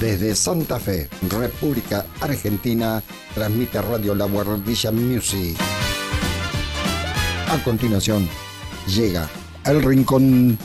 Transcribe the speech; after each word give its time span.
Desde 0.00 0.36
Santa 0.36 0.78
Fe, 0.78 1.08
República 1.28 2.06
Argentina, 2.20 3.02
transmite 3.34 3.82
Radio 3.82 4.14
La 4.14 4.26
Guardilla 4.26 4.92
Music. 4.92 5.56
A 7.48 7.62
continuación, 7.64 8.28
llega 8.86 9.28
El 9.64 9.82
Rincón 9.82 10.56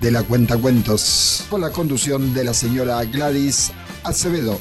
de 0.00 0.10
la 0.10 0.24
Cuenta 0.24 0.56
Cuentos, 0.56 1.44
con 1.48 1.60
la 1.60 1.70
conducción 1.70 2.34
de 2.34 2.42
la 2.42 2.52
señora 2.52 3.04
Gladys 3.04 3.70
Acevedo. 4.02 4.58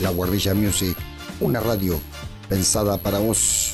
La 0.00 0.08
Guardilla 0.10 0.54
Music, 0.54 0.96
una 1.40 1.60
radio 1.60 2.00
pensada 2.48 2.96
para 2.96 3.18
vos. 3.18 3.71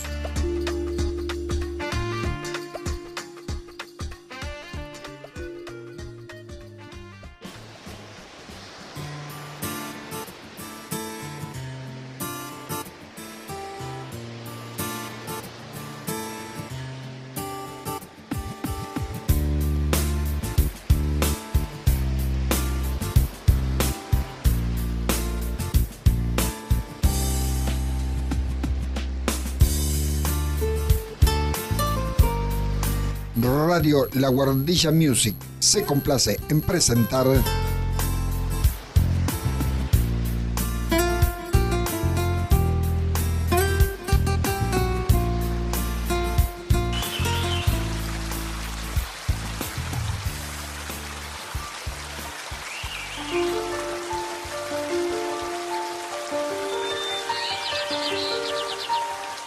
La 34.14 34.28
Guardilla 34.28 34.90
Music 34.90 35.34
se 35.58 35.84
complace 35.84 36.38
en 36.48 36.60
presentar 36.60 37.26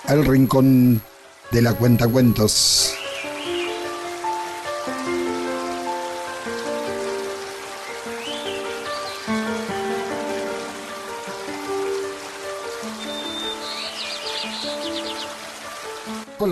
El 0.08 0.25
Rincón 0.25 1.02
de 1.52 1.62
la 1.62 1.73
Cuenta 1.73 2.06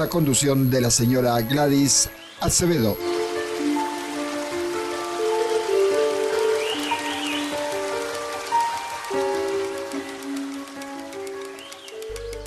conducción 0.09 0.69
de 0.69 0.81
la 0.81 0.89
señora 0.91 1.39
Gladys 1.41 2.09
Acevedo. 2.41 2.97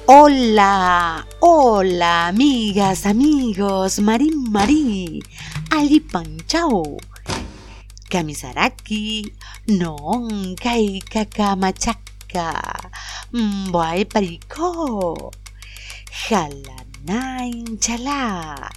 Hola, 0.07 1.27
hola, 1.41 2.27
amigas, 2.27 3.07
amigos, 3.07 4.01
Marín 4.01 4.51
Marí, 4.51 5.23
Ali 5.71 6.01
Panchao, 6.01 6.97
Kamisaraki, 8.11 9.33
Non, 9.69 10.55
Kai 10.57 11.01
Kakamachaca, 11.01 12.91
Mboy 13.33 14.05
Parico, 14.05 15.31
Jalaná 17.07 17.79
Chalá. 17.79 18.71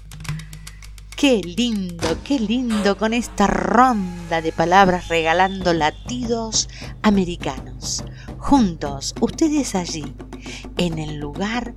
Qué 1.16 1.42
lindo, 1.44 2.18
qué 2.24 2.40
lindo 2.40 2.98
con 2.98 3.14
esta 3.14 3.48
ronda 3.48 4.42
de 4.42 4.52
palabras 4.52 5.08
regalando 5.10 5.74
latidos 5.74 6.68
americanos. 7.04 8.04
Juntos, 8.38 9.16
ustedes 9.22 9.76
allí, 9.76 10.06
en 10.78 10.98
el 11.00 11.18
lugar 11.18 11.76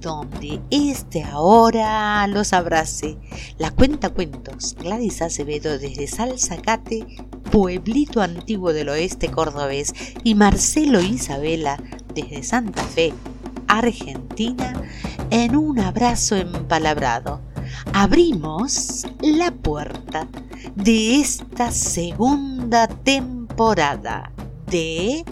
donde 0.00 0.60
este 0.70 1.24
ahora 1.24 2.26
los 2.26 2.52
abrace. 2.52 3.18
La 3.58 3.70
cuenta 3.70 4.10
cuentos, 4.10 4.76
Gladys 4.80 5.22
Acevedo 5.22 5.78
desde 5.78 6.06
Salzacate, 6.06 7.04
pueblito 7.50 8.22
antiguo 8.22 8.72
del 8.72 8.88
oeste 8.88 9.30
cordobés, 9.30 9.92
y 10.24 10.34
Marcelo 10.34 11.00
Isabela 11.00 11.82
desde 12.14 12.42
Santa 12.42 12.82
Fe, 12.82 13.12
Argentina, 13.70 14.72
en 15.30 15.56
un 15.56 15.78
abrazo 15.78 16.34
empalabrado. 16.36 17.40
Abrimos 17.92 19.06
la 19.22 19.52
puerta 19.52 20.26
de 20.74 21.20
esta 21.20 21.70
segunda 21.70 22.88
temporada 22.88 24.32
de 24.66 25.24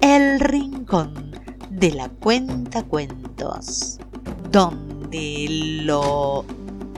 El 0.00 0.40
Rincón 0.40 1.34
de 1.70 1.92
la 1.92 2.10
Cuenta 2.10 2.82
Cuentos, 2.82 3.98
donde 4.50 5.46
lo 5.82 6.44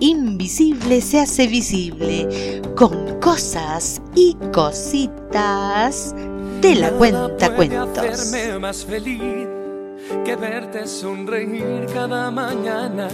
invisible 0.00 1.00
se 1.00 1.20
hace 1.20 1.46
visible 1.46 2.60
con 2.76 3.20
cosas 3.20 4.02
y 4.16 4.36
cositas 4.52 6.16
de 6.60 6.74
la 6.74 6.90
cuenta 6.90 7.54
cuentos. 7.54 8.32
más 8.60 8.84
feliz 8.84 9.61
que 10.24 10.36
verte 10.36 10.86
sonreír 10.86 11.86
cada 11.92 12.30
mañana 12.30 13.08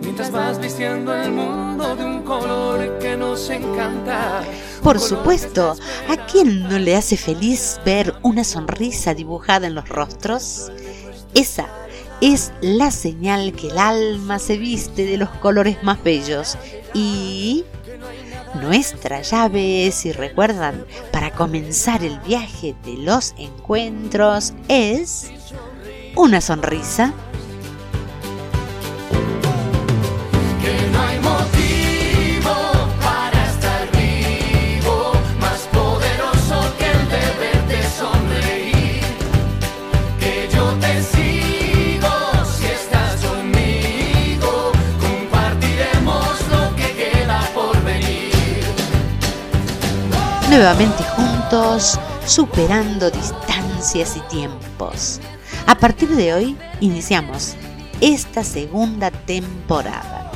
mientras 0.00 0.30
vas 0.30 0.58
vistiendo 0.60 1.14
el 1.14 1.32
mundo 1.32 1.96
de 1.96 2.04
un 2.04 2.22
color 2.22 2.98
que 2.98 3.16
nos 3.16 3.50
encanta. 3.50 4.42
Por 4.82 5.00
supuesto, 5.00 5.76
¿a 6.08 6.26
quién 6.26 6.62
no 6.68 6.78
le 6.78 6.96
hace 6.96 7.16
feliz 7.16 7.80
ver 7.84 8.14
una 8.22 8.44
sonrisa 8.44 9.14
dibujada 9.14 9.66
en 9.66 9.74
los 9.74 9.88
rostros? 9.88 10.70
Esa 11.34 11.66
es 12.20 12.52
la 12.60 12.90
señal 12.90 13.52
que 13.52 13.68
el 13.68 13.78
alma 13.78 14.38
se 14.38 14.56
viste 14.56 15.04
de 15.04 15.18
los 15.18 15.28
colores 15.30 15.82
más 15.82 16.02
bellos 16.02 16.56
y 16.94 17.64
nuestra 18.54 19.20
llave, 19.20 19.90
si 19.92 20.12
recuerdan, 20.12 20.86
para 21.12 21.30
comenzar 21.32 22.02
el 22.02 22.18
viaje 22.20 22.74
de 22.84 22.94
los 22.94 23.34
encuentros 23.36 24.54
es 24.68 25.30
una 26.16 26.40
sonrisa. 26.40 27.12
Que 30.62 30.90
no 30.90 31.00
hay 31.02 31.18
motivo 31.20 32.54
para 33.00 33.46
estar 33.46 33.88
vivo 33.92 35.12
más 35.38 35.60
poderoso 35.72 36.74
que 36.78 36.90
el 36.90 37.08
de 37.10 37.24
verte 37.38 37.82
sonreír. 37.98 39.04
Que 40.18 40.48
yo 40.52 40.72
te 40.80 41.02
sigo 41.02 42.08
si 42.58 42.66
estás 42.66 43.20
conmigo, 43.20 44.72
compartiremos 44.98 46.40
lo 46.50 46.74
que 46.76 46.92
queda 46.94 47.40
por 47.54 47.78
venir. 47.84 48.64
Nuevamente 50.48 51.04
juntos, 51.04 52.00
superando 52.24 53.10
distancias 53.10 54.16
y 54.16 54.20
tiempos. 54.20 55.20
A 55.66 55.76
partir 55.76 56.08
de 56.10 56.32
hoy 56.32 56.56
iniciamos 56.80 57.56
esta 58.00 58.44
segunda 58.44 59.10
temporada. 59.10 60.30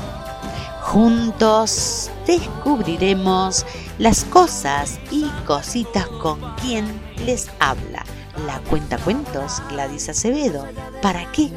Juntos 0.83 2.11
descubriremos 2.27 3.65
las 3.99 4.25
cosas 4.25 4.99
y 5.13 5.27
cositas 5.47 6.09
con 6.21 6.41
quien 6.57 6.85
les 7.25 7.49
habla. 7.61 8.05
La 8.45 8.59
cuenta 8.69 8.99
cuentos 8.99 9.63
Gladys 9.71 10.09
Acevedo. 10.09 10.67
¿Para 11.01 11.31
qué? 11.31 11.51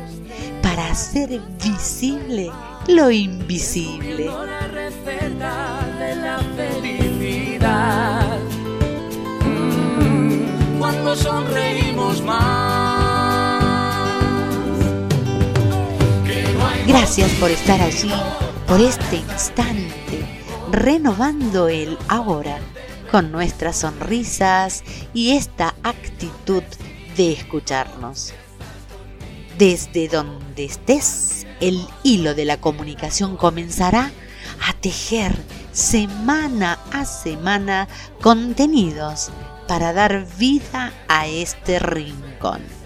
Para 0.62 0.92
hacer 0.92 1.42
visible 1.64 2.52
lo 2.88 3.10
invisible. 3.10 4.30
Mm, 9.46 10.80
Cuando 10.80 11.16
sonreímos 11.16 12.22
más. 12.22 12.83
Gracias 16.86 17.32
por 17.40 17.50
estar 17.50 17.82
allí, 17.82 18.12
por 18.68 18.82
este 18.82 19.16
instante, 19.16 20.42
renovando 20.70 21.70
el 21.70 21.98
ahora 22.10 22.60
con 23.10 23.32
nuestras 23.32 23.78
sonrisas 23.78 24.84
y 25.14 25.32
esta 25.32 25.76
actitud 25.84 26.64
de 27.16 27.32
escucharnos. 27.32 28.34
Desde 29.58 30.10
donde 30.10 30.66
estés, 30.66 31.48
el 31.62 31.88
hilo 32.04 32.36
de 32.36 32.44
la 32.44 32.60
comunicación 32.60 33.38
comenzará 33.38 34.12
a 34.68 34.74
tejer 34.74 35.34
semana 35.72 36.80
a 36.92 37.06
semana 37.06 37.88
contenidos 38.22 39.32
para 39.70 39.94
dar 39.94 40.28
vida 40.38 40.92
a 41.08 41.28
este 41.28 41.80
rincón. 41.80 42.83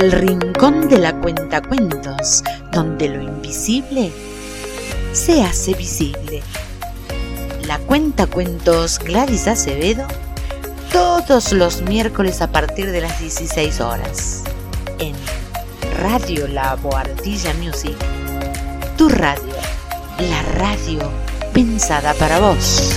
El 0.00 0.12
rincón 0.12 0.88
de 0.88 0.96
la 0.96 1.20
cuentacuentos, 1.20 2.42
donde 2.72 3.06
lo 3.10 3.20
invisible 3.20 4.10
se 5.12 5.42
hace 5.42 5.74
visible. 5.74 6.42
La 7.66 7.78
cuentacuentos 7.80 8.98
Gladys 8.98 9.46
Acevedo, 9.46 10.06
todos 10.90 11.52
los 11.52 11.82
miércoles 11.82 12.40
a 12.40 12.50
partir 12.50 12.90
de 12.90 13.02
las 13.02 13.20
16 13.20 13.82
horas, 13.82 14.44
en 15.00 15.14
Radio 16.00 16.48
La 16.48 16.76
Boardilla 16.76 17.52
Music, 17.62 17.96
tu 18.96 19.10
radio, 19.10 19.54
la 20.18 20.42
radio 20.54 21.00
pensada 21.52 22.14
para 22.14 22.40
vos. 22.40 22.90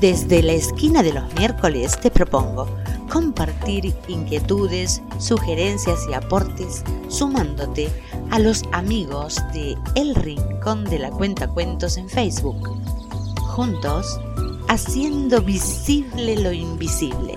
Desde 0.00 0.42
la 0.42 0.52
esquina 0.52 1.02
de 1.02 1.14
los 1.14 1.32
miércoles 1.36 1.98
te 1.98 2.10
propongo 2.10 2.66
compartir 3.10 3.94
inquietudes, 4.08 5.00
sugerencias 5.18 6.00
y 6.10 6.12
aportes 6.12 6.84
sumándote 7.08 7.88
a 8.30 8.38
los 8.38 8.62
amigos 8.72 9.36
de 9.54 9.74
El 9.94 10.14
Rincón 10.14 10.84
de 10.84 10.98
la 10.98 11.10
Cuenta 11.10 11.48
Cuentos 11.48 11.96
en 11.96 12.10
Facebook. 12.10 12.76
Juntos, 13.40 14.20
haciendo 14.68 15.40
visible 15.40 16.36
lo 16.36 16.52
invisible. 16.52 17.34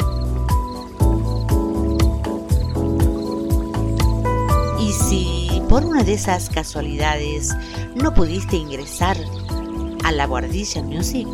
Y 4.82 4.92
si 4.92 5.62
por 5.70 5.86
una 5.86 6.04
de 6.04 6.16
esas 6.16 6.50
casualidades 6.50 7.56
no 7.96 8.14
pudiste 8.14 8.58
ingresar 8.58 9.16
a 10.04 10.12
la 10.12 10.26
Guardilla 10.26 10.84
Music, 10.84 11.28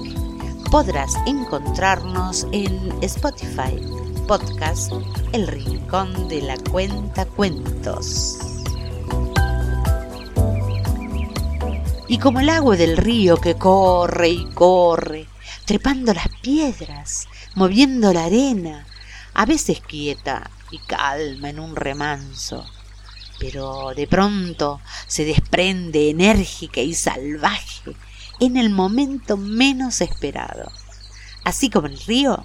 podrás 0.72 1.16
encontrarnos 1.26 2.48
en 2.52 2.92
Spotify, 3.04 3.80
podcast 4.28 4.92
El 5.32 5.48
Rincón 5.48 6.28
de 6.28 6.42
la 6.42 6.58
Cuenta 6.58 7.26
Cuentos. 7.26 8.38
Y 12.08 12.18
como 12.18 12.40
el 12.40 12.50
agua 12.50 12.76
del 12.76 12.98
río 12.98 13.38
que 13.38 13.56
corre 13.56 14.30
y 14.30 14.46
corre, 14.54 15.28
trepando 15.66 16.14
las 16.14 16.28
piedras, 16.42 17.28
moviendo 17.56 18.12
la 18.12 18.26
arena, 18.26 18.86
a 19.34 19.46
veces 19.46 19.82
quieta 19.82 20.50
y 20.72 20.80
calma 20.80 21.50
en 21.50 21.60
un 21.60 21.76
remanso, 21.76 22.66
pero 23.40 23.94
de 23.96 24.08
pronto 24.08 24.82
se 25.08 25.26
desprende 25.26 26.10
enérgica 26.10 26.82
y 26.82 26.94
salvaje 26.94 27.96
en 28.40 28.58
el 28.58 28.70
momento 28.70 29.38
menos 29.38 30.02
esperado. 30.02 30.72
Así 31.44 31.70
como 31.70 31.88
el 31.88 32.00
río, 32.00 32.44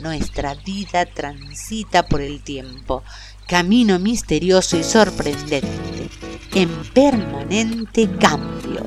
nuestra 0.00 0.54
vida 0.54 1.06
transita 1.06 2.06
por 2.06 2.20
el 2.20 2.42
tiempo, 2.42 3.02
camino 3.46 3.98
misterioso 3.98 4.76
y 4.76 4.82
sorprendente, 4.82 6.10
en 6.54 6.68
permanente 6.92 8.08
cambio. 8.18 8.86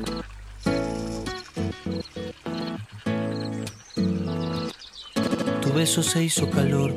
Tu 5.62 5.72
beso 5.72 6.02
se 6.02 6.24
hizo 6.24 6.50
calor, 6.50 6.96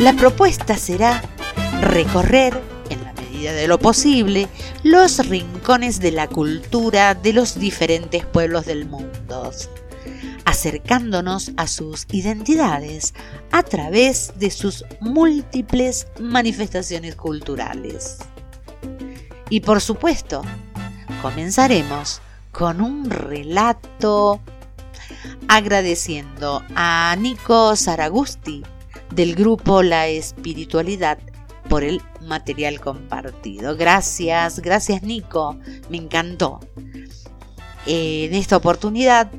La 0.00 0.14
propuesta 0.14 0.78
será 0.78 1.20
recorrer, 1.82 2.58
en 2.88 3.04
la 3.04 3.12
medida 3.12 3.52
de 3.52 3.68
lo 3.68 3.78
posible, 3.78 4.48
los 4.82 5.28
rincones 5.28 6.00
de 6.00 6.10
la 6.10 6.26
cultura 6.26 7.14
de 7.14 7.34
los 7.34 7.58
diferentes 7.58 8.24
pueblos 8.24 8.64
del 8.64 8.86
mundo, 8.86 9.52
acercándonos 10.46 11.52
a 11.58 11.66
sus 11.66 12.06
identidades 12.12 13.12
a 13.52 13.62
través 13.62 14.32
de 14.36 14.50
sus 14.50 14.86
múltiples 15.00 16.06
manifestaciones 16.18 17.14
culturales. 17.14 18.20
Y 19.50 19.60
por 19.60 19.82
supuesto, 19.82 20.40
comenzaremos 21.20 22.22
con 22.52 22.80
un 22.80 23.10
relato 23.10 24.40
agradeciendo 25.46 26.64
a 26.74 27.14
Nico 27.18 27.76
Saragusti 27.76 28.62
del 29.10 29.34
grupo 29.34 29.82
La 29.82 30.08
Espiritualidad 30.08 31.18
por 31.68 31.84
el 31.84 32.02
material 32.22 32.80
compartido. 32.80 33.76
Gracias, 33.76 34.60
gracias 34.60 35.02
Nico, 35.02 35.58
me 35.88 35.98
encantó. 35.98 36.60
En 37.86 38.34
esta 38.34 38.56
oportunidad, 38.56 39.30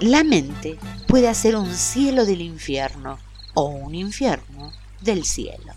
la 0.00 0.24
mente 0.24 0.78
puede 1.06 1.28
hacer 1.28 1.56
un 1.56 1.74
cielo 1.74 2.24
del 2.24 2.40
infierno 2.40 3.18
o 3.54 3.66
un 3.66 3.94
infierno 3.94 4.72
del 5.00 5.24
cielo. 5.24 5.72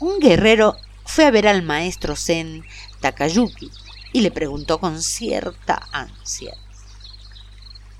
Un 0.00 0.18
guerrero 0.18 0.76
fue 1.04 1.26
a 1.26 1.30
ver 1.30 1.46
al 1.46 1.62
maestro 1.62 2.16
Zen 2.16 2.64
Takayuki 3.00 3.70
y 4.12 4.20
le 4.20 4.30
preguntó 4.30 4.78
con 4.78 5.02
cierta 5.02 5.88
ansia. 5.92 6.54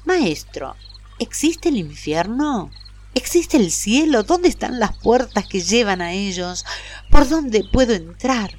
Maestro, 0.04 0.76
¿existe 1.18 1.68
el 1.68 1.76
infierno? 1.76 2.70
¿Existe 3.14 3.58
el 3.58 3.70
cielo? 3.70 4.22
¿Dónde 4.22 4.48
están 4.48 4.80
las 4.80 4.96
puertas 4.96 5.46
que 5.46 5.60
llevan 5.60 6.00
a 6.00 6.12
ellos? 6.12 6.64
¿Por 7.10 7.28
dónde 7.28 7.62
puedo 7.62 7.92
entrar? 7.92 8.56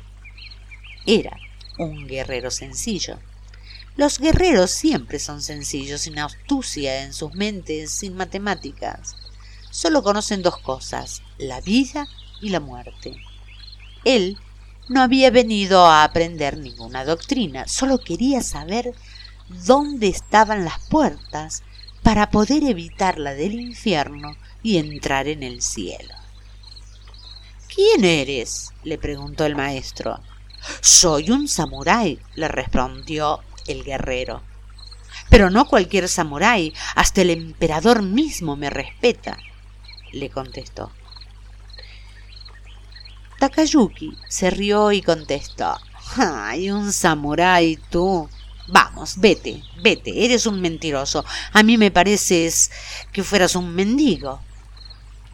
Era 1.08 1.36
un 1.80 2.08
guerrero 2.08 2.52
sencillo. 2.52 3.18
Los 3.96 4.20
guerreros 4.20 4.70
siempre 4.70 5.18
son 5.18 5.42
sencillos, 5.42 6.02
sin 6.02 6.20
astucia 6.20 7.04
en 7.04 7.14
sus 7.14 7.34
mentes, 7.34 7.92
sin 7.92 8.16
matemáticas. 8.16 9.16
Solo 9.72 10.04
conocen 10.04 10.44
dos 10.44 10.60
cosas, 10.60 11.24
la 11.40 11.60
vida 11.60 12.08
y 12.40 12.50
la 12.50 12.60
muerte. 12.60 13.16
Él 14.04 14.38
no 14.88 15.02
había 15.02 15.32
venido 15.32 15.88
a 15.88 16.04
aprender 16.04 16.60
ninguna 16.60 17.06
doctrina, 17.06 17.68
solo 17.68 17.98
quería 17.98 18.44
saber 18.44 18.94
dónde 19.66 20.10
estaban 20.10 20.64
las 20.64 20.78
puertas 20.90 21.64
para 22.04 22.30
poder 22.30 22.64
evitar 22.64 23.18
la 23.18 23.34
del 23.34 23.54
infierno 23.60 24.36
y 24.64 24.78
entrar 24.78 25.28
en 25.28 25.44
el 25.44 25.62
cielo. 25.62 26.16
¿Quién 27.74 28.06
eres? 28.06 28.72
le 28.84 28.98
preguntó 28.98 29.46
el 29.46 29.56
maestro. 29.56 30.20
Soy 30.82 31.30
un 31.32 31.48
samurái, 31.48 32.20
le 32.36 32.48
respondió 32.48 33.42
el 33.68 33.84
guerrero. 33.84 34.42
Pero 35.30 35.50
no 35.50 35.68
cualquier 35.68 36.08
samurái, 36.08 36.74
hasta 36.96 37.22
el 37.22 37.32
emperador 37.32 38.02
mismo 38.02 38.56
me 38.56 38.70
respeta, 38.70 39.38
le 40.12 40.30
contestó. 40.30 40.92
Takayuki 43.40 44.18
se 44.30 44.50
rió 44.50 44.92
y 44.92 45.02
contestó. 45.02 45.78
¡Ay, 46.16 46.70
un 46.72 46.94
samurái 46.94 47.78
tú! 47.90 48.30
Vamos, 48.68 49.16
vete, 49.18 49.62
vete, 49.82 50.24
eres 50.24 50.46
un 50.46 50.62
mentiroso. 50.62 51.26
A 51.52 51.64
mí 51.64 51.78
me 51.78 51.92
pareces 51.92 52.72
que 53.12 53.24
fueras 53.24 53.56
un 53.56 53.76
mendigo. 53.76 54.40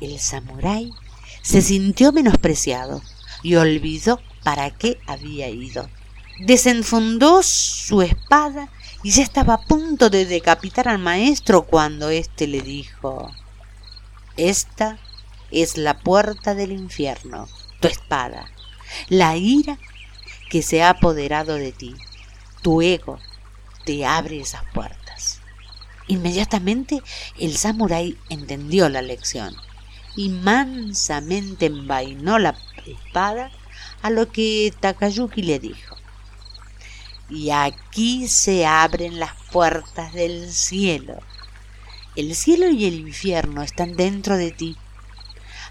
El 0.02 0.20
samurái 0.20 0.92
se 1.42 1.62
sintió 1.62 2.12
menospreciado 2.12 3.02
y 3.44 3.56
olvidó 3.56 4.20
para 4.44 4.72
qué 4.72 5.00
había 5.08 5.50
ido. 5.50 5.90
Desenfundó 6.46 7.44
su 7.44 8.02
espada 8.02 8.70
y 9.04 9.12
ya 9.12 9.24
estaba 9.24 9.56
a 9.56 9.62
punto 9.62 10.10
de 10.10 10.26
decapitar 10.26 10.88
al 10.88 11.00
maestro 11.00 11.64
cuando 11.64 12.10
éste 12.10 12.48
le 12.48 12.62
dijo 12.62 13.32
Esta 14.38 14.98
es 15.52 15.78
la 15.78 16.00
puerta 16.00 16.56
del 16.56 16.72
infierno, 16.72 17.48
tu 17.80 17.88
espada, 17.88 18.50
la 19.10 19.36
ira 19.36 19.78
que 20.50 20.62
se 20.62 20.82
ha 20.82 20.92
apoderado 20.92 21.56
de 21.56 21.72
ti 21.72 21.96
tu 22.62 22.82
ego 22.82 23.20
te 23.86 24.06
abre 24.06 24.42
esas 24.42 24.64
puertas. 24.74 25.40
Inmediatamente 26.08 27.02
el 27.38 27.58
samurái 27.58 28.18
entendió 28.30 28.90
la 28.90 29.02
lección 29.02 29.56
y 30.20 30.30
mansamente 30.30 31.68
envainó 31.68 32.40
la 32.40 32.56
espada 32.86 33.52
a 34.02 34.10
lo 34.10 34.32
que 34.32 34.74
Takayuki 34.80 35.42
le 35.42 35.60
dijo. 35.60 35.96
Y 37.30 37.52
aquí 37.52 38.28
se 38.28 38.66
abren 38.66 39.20
las 39.20 39.34
puertas 39.52 40.12
del 40.14 40.52
cielo. 40.52 41.20
El 42.16 42.36
cielo 42.36 42.70
y 42.70 42.86
el 42.86 42.96
infierno 42.96 43.62
están 43.62 43.96
dentro 43.96 44.36
de 44.36 44.52
ti. 44.52 44.76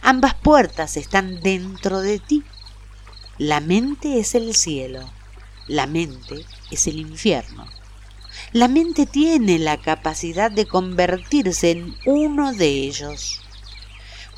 Ambas 0.01 0.35
puertas 0.35 0.97
están 0.97 1.41
dentro 1.43 2.01
de 2.01 2.19
ti. 2.19 2.43
La 3.37 3.61
mente 3.61 4.19
es 4.19 4.35
el 4.35 4.55
cielo 4.55 5.11
la 5.69 5.87
mente 5.87 6.47
es 6.71 6.87
el 6.87 6.99
infierno. 6.99 7.67
La 8.53 8.69
mente 8.69 9.05
tiene 9.05 9.59
la 9.59 9.77
capacidad 9.77 10.51
de 10.51 10.65
convertirse 10.65 11.73
en 11.73 11.95
uno 12.07 12.55
de 12.55 12.69
ellos. 12.69 13.43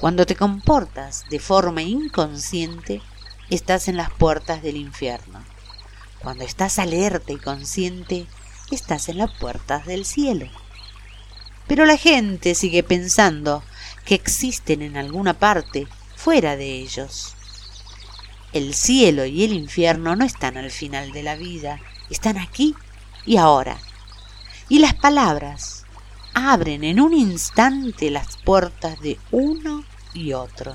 Cuando 0.00 0.24
te 0.24 0.34
comportas 0.34 1.26
de 1.28 1.38
forma 1.38 1.82
inconsciente, 1.82 3.02
estás 3.50 3.86
en 3.86 3.98
las 3.98 4.10
puertas 4.10 4.62
del 4.62 4.76
infierno. 4.76 5.44
Cuando 6.20 6.42
estás 6.42 6.78
alerta 6.78 7.34
y 7.34 7.36
consciente, 7.36 8.26
estás 8.70 9.10
en 9.10 9.18
las 9.18 9.30
puertas 9.38 9.84
del 9.84 10.06
cielo. 10.06 10.46
Pero 11.66 11.84
la 11.84 11.98
gente 11.98 12.54
sigue 12.54 12.82
pensando 12.82 13.62
que 14.06 14.14
existen 14.14 14.80
en 14.80 14.96
alguna 14.96 15.34
parte 15.34 15.86
fuera 16.16 16.56
de 16.56 16.78
ellos. 16.78 17.34
El 18.54 18.72
cielo 18.72 19.26
y 19.26 19.44
el 19.44 19.52
infierno 19.52 20.16
no 20.16 20.24
están 20.24 20.56
al 20.56 20.70
final 20.70 21.12
de 21.12 21.22
la 21.22 21.36
vida, 21.36 21.78
están 22.08 22.38
aquí 22.38 22.74
y 23.26 23.36
ahora. 23.36 23.76
Y 24.70 24.78
las 24.78 24.94
palabras 24.94 25.84
abren 26.34 26.84
en 26.84 27.00
un 27.00 27.12
instante 27.12 28.10
las 28.10 28.36
puertas 28.36 29.00
de 29.00 29.18
uno 29.30 29.84
y 30.14 30.32
otro. 30.32 30.74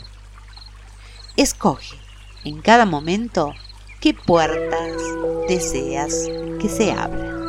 Escoge 1.37 1.97
en 2.43 2.61
cada 2.61 2.85
momento 2.85 3.53
qué 4.01 4.13
puertas 4.13 4.97
deseas 5.47 6.27
que 6.59 6.69
se 6.69 6.91
abran. 6.91 7.44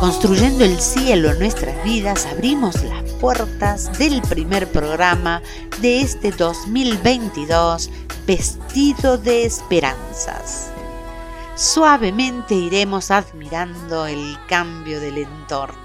Construyendo 0.00 0.64
el 0.64 0.80
cielo 0.80 1.30
en 1.30 1.38
nuestras 1.38 1.84
vidas, 1.84 2.26
abrimos 2.26 2.82
las 2.82 3.04
puertas 3.20 3.96
del 3.96 4.20
primer 4.22 4.66
programa 4.72 5.40
de 5.80 6.00
este 6.00 6.32
2022 6.32 7.90
vestido 8.26 9.16
de 9.16 9.44
esperanzas. 9.44 10.72
Suavemente 11.54 12.56
iremos 12.56 13.12
admirando 13.12 14.06
el 14.06 14.36
cambio 14.48 14.98
del 14.98 15.18
entorno. 15.18 15.78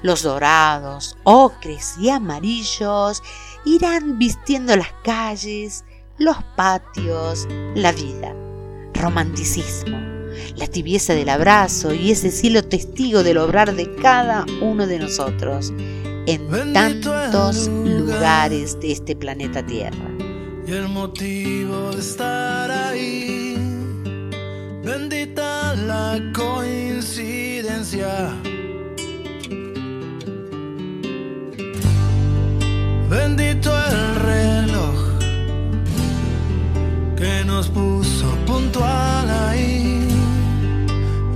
Los 0.00 0.22
dorados, 0.22 1.18
ocres 1.24 1.96
y 1.98 2.08
amarillos 2.08 3.22
irán 3.66 4.18
vistiendo 4.18 4.74
las 4.76 4.94
calles, 5.04 5.84
los 6.16 6.38
patios, 6.56 7.46
la 7.74 7.92
vida. 7.92 8.34
Romanticismo, 8.94 10.13
la 10.56 10.66
tibieza 10.66 11.14
del 11.14 11.28
abrazo 11.28 11.94
y 11.94 12.10
ese 12.10 12.30
cielo 12.30 12.62
testigo 12.62 13.22
del 13.22 13.38
obrar 13.38 13.74
de 13.74 13.94
cada 13.96 14.44
uno 14.60 14.86
de 14.86 14.98
nosotros 14.98 15.72
en 16.26 16.72
tantos 16.72 17.68
lugares 17.68 18.78
de 18.80 18.92
este 18.92 19.16
planeta 19.16 19.64
Tierra. 19.64 20.10
Y 20.66 20.72
el 20.72 20.88
motivo 20.88 21.90
de 21.90 22.00
estar 22.00 22.70
ahí, 22.70 23.56
bendita 24.82 25.74
la 25.74 26.18
coincidencia. 26.32 28.30
Bendito 33.10 33.70
el 33.70 34.14
reloj 34.16 35.18
que 37.16 37.44
nos 37.44 37.68
puso 37.68 38.34
puntual 38.46 39.30
ahí. 39.30 39.83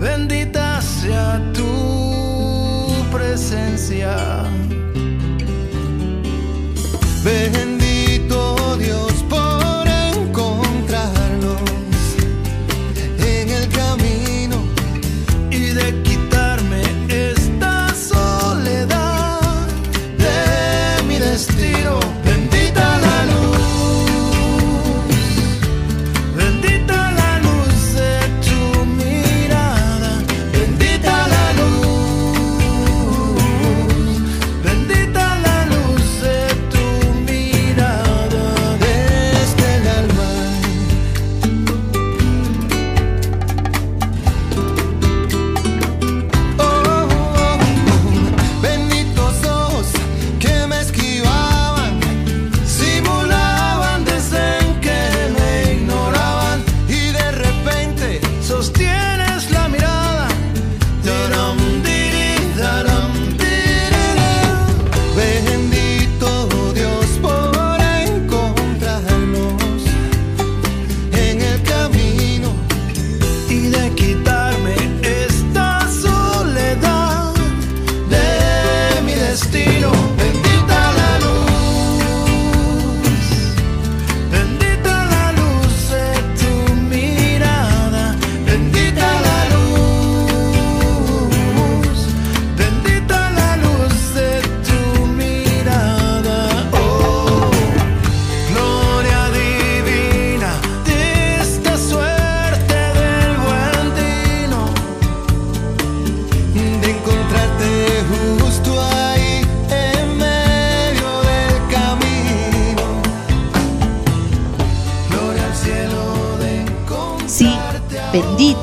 Bendita 0.01 0.81
sea 0.81 1.41
tu 1.53 2.93
presencia. 3.11 4.17
Bendito 7.25 7.78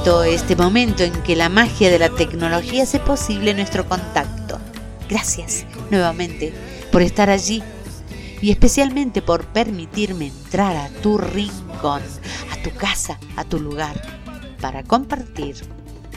este 0.05 0.55
momento 0.55 1.03
en 1.03 1.13
que 1.23 1.35
la 1.35 1.49
magia 1.49 1.89
de 1.89 1.97
la 1.97 2.09
tecnología 2.09 2.83
hace 2.83 2.99
posible 2.99 3.55
nuestro 3.55 3.89
contacto. 3.89 4.59
Gracias 5.09 5.65
nuevamente 5.89 6.53
por 6.91 7.01
estar 7.01 7.31
allí 7.31 7.63
y 8.39 8.51
especialmente 8.51 9.23
por 9.23 9.45
permitirme 9.45 10.27
entrar 10.27 10.75
a 10.75 10.89
tu 11.01 11.17
rincón, 11.17 12.03
a 12.51 12.61
tu 12.61 12.69
casa, 12.75 13.19
a 13.35 13.45
tu 13.45 13.59
lugar, 13.59 13.99
para 14.61 14.83
compartir 14.83 15.55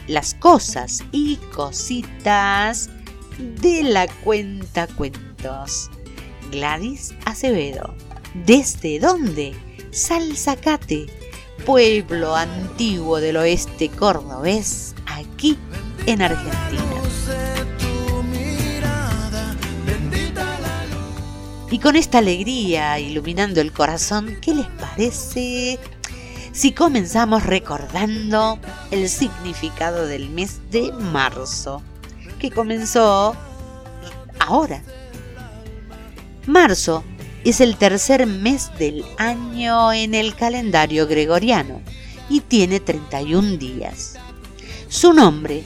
las 0.06 0.34
cosas 0.34 1.02
y 1.10 1.36
cositas 1.54 2.90
de 3.38 3.84
la 3.84 4.06
cuenta 4.06 4.86
cuentos. 4.86 5.90
Gladys 6.52 7.14
Acevedo. 7.24 7.94
¿Desde 8.34 9.00
dónde? 9.00 9.54
Salzacate 9.92 11.06
pueblo 11.64 12.34
antiguo 12.34 13.20
del 13.20 13.36
oeste 13.36 13.88
cordobés, 13.90 14.94
aquí 15.06 15.58
en 16.06 16.22
Argentina. 16.22 16.84
Y 21.70 21.78
con 21.80 21.96
esta 21.96 22.18
alegría 22.18 22.98
iluminando 22.98 23.60
el 23.60 23.72
corazón, 23.72 24.38
¿qué 24.40 24.54
les 24.54 24.66
parece 24.66 25.78
si 26.52 26.72
comenzamos 26.72 27.44
recordando 27.44 28.58
el 28.90 29.08
significado 29.08 30.06
del 30.06 30.30
mes 30.30 30.60
de 30.70 30.90
marzo, 30.92 31.82
que 32.38 32.50
comenzó 32.50 33.36
ahora? 34.40 34.82
Marzo 36.46 37.04
es 37.44 37.60
el 37.60 37.76
tercer 37.76 38.26
mes 38.26 38.70
del 38.78 39.04
año 39.16 39.92
en 39.92 40.14
el 40.14 40.34
calendario 40.34 41.06
gregoriano 41.06 41.80
y 42.28 42.40
tiene 42.40 42.80
31 42.80 43.56
días. 43.56 44.14
Su 44.88 45.12
nombre 45.12 45.62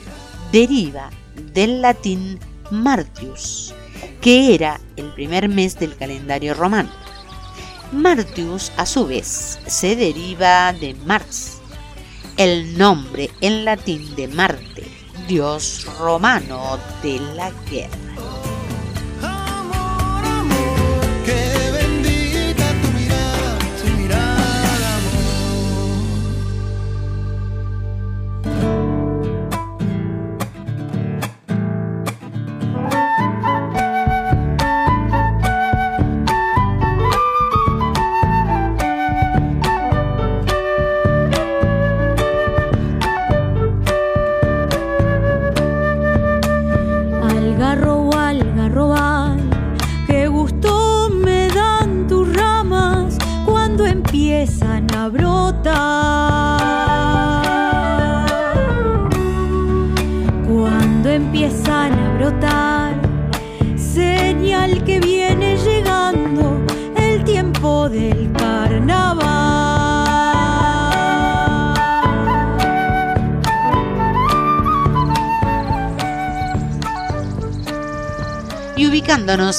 deriva 0.52 1.10
del 1.52 1.82
latín 1.82 2.38
Martius, 2.70 3.74
que 4.20 4.54
era 4.54 4.80
el 4.96 5.12
primer 5.12 5.48
mes 5.48 5.78
del 5.78 5.96
calendario 5.96 6.54
romano. 6.54 6.90
Martius, 7.92 8.72
a 8.76 8.86
su 8.86 9.06
vez, 9.06 9.58
se 9.66 9.96
deriva 9.96 10.72
de 10.72 10.94
Mars, 11.06 11.58
el 12.36 12.78
nombre 12.78 13.30
en 13.40 13.64
latín 13.64 14.14
de 14.16 14.28
Marte, 14.28 14.84
dios 15.28 15.86
romano 15.98 16.78
de 17.02 17.20
la 17.36 17.50
guerra. 17.70 18.41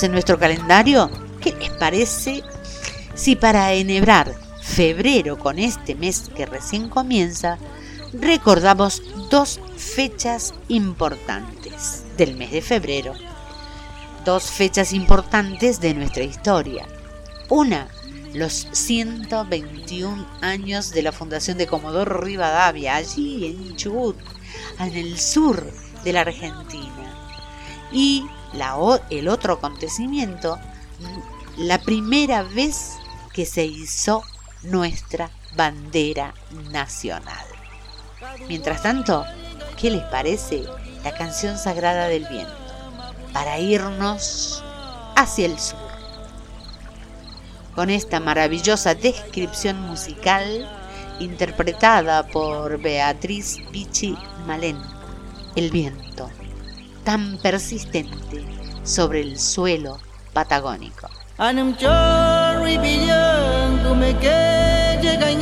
En 0.02 0.12
nuestro 0.12 0.40
calendario, 0.40 1.12
¿qué 1.40 1.54
les 1.60 1.70
parece 1.70 2.42
si 3.14 3.36
para 3.36 3.74
enhebrar 3.74 4.34
febrero 4.60 5.38
con 5.38 5.60
este 5.60 5.94
mes 5.94 6.32
que 6.36 6.48
recién 6.48 6.90
comienza, 6.90 7.60
recordamos 8.14 9.04
dos 9.30 9.60
fechas 9.78 10.56
importantes 10.70 12.06
del 12.18 12.36
mes 12.36 12.52
de 12.52 12.64
febrero? 12.64 13.14
Dos 14.26 14.46
fechas 14.46 14.94
importantes 14.94 15.80
de 15.80 15.94
nuestra 15.94 16.24
historia. 16.24 16.88
Una, 17.50 17.88
los 18.34 18.68
121 18.72 20.26
años 20.42 20.90
de 20.90 21.04
la 21.04 21.12
fundación 21.12 21.60
de 21.60 21.68
Comodoro 21.68 22.20
Rivadavia, 22.20 22.96
allí 22.96 23.46
en 23.46 23.76
Chubut, 23.76 24.18
en 24.80 24.96
el 24.96 25.20
sur 25.20 25.72
de 26.04 26.14
la 26.14 26.22
Argentina. 26.22 26.90
Y 27.92 28.26
la, 28.54 28.76
el 29.10 29.28
otro 29.28 29.54
acontecimiento, 29.54 30.60
la 31.58 31.80
primera 31.80 32.44
vez 32.44 32.98
que 33.34 33.46
se 33.46 33.66
hizo 33.66 34.24
nuestra 34.64 35.30
bandera 35.56 36.34
nacional. 36.72 37.46
Mientras 38.48 38.82
tanto, 38.82 39.26
¿qué 39.80 39.92
les 39.92 40.04
parece 40.04 40.64
la 41.04 41.14
canción 41.14 41.58
sagrada 41.58 42.08
del 42.08 42.26
viento? 42.26 42.54
Para 43.34 43.60
irnos 43.60 44.64
hacia 45.16 45.46
el 45.46 45.60
sur. 45.60 45.80
Con 47.76 47.90
esta 47.90 48.20
maravillosa 48.20 48.94
descripción 48.94 49.82
musical 49.82 50.70
interpretada 51.20 52.28
por 52.28 52.80
Beatriz 52.82 53.58
Pichi 53.72 54.16
Malén, 54.46 54.78
el 55.56 55.72
viento, 55.72 56.30
tan 57.04 57.38
persistente 57.38 58.46
sobre 58.84 59.22
el 59.22 59.40
suelo 59.40 60.00
patagónico. 60.34 61.10
Anam 61.38 61.76
chori 61.76 62.78
bilang 62.78 63.82
tu 63.84 63.96
meke 63.96 65.00
jegai 65.02 65.36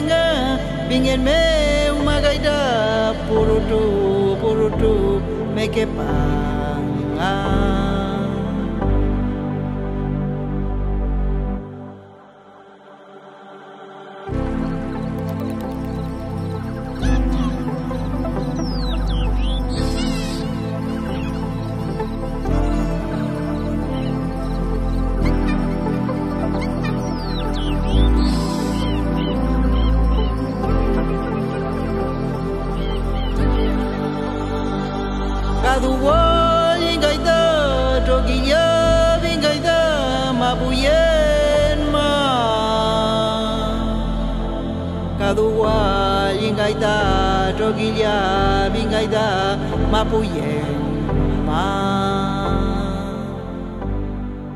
nga 0.00 0.24
pingin 0.90 1.24
me 1.24 1.69
saida 2.30 3.10
purutu 3.26 3.82
purudu 4.38 5.18
meke 5.50 5.82
pangang 5.98 6.86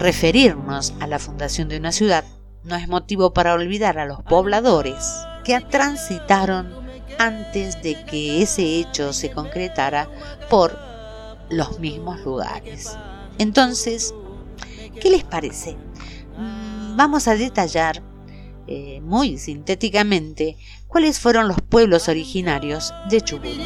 Referirnos 0.04 0.92
a 1.00 1.06
la 1.06 1.18
fundación 1.18 1.70
de 1.70 1.78
una 1.78 1.90
ciudad 1.90 2.26
no 2.62 2.76
es 2.76 2.88
motivo 2.88 3.32
para 3.32 3.54
olvidar 3.54 3.98
a 3.98 4.04
los 4.04 4.22
pobladores 4.22 4.98
que 5.44 5.58
transitaron 5.62 6.74
antes 7.18 7.80
de 7.80 8.04
que 8.04 8.42
ese 8.42 8.80
hecho 8.80 9.14
se 9.14 9.30
concretara 9.30 10.10
por 10.50 10.78
los 11.48 11.80
mismos 11.80 12.20
lugares. 12.20 12.98
Entonces, 13.38 14.14
¿qué 15.00 15.08
les 15.08 15.24
parece? 15.24 15.74
Mm, 16.36 16.98
vamos 16.98 17.26
a 17.26 17.34
detallar 17.34 18.02
eh, 18.66 19.00
muy 19.00 19.38
sintéticamente 19.38 20.58
cuáles 20.86 21.18
fueron 21.18 21.48
los 21.48 21.62
pueblos 21.62 22.10
originarios 22.10 22.92
de 23.08 23.22
Chubut. 23.22 23.56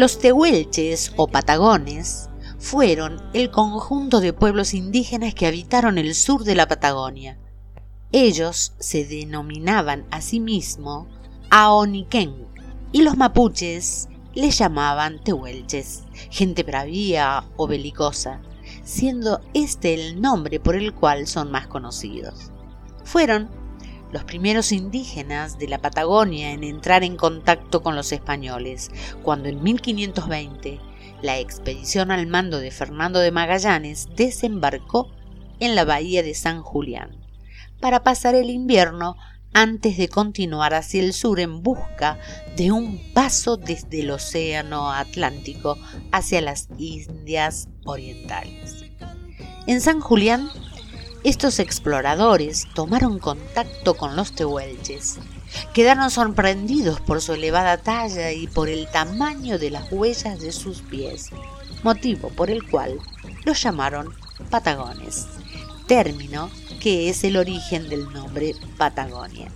Los 0.00 0.18
tehuelches 0.18 1.12
o 1.16 1.26
patagones 1.26 2.30
fueron 2.58 3.20
el 3.34 3.50
conjunto 3.50 4.22
de 4.22 4.32
pueblos 4.32 4.72
indígenas 4.72 5.34
que 5.34 5.46
habitaron 5.46 5.98
el 5.98 6.14
sur 6.14 6.44
de 6.44 6.54
la 6.54 6.66
Patagonia. 6.66 7.38
Ellos 8.10 8.72
se 8.78 9.04
denominaban 9.04 10.06
a 10.10 10.22
sí 10.22 10.40
mismos 10.40 11.06
Aoniquén 11.50 12.46
y 12.92 13.02
los 13.02 13.18
mapuches 13.18 14.08
les 14.32 14.56
llamaban 14.56 15.22
tehuelches, 15.22 16.04
gente 16.30 16.62
bravía 16.62 17.44
o 17.58 17.66
belicosa 17.66 18.40
siendo 18.82 19.42
este 19.52 19.92
el 19.92 20.22
nombre 20.22 20.60
por 20.60 20.76
el 20.76 20.94
cual 20.94 21.26
son 21.26 21.50
más 21.50 21.66
conocidos. 21.66 22.50
Fueron 23.04 23.50
los 24.12 24.24
primeros 24.24 24.72
indígenas 24.72 25.58
de 25.58 25.68
la 25.68 25.78
Patagonia 25.78 26.52
en 26.52 26.64
entrar 26.64 27.04
en 27.04 27.16
contacto 27.16 27.82
con 27.82 27.96
los 27.96 28.12
españoles, 28.12 28.90
cuando 29.22 29.48
en 29.48 29.62
1520 29.62 30.80
la 31.22 31.38
expedición 31.38 32.10
al 32.10 32.26
mando 32.26 32.58
de 32.58 32.70
Fernando 32.70 33.20
de 33.20 33.30
Magallanes 33.30 34.08
desembarcó 34.16 35.10
en 35.58 35.74
la 35.74 35.84
bahía 35.84 36.22
de 36.22 36.34
San 36.34 36.62
Julián, 36.62 37.16
para 37.80 38.02
pasar 38.02 38.34
el 38.34 38.50
invierno 38.50 39.16
antes 39.52 39.96
de 39.96 40.08
continuar 40.08 40.74
hacia 40.74 41.02
el 41.02 41.12
sur 41.12 41.40
en 41.40 41.62
busca 41.62 42.18
de 42.56 42.72
un 42.72 43.00
paso 43.12 43.56
desde 43.56 44.00
el 44.00 44.10
Océano 44.10 44.92
Atlántico 44.92 45.76
hacia 46.12 46.40
las 46.40 46.68
Indias 46.78 47.68
Orientales. 47.84 48.84
En 49.66 49.80
San 49.80 50.00
Julián, 50.00 50.48
estos 51.22 51.58
exploradores 51.58 52.66
tomaron 52.74 53.18
contacto 53.18 53.94
con 53.94 54.16
los 54.16 54.32
tehuelches. 54.32 55.18
Quedaron 55.74 56.10
sorprendidos 56.10 57.00
por 57.00 57.20
su 57.20 57.34
elevada 57.34 57.76
talla 57.76 58.32
y 58.32 58.46
por 58.46 58.68
el 58.68 58.88
tamaño 58.90 59.58
de 59.58 59.70
las 59.70 59.90
huellas 59.92 60.40
de 60.40 60.52
sus 60.52 60.80
pies, 60.82 61.30
motivo 61.82 62.28
por 62.30 62.50
el 62.50 62.68
cual 62.68 62.98
los 63.44 63.62
llamaron 63.62 64.14
patagones, 64.48 65.26
término 65.86 66.50
que 66.80 67.10
es 67.10 67.22
el 67.24 67.36
origen 67.36 67.88
del 67.88 68.10
nombre 68.12 68.54
Patagonia. 68.78 69.50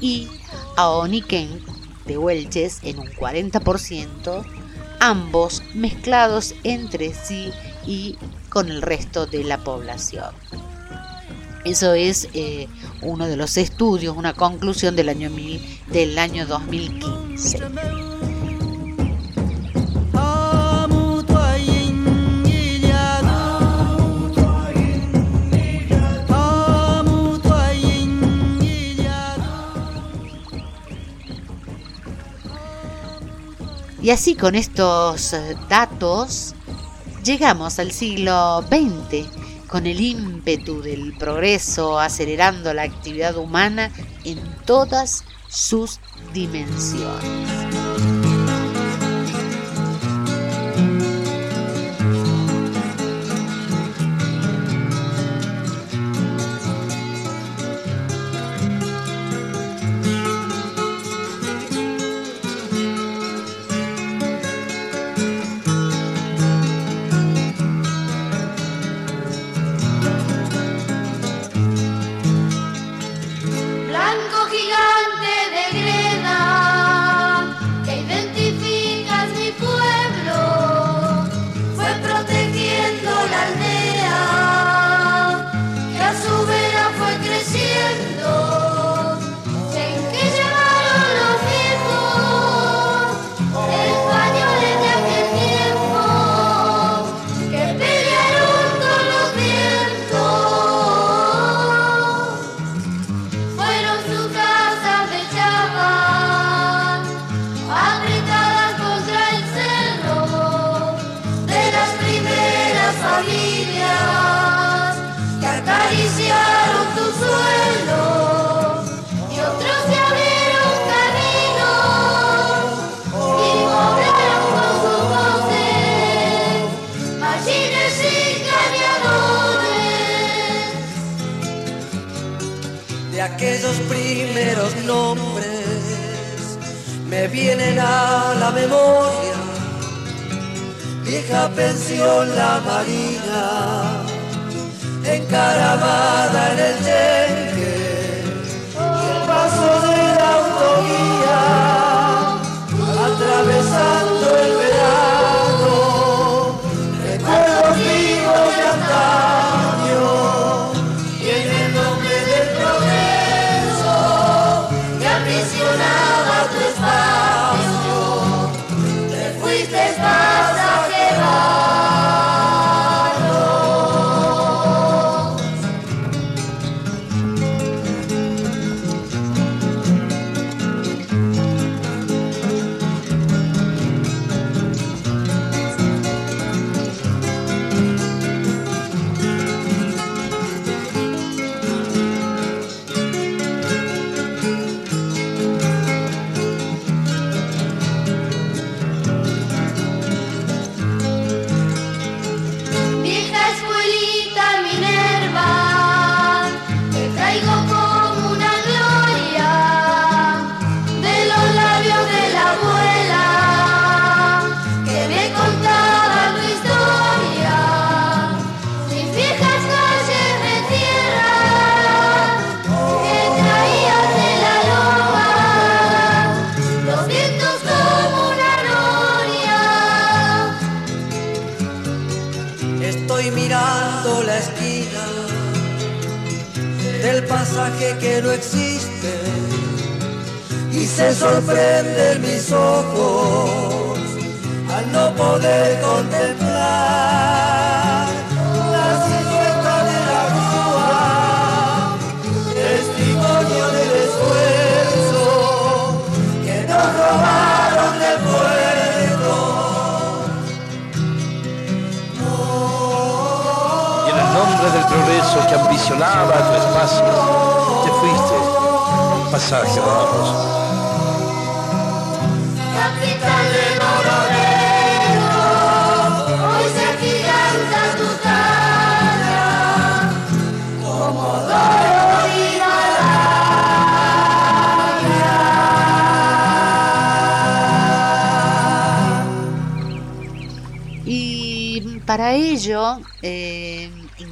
y 0.00 0.28
Aoniken 0.76 1.60
de 2.06 2.18
Huelches 2.18 2.80
en 2.82 2.98
un 2.98 3.06
40%, 3.08 4.44
ambos 5.00 5.62
mezclados 5.74 6.54
entre 6.64 7.14
sí 7.14 7.52
y 7.86 8.16
con 8.48 8.70
el 8.70 8.82
resto 8.82 9.26
de 9.26 9.44
la 9.44 9.58
población. 9.58 10.34
Eso 11.64 11.92
es 11.94 12.28
eh, 12.32 12.68
uno 13.02 13.26
de 13.26 13.36
los 13.36 13.56
estudios, 13.58 14.16
una 14.16 14.32
conclusión 14.32 14.96
del 14.96 15.10
año, 15.10 15.30
del 15.92 16.18
año 16.18 16.46
2015. 16.46 18.09
Y 34.02 34.10
así 34.10 34.34
con 34.34 34.54
estos 34.54 35.34
datos 35.68 36.54
llegamos 37.22 37.78
al 37.78 37.92
siglo 37.92 38.62
XX 38.62 39.26
con 39.68 39.86
el 39.86 40.00
ímpetu 40.00 40.80
del 40.80 41.14
progreso 41.16 42.00
acelerando 42.00 42.72
la 42.72 42.82
actividad 42.82 43.36
humana 43.36 43.92
en 44.24 44.38
todas 44.64 45.24
sus 45.48 46.00
dimensiones. 46.32 47.89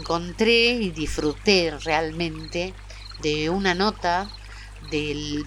Encontré 0.08 0.70
y 0.70 0.90
disfruté 0.90 1.70
realmente 1.84 2.72
de 3.20 3.50
una 3.50 3.74
nota 3.74 4.26
del 4.90 5.44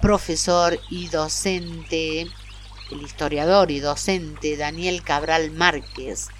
profesor 0.00 0.80
y 0.90 1.06
docente, 1.06 2.22
el 2.90 3.02
historiador 3.02 3.70
y 3.70 3.78
docente 3.78 4.56
Daniel 4.56 5.04
Cabral 5.04 5.52
Márquez, 5.52 6.30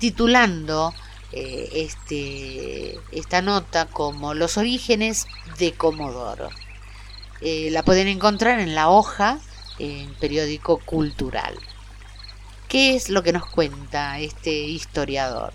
titulando 0.00 0.92
eh, 1.30 1.68
este, 1.72 2.98
esta 3.12 3.42
nota 3.42 3.86
como 3.86 4.34
Los 4.34 4.56
orígenes 4.58 5.28
de 5.60 5.72
Comodoro. 5.72 6.48
Eh, 7.42 7.68
la 7.70 7.84
pueden 7.84 8.08
encontrar 8.08 8.58
en 8.58 8.74
la 8.74 8.88
hoja 8.88 9.38
en 9.78 10.12
periódico 10.14 10.78
cultural. 10.78 11.56
¿Qué 12.66 12.96
es 12.96 13.08
lo 13.08 13.22
que 13.22 13.32
nos 13.32 13.46
cuenta 13.46 14.18
este 14.18 14.50
historiador? 14.50 15.52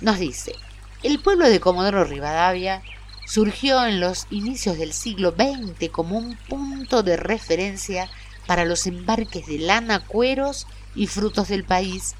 Nos 0.00 0.18
dice, 0.18 0.54
el 1.02 1.20
pueblo 1.20 1.48
de 1.48 1.60
Comodoro 1.60 2.04
Rivadavia 2.04 2.82
surgió 3.26 3.84
en 3.86 4.00
los 4.00 4.26
inicios 4.30 4.76
del 4.76 4.92
siglo 4.92 5.32
XX 5.32 5.88
como 5.90 6.18
un 6.18 6.36
punto 6.48 7.02
de 7.02 7.16
referencia 7.16 8.10
para 8.46 8.64
los 8.64 8.86
embarques 8.86 9.46
de 9.46 9.58
lana, 9.58 10.00
cueros 10.00 10.66
y 10.94 11.06
frutos 11.06 11.48
del 11.48 11.64
país 11.64 12.14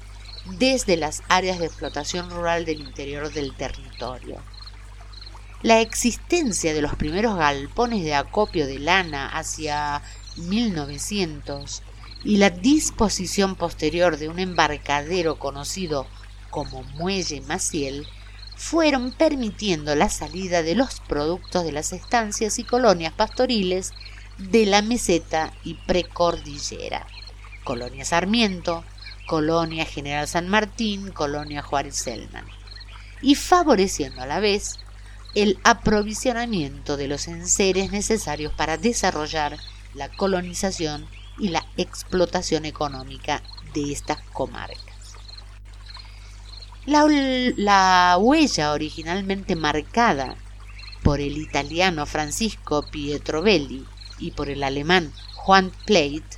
desde 0.57 0.97
las 0.97 1.21
áreas 1.27 1.59
de 1.59 1.65
explotación 1.65 2.29
rural 2.29 2.65
del 2.65 2.79
interior 2.79 3.31
del 3.31 3.55
territorio. 3.55 4.41
La 5.61 5.81
existencia 5.81 6.73
de 6.73 6.81
los 6.81 6.95
primeros 6.95 7.37
galpones 7.37 8.03
de 8.03 8.15
acopio 8.15 8.67
de 8.67 8.79
lana 8.79 9.27
hacia 9.29 10.01
1900 10.37 11.81
y 12.23 12.37
la 12.37 12.49
disposición 12.49 13.55
posterior 13.55 14.17
de 14.17 14.29
un 14.29 14.39
embarcadero 14.39 15.37
conocido 15.39 16.07
como 16.55 16.83
Muelle 16.83 17.41
Maciel 17.41 18.07
fueron 18.55 19.11
permitiendo 19.11 19.93
la 19.93 20.07
salida 20.07 20.63
de 20.63 20.73
los 20.73 21.01
productos 21.01 21.65
de 21.65 21.73
las 21.73 21.91
estancias 21.91 22.59
y 22.59 22.63
colonias 22.63 23.11
pastoriles 23.11 23.91
de 24.37 24.65
la 24.65 24.81
meseta 24.81 25.51
y 25.65 25.73
precordillera. 25.73 27.07
Colonia 27.65 28.05
Sarmiento, 28.05 28.85
Colonia 29.27 29.83
General 29.83 30.29
San 30.29 30.47
Martín, 30.47 31.11
Colonia 31.11 31.61
Juárez 31.61 31.97
Selman. 31.97 32.45
Y 33.21 33.35
favoreciendo 33.35 34.21
a 34.21 34.25
la 34.25 34.39
vez 34.39 34.79
el 35.33 35.59
aprovisionamiento 35.65 36.95
de 36.95 37.09
los 37.09 37.27
enseres 37.27 37.91
necesarios 37.91 38.53
para 38.53 38.77
desarrollar 38.77 39.57
la 39.93 40.07
colonización 40.07 41.05
y 41.37 41.49
la 41.49 41.65
explotación 41.75 42.63
económica 42.63 43.43
de 43.73 43.91
estas 43.91 44.21
comarcas. 44.31 44.84
La, 46.87 48.15
huella 48.19 48.71
originalmente 48.71 49.55
marcada 49.55 50.35
por 51.01 51.19
el 51.19 51.37
italiano 51.37 52.05
Francisco 52.05 52.85
Pietrovelli 52.91 53.83
y 54.19 54.31
por 54.31 54.49
el 54.49 54.61
alemán 54.61 55.11
Juan 55.33 55.71
Plate 55.87 56.37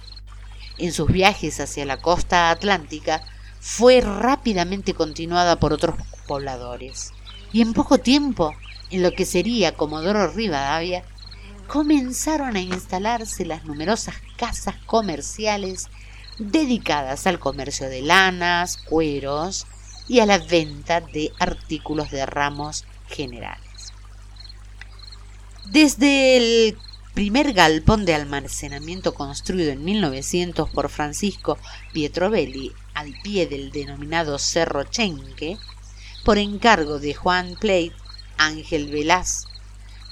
en 0.78 0.94
sus 0.94 1.12
viajes 1.12 1.60
hacia 1.60 1.86
la 1.86 1.98
costa 1.98 2.50
atlántica 2.50 3.24
fue 3.60 4.00
rápidamente 4.00 4.94
continuada 4.94 5.60
por 5.60 5.74
otros 5.74 5.96
pobladores. 6.28 7.12
Y 7.52 7.62
en 7.62 7.74
poco 7.74 7.98
tiempo 7.98 8.56
en 8.90 9.04
lo 9.04 9.12
que 9.12 9.26
sería 9.26 9.76
Comodoro 9.76 10.32
Rivadavia 10.32 11.04
comenzaron 11.68 12.56
a 12.56 12.62
instalarse 12.62 13.46
las 13.46 13.66
numerosas 13.66 14.16
casas 14.38 14.76
comerciales 14.86 15.90
dedicadas 16.40 17.28
al 17.28 17.38
comercio 17.38 17.90
de 17.90 18.02
lanas, 18.02 18.78
cueros 18.78 19.68
y 20.08 20.20
a 20.20 20.26
la 20.26 20.38
venta 20.38 21.02
de 21.02 21.32
artículos 21.40 22.12
de 22.12 22.26
ramos 22.26 22.86
generales. 23.08 23.94
Desde 25.66 26.38
el 26.38 26.78
primer 27.14 27.54
galpón 27.54 28.06
de 28.06 28.14
almacenamiento 28.14 29.14
construido 29.14 29.72
en 29.72 29.84
1900 29.84 30.70
por 30.70 30.90
Francisco 30.90 31.58
Pietrovelli 31.94 32.74
al 32.94 33.14
pie 33.24 33.48
del 33.48 33.72
denominado 33.72 34.40
Cerro 34.40 34.84
Chenque, 34.84 35.58
por 36.24 36.38
encargo 36.38 37.00
de 37.00 37.14
Juan 37.14 37.56
Plate, 37.60 37.94
Ángel 38.38 38.92
Velaz 38.92 39.48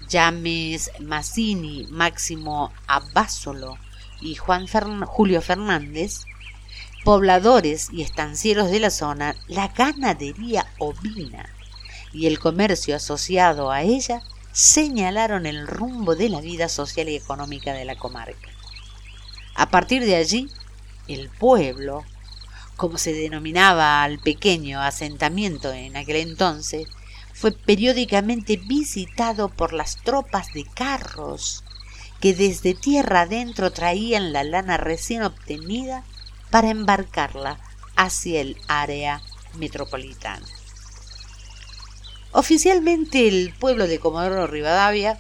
James 0.10 0.92
Mazzini, 1.00 1.88
Máximo 1.90 2.72
Abásolo 2.88 3.78
y 4.22 4.36
Juan 4.36 4.68
Julio 5.06 5.42
Fernández, 5.42 6.26
pobladores 7.06 7.90
y 7.94 8.02
estancieros 8.02 8.72
de 8.72 8.80
la 8.80 8.90
zona, 8.90 9.36
la 9.48 9.68
ganadería 9.68 10.66
ovina 10.80 11.48
y 12.12 12.26
el 12.26 12.40
comercio 12.40 12.96
asociado 12.96 13.70
a 13.70 13.84
ella 13.84 14.24
señalaron 14.52 15.46
el 15.46 15.68
rumbo 15.68 16.16
de 16.16 16.30
la 16.30 16.42
vida 16.42 16.68
social 16.68 17.08
y 17.08 17.16
económica 17.16 17.74
de 17.74 17.86
la 17.86 17.96
comarca. 17.96 18.50
A 19.54 19.70
partir 19.70 20.04
de 20.04 20.16
allí, 20.16 20.50
el 21.08 21.30
pueblo, 21.30 22.04
como 22.76 22.98
se 22.98 23.14
denominaba 23.14 24.02
al 24.02 24.18
pequeño 24.18 24.82
asentamiento 24.82 25.72
en 25.74 25.98
aquel 25.98 26.16
entonces, 26.16 26.88
fue 27.34 27.52
periódicamente 27.52 28.58
visitado 28.58 29.50
por 29.50 29.74
las 29.74 29.98
tropas 29.98 30.52
de 30.56 30.66
carros 30.74 31.64
que 32.20 32.34
desde 32.34 32.74
tierra 32.74 33.22
adentro 33.22 33.72
traían 33.72 34.34
la 34.34 34.44
lana 34.44 34.78
recién 34.78 35.22
obtenida 35.22 36.04
para 36.56 36.70
embarcarla 36.70 37.60
hacia 37.98 38.40
el 38.40 38.56
área 38.70 39.22
metropolitana. 39.58 40.48
Oficialmente 42.32 43.28
el 43.28 43.54
pueblo 43.54 43.88
de 43.88 44.00
Comodoro 44.00 44.48
Rivadavia 44.48 45.20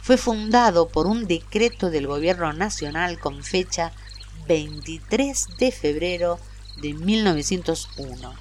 fue 0.00 0.16
fundado 0.16 0.88
por 0.88 1.06
un 1.06 1.26
decreto 1.26 1.90
del 1.90 2.06
gobierno 2.06 2.54
nacional 2.54 3.20
con 3.20 3.44
fecha 3.44 3.92
23 4.48 5.58
de 5.58 5.70
febrero 5.70 6.40
de 6.80 6.94
1901. 6.94 8.32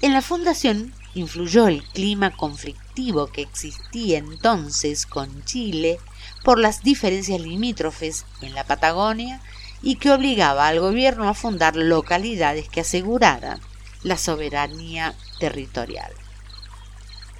En 0.00 0.14
la 0.14 0.22
fundación 0.22 0.94
influyó 1.14 1.68
el 1.68 1.84
clima 1.84 2.34
conflictivo 2.34 3.26
que 3.26 3.42
existía 3.42 4.16
entonces 4.16 5.04
con 5.04 5.44
Chile 5.44 5.98
por 6.44 6.58
las 6.58 6.82
diferencias 6.82 7.42
limítrofes 7.42 8.24
en 8.40 8.54
la 8.54 8.64
Patagonia 8.64 9.42
y 9.82 9.96
que 9.96 10.10
obligaba 10.10 10.68
al 10.68 10.80
gobierno 10.80 11.28
a 11.28 11.34
fundar 11.34 11.76
localidades 11.76 12.68
que 12.68 12.80
aseguraran 12.80 13.60
la 14.02 14.16
soberanía 14.16 15.14
territorial. 15.38 16.12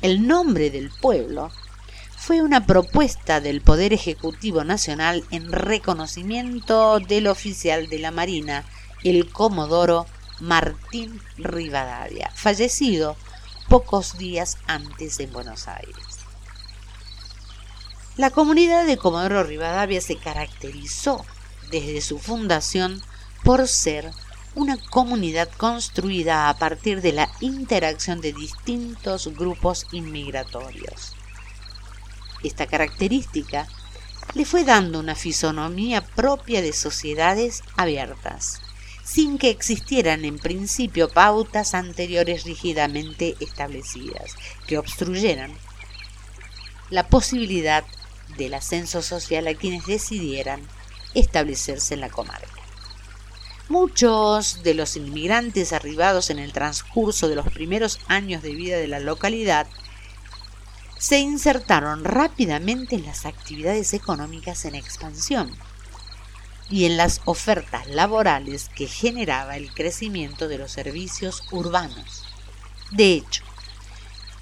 El 0.03 0.27
nombre 0.27 0.71
del 0.71 0.91
pueblo 0.91 1.51
fue 2.17 2.43
una 2.43 2.67
propuesta 2.67 3.41
del 3.41 3.61
Poder 3.61 3.93
Ejecutivo 3.93 4.65
Nacional 4.65 5.25
en 5.31 5.51
reconocimiento 5.51 7.01
del 7.01 7.27
oficial 7.27 7.89
de 7.89 7.99
la 7.99 8.11
Marina, 8.11 8.65
el 9.03 9.31
Comodoro 9.31 10.07
Martín 10.41 11.21
Rivadavia, 11.37 12.31
fallecido 12.35 13.17
pocos 13.69 14.19
días 14.19 14.59
antes 14.67 15.19
en 15.21 15.33
Buenos 15.33 15.69
Aires. 15.69 16.19
La 18.17 18.31
comunidad 18.31 18.85
de 18.87 18.97
Comodoro 18.97 19.45
Rivadavia 19.45 20.01
se 20.01 20.17
caracterizó 20.17 21.25
desde 21.71 22.01
su 22.01 22.19
fundación 22.19 23.03
por 23.45 23.67
ser 23.69 24.11
una 24.55 24.77
comunidad 24.77 25.49
construida 25.57 26.49
a 26.49 26.59
partir 26.59 27.01
de 27.01 27.13
la 27.13 27.31
interacción 27.41 28.21
de 28.21 28.33
distintos 28.33 29.29
grupos 29.37 29.87
inmigratorios. 29.93 31.13
Esta 32.43 32.67
característica 32.67 33.69
le 34.35 34.45
fue 34.45 34.65
dando 34.65 35.01
una 35.01 35.15
fisonomía 35.15 36.05
propia 36.05 36.63
de 36.63 36.73
sociedades 36.73 37.63
abiertas, 37.77 38.61
sin 39.05 39.39
que 39.39 39.51
existieran 39.51 40.25
en 40.25 40.39
principio 40.39 41.09
pautas 41.09 41.75
anteriores 41.75 42.45
rígidamente 42.45 43.37
establecidas 43.41 44.35
que 44.67 44.79
obstruyeran 44.79 45.53
la 46.91 47.09
posibilidad 47.09 47.85
del 48.37 48.55
ascenso 48.55 49.03
social 49.03 49.47
a 49.47 49.55
quienes 49.55 49.87
decidieran 49.87 50.61
establecerse 51.15 51.95
en 51.95 52.01
la 52.01 52.11
comarca. 52.11 52.49
Muchos 53.69 54.63
de 54.63 54.75
los 54.75 54.97
inmigrantes 54.97 55.73
arribados 55.73 56.31
en 56.31 56.39
el 56.39 56.53
transcurso 56.53 57.29
de 57.29 57.35
los 57.35 57.51
primeros 57.51 57.99
años 58.09 58.43
de 58.43 58.55
vida 58.55 58.79
de 58.79 58.89
la 58.89 59.01
localidad 59.01 59.67
se 60.99 61.21
insertaron 61.21 62.05
rápidamente 62.05 62.97
en 62.97 63.05
las 63.05 63.27
actividades 63.27 63.93
económicas 63.95 64.65
en 64.65 64.75
expansión 64.75 65.57
y 66.71 66.87
en 66.87 66.97
las 66.97 67.21
ofertas 67.25 67.87
laborales 67.87 68.69
que 68.75 68.87
generaba 68.87 69.57
el 69.57 69.73
crecimiento 69.73 70.49
de 70.49 70.59
los 70.59 70.73
servicios 70.73 71.45
urbanos. 71.51 72.25
De 72.91 73.13
hecho, 73.13 73.45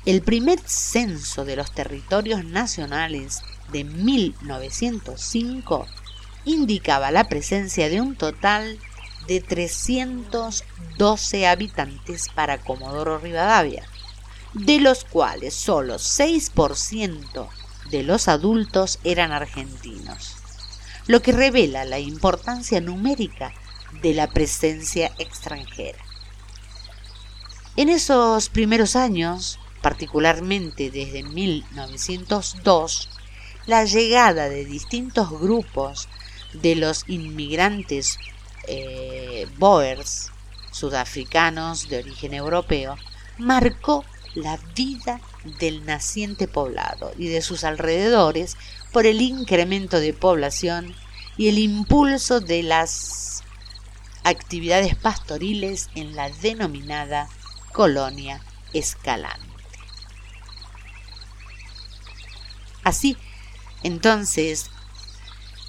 el 0.06 0.22
primer 0.22 0.60
censo 0.60 1.44
de 1.44 1.56
los 1.56 1.72
territorios 1.72 2.44
nacionales 2.44 3.42
de 3.72 3.84
1905 3.84 5.86
indicaba 6.46 7.10
la 7.10 7.28
presencia 7.28 7.90
de 7.90 8.00
un 8.00 8.16
total 8.16 8.78
de 9.26 9.40
312 9.40 11.46
habitantes 11.46 12.28
para 12.34 12.58
Comodoro 12.58 13.18
Rivadavia, 13.18 13.84
de 14.54 14.80
los 14.80 15.04
cuales 15.04 15.54
solo 15.54 15.96
6% 15.96 17.48
de 17.90 18.02
los 18.04 18.28
adultos 18.28 18.98
eran 19.04 19.32
argentinos, 19.32 20.36
lo 21.06 21.20
que 21.20 21.32
revela 21.32 21.84
la 21.84 21.98
importancia 21.98 22.80
numérica 22.80 23.52
de 24.00 24.14
la 24.14 24.28
presencia 24.28 25.12
extranjera. 25.18 25.98
En 27.76 27.88
esos 27.88 28.48
primeros 28.48 28.94
años, 28.94 29.58
particularmente 29.82 30.90
desde 30.90 31.24
1902, 31.24 33.08
la 33.66 33.84
llegada 33.84 34.48
de 34.48 34.64
distintos 34.64 35.30
grupos 35.30 36.08
de 36.52 36.76
los 36.76 37.04
inmigrantes 37.08 38.18
eh, 38.68 39.46
Boers, 39.58 40.30
sudafricanos 40.72 41.88
de 41.88 41.98
origen 41.98 42.34
europeo, 42.34 42.96
marcó 43.38 44.04
la 44.34 44.58
vida 44.74 45.20
del 45.58 45.86
naciente 45.86 46.46
poblado 46.48 47.12
y 47.16 47.28
de 47.28 47.40
sus 47.40 47.64
alrededores 47.64 48.56
por 48.92 49.06
el 49.06 49.20
incremento 49.20 50.00
de 50.00 50.12
población 50.12 50.94
y 51.36 51.48
el 51.48 51.58
impulso 51.58 52.40
de 52.40 52.62
las 52.62 53.42
actividades 54.24 54.96
pastoriles 54.96 55.88
en 55.94 56.16
la 56.16 56.30
denominada 56.30 57.28
colonia 57.72 58.40
escalante. 58.72 59.46
Así, 62.82 63.16
entonces, 63.82 64.70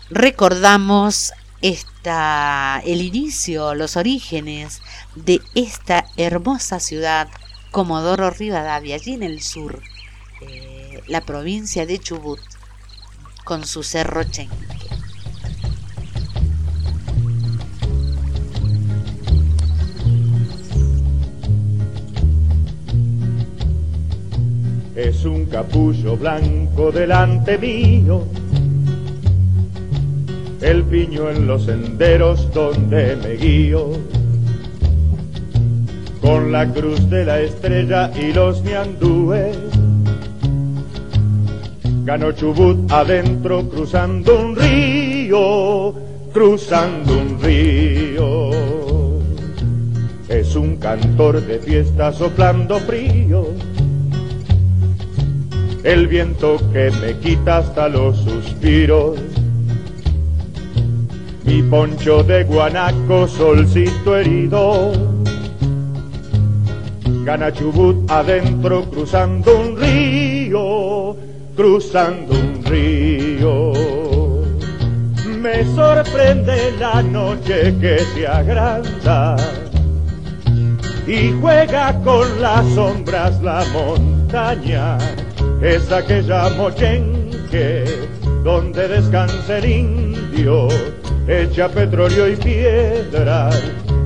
recordamos 0.10 1.34
esta, 1.62 2.82
el 2.86 3.02
inicio, 3.02 3.74
los 3.76 3.98
orígenes 3.98 4.82
de 5.16 5.42
esta 5.56 6.06
hermosa 6.18 6.80
ciudad 6.80 7.28
Comodoro 7.72 8.30
Rivadavia, 8.30 8.96
allí 8.96 9.14
en 9.14 9.24
el 9.24 9.42
sur, 9.42 9.82
eh, 10.42 11.02
la 11.08 11.22
provincia 11.22 11.86
de 11.86 12.00
Chubut, 12.00 12.40
con 13.44 13.66
su 13.66 13.84
cerro 13.84 14.24
Chenque. 14.24 14.56
Es 24.96 25.26
un 25.26 25.46
capullo 25.46 26.18
blanco 26.18 26.92
delante 26.92 27.58
mío, 27.58 28.28
el 30.62 30.84
piño 30.84 31.30
en 31.30 31.48
los 31.48 31.66
senderos 31.66 32.52
donde 32.54 33.16
me 33.18 33.36
guío 33.36 33.92
con 36.22 36.52
la 36.52 36.68
cruz 36.72 37.10
de 37.10 37.26
la 37.26 37.40
estrella 37.40 38.12
y 38.20 38.34
los 38.34 38.62
ñandúes. 38.64 39.58
Ganó 42.04 42.32
Chubut 42.32 42.92
adentro 42.92 43.70
cruzando 43.70 44.40
un 44.40 44.56
río, 44.56 45.94
cruzando 46.34 47.18
un 47.18 47.42
río. 47.42 48.50
Es 50.28 50.56
un 50.56 50.78
cantor 50.78 51.42
de 51.42 51.60
fiesta 51.60 52.12
soplando 52.12 52.80
frío. 52.80 53.48
El 55.84 56.08
viento 56.08 56.58
que 56.74 56.92
me 57.02 57.18
quita 57.20 57.60
hasta 57.60 57.88
los 57.88 58.18
suspiros. 58.18 59.18
Mi 61.48 61.64
poncho 61.64 62.24
de 62.24 62.44
guanaco, 62.44 63.26
solcito 63.28 64.18
herido 64.18 64.92
Gana 67.28 67.52
Chubut 67.52 68.10
adentro 68.10 68.84
cruzando 68.90 69.60
un 69.60 69.76
río, 69.76 71.14
cruzando 71.58 72.34
un 72.34 72.64
río. 72.64 73.74
Me 75.42 75.66
sorprende 75.76 76.72
la 76.80 77.02
noche 77.02 77.76
que 77.82 78.00
se 78.00 78.26
agranda 78.26 79.36
y 81.06 81.34
juega 81.42 82.02
con 82.02 82.42
las 82.42 82.66
sombras 82.74 83.42
la 83.42 83.66
montaña, 83.74 84.98
esa 85.62 86.06
que 86.06 86.22
llamo 86.22 86.72
Chenque, 86.72 88.08
donde 88.42 88.88
descansa 88.88 89.58
el 89.58 89.66
indio, 89.66 90.70
echa 91.28 91.70
petróleo 91.70 92.30
y 92.30 92.36
piedra, 92.36 93.50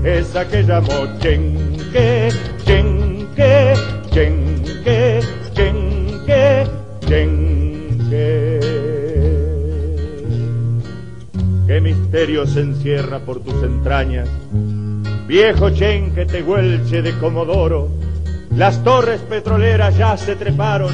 esa 0.03 0.47
que 0.47 0.63
llamo 0.63 1.19
Chenque, 1.19 2.29
Chenque 2.65 3.91
chenque, 4.11 5.21
chenque, 5.53 6.67
chenque. 7.07 8.59
Qué 11.67 11.81
misterio 11.81 12.45
se 12.45 12.61
encierra 12.61 13.19
por 13.19 13.39
tus 13.41 13.63
entrañas, 13.63 14.27
viejo 15.27 15.69
chenque 15.69 16.25
tehuelche 16.25 17.01
de 17.01 17.17
Comodoro. 17.17 17.89
Las 18.55 18.83
torres 18.83 19.21
petroleras 19.21 19.97
ya 19.97 20.17
se 20.17 20.35
treparon 20.35 20.93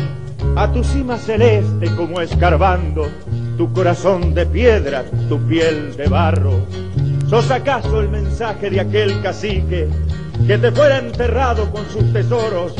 a 0.56 0.72
tu 0.72 0.84
cima 0.84 1.18
celeste 1.18 1.88
como 1.96 2.22
escarbando 2.22 3.10
tu 3.58 3.74
corazón 3.74 4.34
de 4.34 4.46
piedra, 4.46 5.04
tu 5.28 5.40
piel 5.48 5.96
de 5.98 6.08
barro. 6.08 6.62
¿Sos 7.30 7.50
acaso 7.52 8.00
el 8.00 8.10
mensaje 8.10 8.70
de 8.70 8.80
aquel 8.80 9.22
cacique 9.22 9.88
que 10.46 10.58
te 10.58 10.72
fuera 10.72 11.00
enterrado 11.00 11.70
con 11.72 11.86
sus 11.90 12.14
tesoros? 12.14 12.74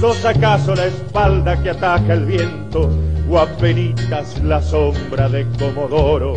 ¿Sos 0.00 0.24
acaso 0.24 0.74
la 0.74 0.86
espalda 0.86 1.62
que 1.62 1.70
ataca 1.70 2.14
el 2.14 2.24
viento 2.24 2.90
o 3.30 3.38
apenitas 3.38 4.42
la 4.42 4.60
sombra 4.60 5.28
de 5.28 5.46
Comodoro? 5.58 6.34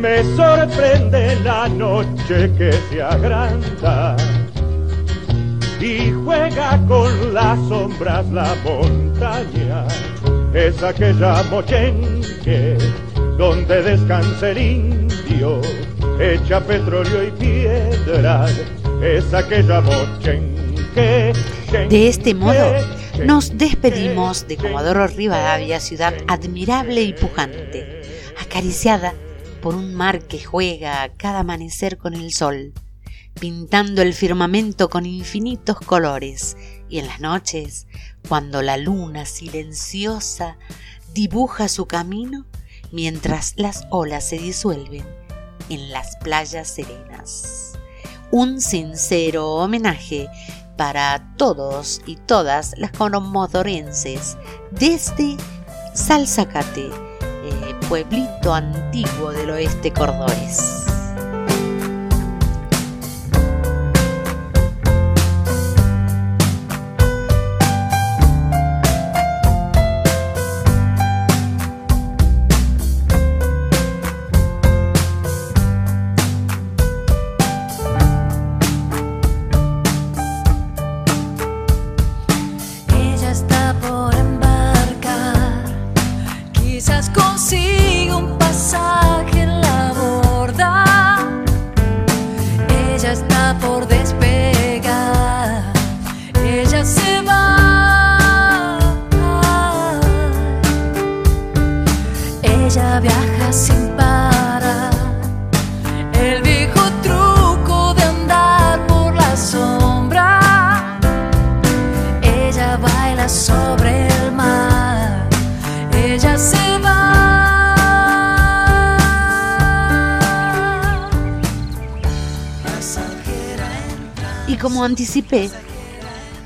Me 0.00 0.24
sorprende 0.36 1.38
la 1.44 1.68
noche 1.68 2.52
que 2.58 2.72
se 2.90 3.02
agranda 3.02 4.16
y 5.80 6.10
juega 6.24 6.78
con 6.88 7.34
las 7.34 7.58
sombras 7.68 8.26
la 8.30 8.54
montaña, 8.64 9.86
esa 10.54 10.92
que 10.92 11.12
llamo 11.12 11.62
Chenque, 11.62 12.78
donde 13.36 13.82
descansa 13.82 14.50
el 14.50 14.58
indio 14.58 15.60
echa 16.20 16.60
petróleo 16.60 17.24
y 17.24 17.30
piedras, 17.32 18.52
esa 19.02 19.46
que 19.46 19.62
llamó 19.62 19.92
De 20.94 22.08
este 22.08 22.34
modo, 22.34 22.74
nos 23.24 23.56
despedimos 23.56 24.46
de 24.48 24.56
Comodoro 24.56 25.06
Rivadavia, 25.06 25.80
ciudad 25.80 26.14
admirable 26.26 27.02
y 27.02 27.12
pujante, 27.12 28.02
acariciada 28.40 29.14
por 29.60 29.74
un 29.74 29.94
mar 29.94 30.22
que 30.22 30.42
juega 30.42 31.10
cada 31.16 31.40
amanecer 31.40 31.98
con 31.98 32.14
el 32.14 32.32
sol, 32.32 32.72
pintando 33.38 34.00
el 34.02 34.14
firmamento 34.14 34.88
con 34.88 35.04
infinitos 35.04 35.78
colores, 35.80 36.56
y 36.88 36.98
en 36.98 37.06
las 37.06 37.20
noches, 37.20 37.86
cuando 38.28 38.62
la 38.62 38.76
luna 38.76 39.26
silenciosa 39.26 40.56
dibuja 41.12 41.68
su 41.68 41.86
camino, 41.86 42.44
mientras 42.92 43.54
las 43.56 43.86
olas 43.90 44.28
se 44.28 44.38
disuelven 44.38 45.04
en 45.68 45.90
las 45.90 46.16
playas 46.16 46.68
serenas. 46.68 47.72
Un 48.30 48.60
sincero 48.60 49.54
homenaje 49.54 50.28
para 50.76 51.34
todos 51.36 52.02
y 52.06 52.16
todas 52.16 52.74
las 52.76 52.92
comodorenses 52.92 54.36
desde 54.70 55.36
Salzacate, 55.94 56.90
eh, 56.90 57.74
pueblito 57.88 58.52
antiguo 58.52 59.30
del 59.32 59.50
oeste 59.50 59.92
cordobés. 59.92 60.95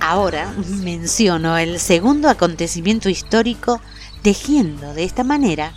Ahora 0.00 0.52
menciono 0.82 1.58
el 1.58 1.78
segundo 1.78 2.28
acontecimiento 2.28 3.08
histórico 3.08 3.80
tejiendo 4.22 4.94
de 4.94 5.04
esta 5.04 5.24
manera 5.24 5.72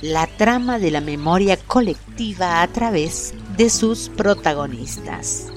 la 0.00 0.26
trama 0.26 0.78
de 0.78 0.90
la 0.90 1.00
memoria 1.00 1.56
colectiva 1.56 2.62
a 2.62 2.68
través 2.68 3.34
de 3.56 3.68
sus 3.68 4.08
protagonistas. 4.08 5.52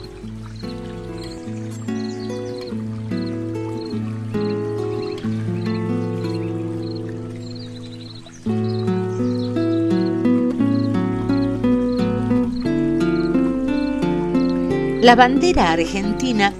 La 15.03 15.17
bandera 15.17 15.73
argentina 15.73 16.53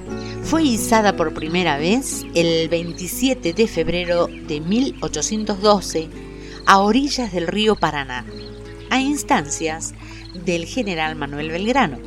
fue 0.44 0.64
izada 0.64 1.16
por 1.16 1.34
primera 1.34 1.78
vez 1.78 2.26
el 2.36 2.68
27 2.68 3.54
de 3.54 3.68
febrero 3.70 4.28
de 4.28 4.60
1812 4.60 6.10
a 6.66 6.80
orillas 6.80 7.32
del 7.32 7.48
río 7.48 7.78
Paraná, 7.78 8.26
a 8.90 9.00
instancias 9.00 9.94
del 10.44 10.66
general 10.66 11.16
Manuel 11.16 11.52
Belgrano, 11.52 12.00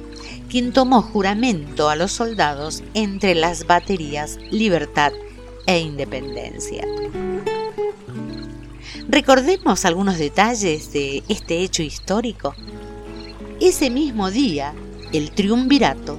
quien 0.50 0.74
tomó 0.74 1.00
juramento 1.00 1.88
a 1.88 1.96
los 1.96 2.12
soldados 2.12 2.84
entre 2.92 3.34
las 3.34 3.66
baterías 3.66 4.38
Libertad 4.50 5.14
e 5.64 5.78
Independencia. 5.78 6.84
Recordemos 9.08 9.86
algunos 9.86 10.18
detalles 10.18 10.92
de 10.92 11.22
este 11.30 11.60
hecho 11.62 11.82
histórico. 11.82 12.54
Ese 13.58 13.88
mismo 13.88 14.30
día, 14.30 14.74
el 15.16 15.30
triunvirato 15.30 16.18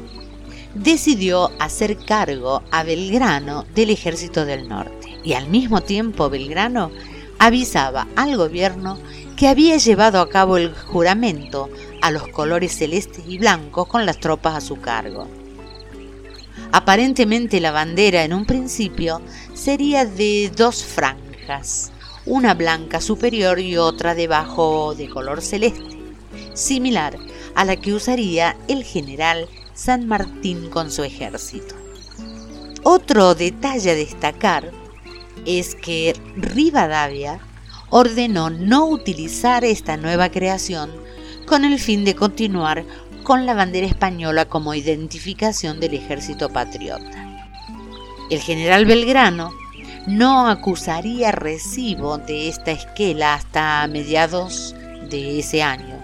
decidió 0.73 1.51
hacer 1.59 1.97
cargo 1.97 2.63
a 2.71 2.83
Belgrano 2.83 3.65
del 3.75 3.89
ejército 3.89 4.45
del 4.45 4.67
norte 4.67 5.17
y 5.23 5.33
al 5.33 5.47
mismo 5.47 5.81
tiempo 5.81 6.29
Belgrano 6.29 6.91
avisaba 7.39 8.07
al 8.15 8.37
gobierno 8.37 8.97
que 9.35 9.47
había 9.47 9.77
llevado 9.77 10.19
a 10.19 10.29
cabo 10.29 10.57
el 10.57 10.73
juramento 10.73 11.69
a 12.01 12.11
los 12.11 12.27
colores 12.29 12.75
celestes 12.75 13.23
y 13.27 13.37
blancos 13.37 13.87
con 13.87 14.05
las 14.05 14.19
tropas 14.19 14.55
a 14.55 14.61
su 14.61 14.79
cargo. 14.79 15.27
Aparentemente 16.71 17.59
la 17.59 17.71
bandera 17.71 18.23
en 18.23 18.33
un 18.33 18.45
principio 18.45 19.21
sería 19.53 20.05
de 20.05 20.51
dos 20.55 20.83
franjas, 20.83 21.91
una 22.25 22.53
blanca 22.53 22.99
superior 22.99 23.59
y 23.59 23.77
otra 23.77 24.15
debajo 24.15 24.93
de 24.95 25.07
color 25.07 25.41
celeste, 25.41 25.97
similar 26.53 27.17
a 27.57 27.65
la 27.65 27.75
que 27.75 27.91
usaría 27.91 28.55
el 28.67 28.83
general 28.83 29.49
San 29.73 30.07
Martín 30.07 30.69
con 30.69 30.91
su 30.91 31.03
ejército. 31.03 31.73
Otro 32.83 33.33
detalle 33.33 33.91
a 33.91 33.95
destacar 33.95 34.71
es 35.43 35.73
que 35.73 36.15
Rivadavia 36.35 37.39
ordenó 37.89 38.51
no 38.51 38.85
utilizar 38.85 39.65
esta 39.65 39.97
nueva 39.97 40.29
creación 40.29 40.91
con 41.47 41.65
el 41.65 41.79
fin 41.79 42.05
de 42.05 42.13
continuar 42.15 42.85
con 43.23 43.47
la 43.47 43.55
bandera 43.55 43.87
española 43.87 44.45
como 44.45 44.75
identificación 44.75 45.79
del 45.79 45.95
ejército 45.95 46.49
patriota. 46.49 47.49
El 48.29 48.39
general 48.39 48.85
Belgrano 48.85 49.51
no 50.05 50.47
acusaría 50.47 51.31
recibo 51.31 52.19
de 52.19 52.49
esta 52.49 52.69
esquela 52.69 53.33
hasta 53.33 53.87
mediados 53.87 54.75
de 55.09 55.39
ese 55.39 55.63
año 55.63 55.96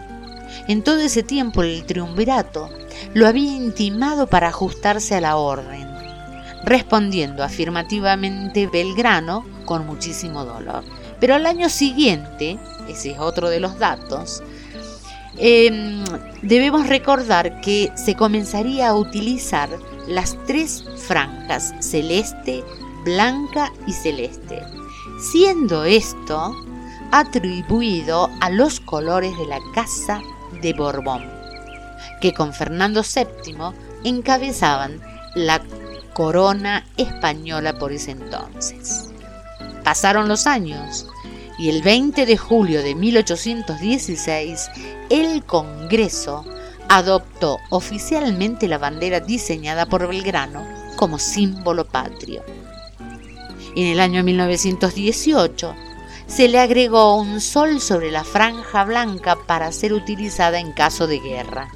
en 0.67 0.83
todo 0.83 0.99
ese 0.99 1.23
tiempo 1.23 1.63
el 1.63 1.85
triunvirato 1.85 2.69
lo 3.13 3.27
había 3.27 3.55
intimado 3.55 4.27
para 4.27 4.49
ajustarse 4.49 5.15
a 5.15 5.21
la 5.21 5.35
orden, 5.35 5.87
respondiendo 6.63 7.43
afirmativamente 7.43 8.67
Belgrano 8.67 9.45
con 9.65 9.85
muchísimo 9.85 10.45
dolor. 10.45 10.83
Pero 11.19 11.35
al 11.35 11.45
año 11.45 11.69
siguiente, 11.69 12.57
ese 12.87 13.11
es 13.11 13.19
otro 13.19 13.49
de 13.49 13.59
los 13.59 13.79
datos, 13.79 14.43
em, 15.37 16.03
debemos 16.41 16.87
recordar 16.87 17.61
que 17.61 17.91
se 17.95 18.15
comenzaría 18.15 18.89
a 18.89 18.95
utilizar 18.95 19.69
las 20.07 20.37
tres 20.45 20.83
franjas, 20.97 21.73
celeste, 21.79 22.63
blanca 23.03 23.71
y 23.87 23.93
celeste, 23.93 24.61
siendo 25.31 25.85
esto 25.85 26.55
atribuido 27.11 28.29
a 28.41 28.49
los 28.49 28.79
colores 28.79 29.37
de 29.37 29.45
la 29.45 29.59
casa 29.73 30.21
de 30.63 30.73
Borbón, 30.73 31.23
que 32.19 32.33
con 32.33 32.53
Fernando 32.53 33.03
VII 33.03 33.55
encabezaban 34.03 34.99
la 35.35 35.61
corona 36.13 36.85
española 36.97 37.77
por 37.77 37.91
ese 37.91 38.11
entonces. 38.11 39.11
Pasaron 39.83 40.27
los 40.27 40.47
años 40.47 41.07
y 41.59 41.69
el 41.69 41.83
20 41.83 42.25
de 42.25 42.37
julio 42.37 42.81
de 42.81 42.95
1816 42.95 44.69
el 45.09 45.43
Congreso 45.43 46.45
adoptó 46.89 47.59
oficialmente 47.69 48.67
la 48.67 48.77
bandera 48.77 49.19
diseñada 49.19 49.85
por 49.85 50.07
Belgrano 50.07 50.65
como 50.95 51.19
símbolo 51.19 51.85
patrio. 51.85 52.43
En 53.75 53.87
el 53.87 53.99
año 53.99 54.23
1918 54.23 55.75
se 56.35 56.47
le 56.47 56.57
agregó 56.57 57.15
un 57.15 57.39
sol 57.39 57.79
sobre 57.79 58.09
la 58.09 58.23
franja 58.23 58.83
blanca 58.85 59.37
para 59.45 59.71
ser 59.71 59.93
utilizada 59.93 60.59
en 60.59 60.71
caso 60.71 61.05
de 61.05 61.19
guerra. 61.19 61.69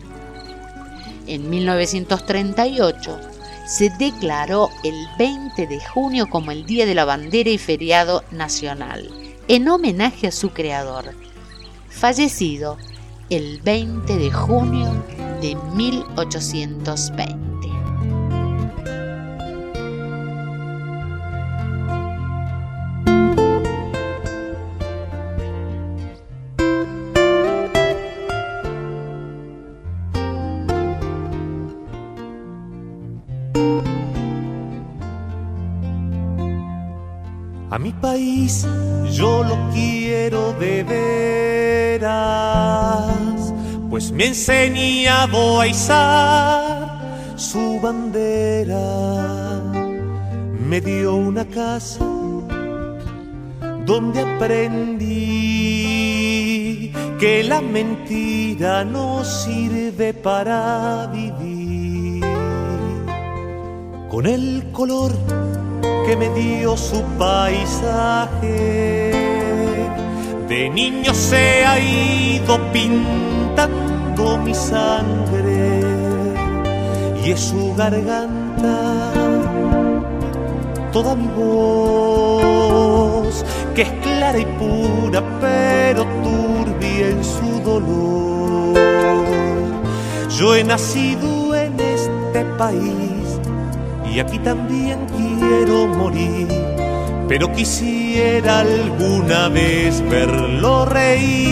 En 1.27 1.47
1938 1.47 3.19
se 3.67 3.91
declaró 3.99 4.69
el 4.83 4.95
20 5.19 5.67
de 5.67 5.79
junio 5.79 6.27
como 6.27 6.49
el 6.51 6.65
Día 6.65 6.87
de 6.87 6.95
la 6.95 7.05
Bandera 7.05 7.51
y 7.51 7.59
feriado 7.59 8.23
nacional, 8.31 9.11
en 9.47 9.69
homenaje 9.69 10.25
a 10.25 10.31
su 10.31 10.49
creador, 10.49 11.13
fallecido 11.87 12.77
el 13.29 13.61
20 13.61 14.17
de 14.17 14.31
junio 14.31 15.03
de 15.39 15.55
1820. 15.75 17.46
Mi 37.87 37.93
país 37.93 38.67
yo 39.11 39.43
lo 39.43 39.55
quiero 39.73 40.53
de 40.59 40.83
veras, 41.93 42.03
pues 43.89 44.11
me 44.11 44.25
ha 44.25 44.27
enseñado 44.27 45.61
a 45.61 45.67
izar 45.67 47.33
su 47.37 47.79
bandera. 47.81 48.81
Me 50.69 50.81
dio 50.81 51.15
una 51.15 51.45
casa 51.45 52.05
donde 53.85 54.19
aprendí 54.19 55.07
que 57.17 57.43
la 57.51 57.61
mentira 57.61 58.83
no 58.83 59.23
sirve 59.23 60.13
para 60.13 61.07
vivir. 61.07 62.25
Con 64.09 64.25
el 64.25 64.71
color 64.73 65.13
que 66.05 66.15
me 66.15 66.29
dio 66.29 66.77
su 66.77 67.01
paisaje. 67.17 69.11
De 70.47 70.69
niño 70.69 71.13
se 71.13 71.65
ha 71.65 71.79
ido 71.79 72.59
pintando 72.71 74.37
mi 74.37 74.53
sangre 74.53 75.81
y 77.23 77.31
es 77.31 77.39
su 77.39 77.75
garganta 77.75 79.13
toda 80.91 81.15
mi 81.15 81.27
voz, 81.27 82.65
que 83.75 83.83
es 83.83 83.91
clara 84.01 84.39
y 84.39 84.45
pura, 84.45 85.21
pero 85.39 86.05
turbia 86.23 87.09
en 87.09 87.23
su 87.23 87.61
dolor. 87.63 88.73
Yo 90.29 90.55
he 90.55 90.63
nacido 90.63 91.55
en 91.55 91.79
este 91.79 92.45
país 92.57 93.06
y 94.17 94.19
aquí 94.19 94.39
también 94.39 94.97
quiero 95.15 95.85
morir, 95.85 96.47
pero 97.27 97.51
quisiera 97.51 98.61
alguna 98.61 99.47
vez 99.47 100.01
verlo 100.09 100.85
reír. 100.85 101.45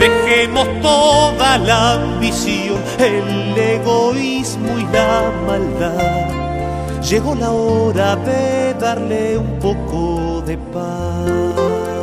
Dejemos 0.00 0.66
toda 0.82 1.58
la 1.58 1.92
ambición, 1.92 2.76
el 2.98 3.56
egoísmo 3.56 4.80
y 4.80 4.86
la 4.92 5.30
maldad. 5.46 7.02
Llegó 7.08 7.36
la 7.36 7.52
hora 7.52 8.16
de 8.16 8.74
darle 8.74 9.38
un 9.38 9.60
poco 9.60 10.42
de 10.44 10.58
paz. 10.58 11.97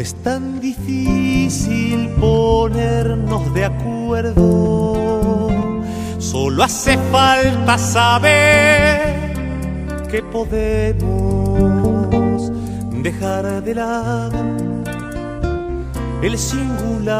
Es 0.00 0.14
tan 0.22 0.60
difícil 0.60 2.08
ponernos 2.18 3.52
de 3.52 3.66
acuerdo, 3.66 5.50
solo 6.18 6.62
hace 6.62 6.96
falta 7.12 7.76
saber 7.76 9.34
que 10.10 10.22
podemos 10.22 11.30
dejar 13.02 13.62
de 13.62 13.74
lado 13.74 14.38
el 16.22 16.38
singular 16.38 17.12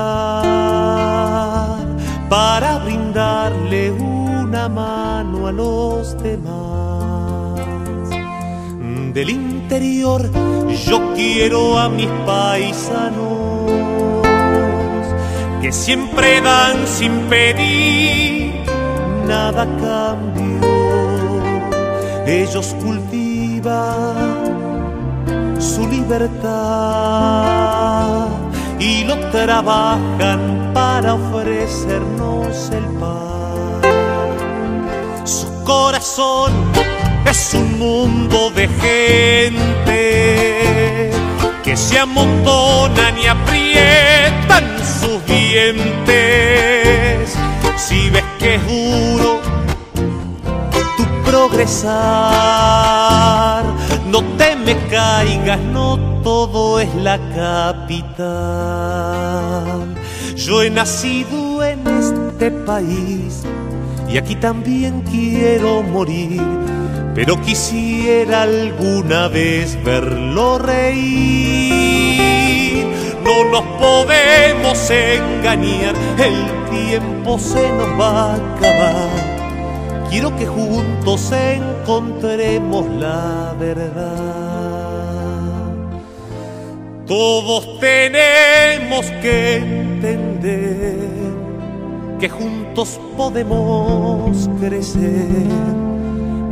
para 2.30 2.78
brindarle 2.78 3.90
una 3.90 4.70
mano 4.70 5.48
a 5.48 5.52
los 5.52 6.16
demás. 6.22 6.89
Del 9.12 9.30
interior 9.30 10.30
yo 10.86 11.14
quiero 11.16 11.76
a 11.76 11.88
mis 11.88 12.06
paisanos 12.24 13.72
que 15.60 15.72
siempre 15.72 16.40
dan 16.40 16.86
sin 16.86 17.22
pedir 17.28 18.52
nada 19.26 19.62
a 19.62 19.66
cambio. 19.66 20.60
Ellos 22.24 22.76
cultivan 22.84 24.14
su 25.58 25.88
libertad 25.88 26.48
y 28.78 29.02
lo 29.02 29.16
trabajan 29.30 30.70
para 30.72 31.14
ofrecernos 31.14 32.70
el 32.70 32.84
pan. 33.00 33.80
Su 35.24 35.64
corazón 35.64 36.52
es 37.40 37.54
un 37.54 37.78
mundo 37.78 38.50
de 38.50 38.68
gente 38.68 39.98
que 41.64 41.74
se 41.74 41.98
amontonan 41.98 43.16
y 43.16 43.26
aprietan 43.26 44.64
sus 45.00 45.24
dientes. 45.24 46.04
Si 47.78 48.10
ves 48.10 48.24
que 48.38 48.56
es 48.56 48.66
duro 48.66 49.40
tu 50.98 51.04
progresar, 51.24 51.94
no 54.12 54.22
te 54.36 54.54
me 54.56 54.76
caigas, 54.88 55.60
no 55.60 55.98
todo 56.22 56.78
es 56.78 56.94
la 56.96 57.18
capital. 57.34 58.28
Yo 60.36 60.62
he 60.62 60.68
nacido 60.68 61.64
en 61.64 61.86
este 61.86 62.50
país 62.50 63.44
y 64.12 64.18
aquí 64.18 64.34
también 64.34 65.02
quiero 65.02 65.82
morir, 65.82 66.42
pero 67.14 67.40
quisiera 67.40 68.42
alguna 68.42 69.28
vez 69.28 69.78
verlo 69.84 70.58
reír. 70.58 72.10
No 73.24 73.44
nos 73.50 73.62
podemos 73.78 74.90
engañar, 74.90 75.94
el 76.18 76.46
tiempo 76.70 77.38
se 77.38 77.68
nos 77.72 78.00
va 78.00 78.32
a 78.32 78.34
acabar. 78.34 79.30
Quiero 80.10 80.34
que 80.36 80.46
juntos 80.46 81.32
encontremos 81.32 82.86
la 82.98 83.54
verdad. 83.58 84.70
Todos 87.06 87.80
tenemos 87.80 89.06
que 89.20 89.56
entender 89.56 91.10
que 92.18 92.28
juntos 92.28 93.00
podemos 93.16 94.48
crecer. 94.60 95.89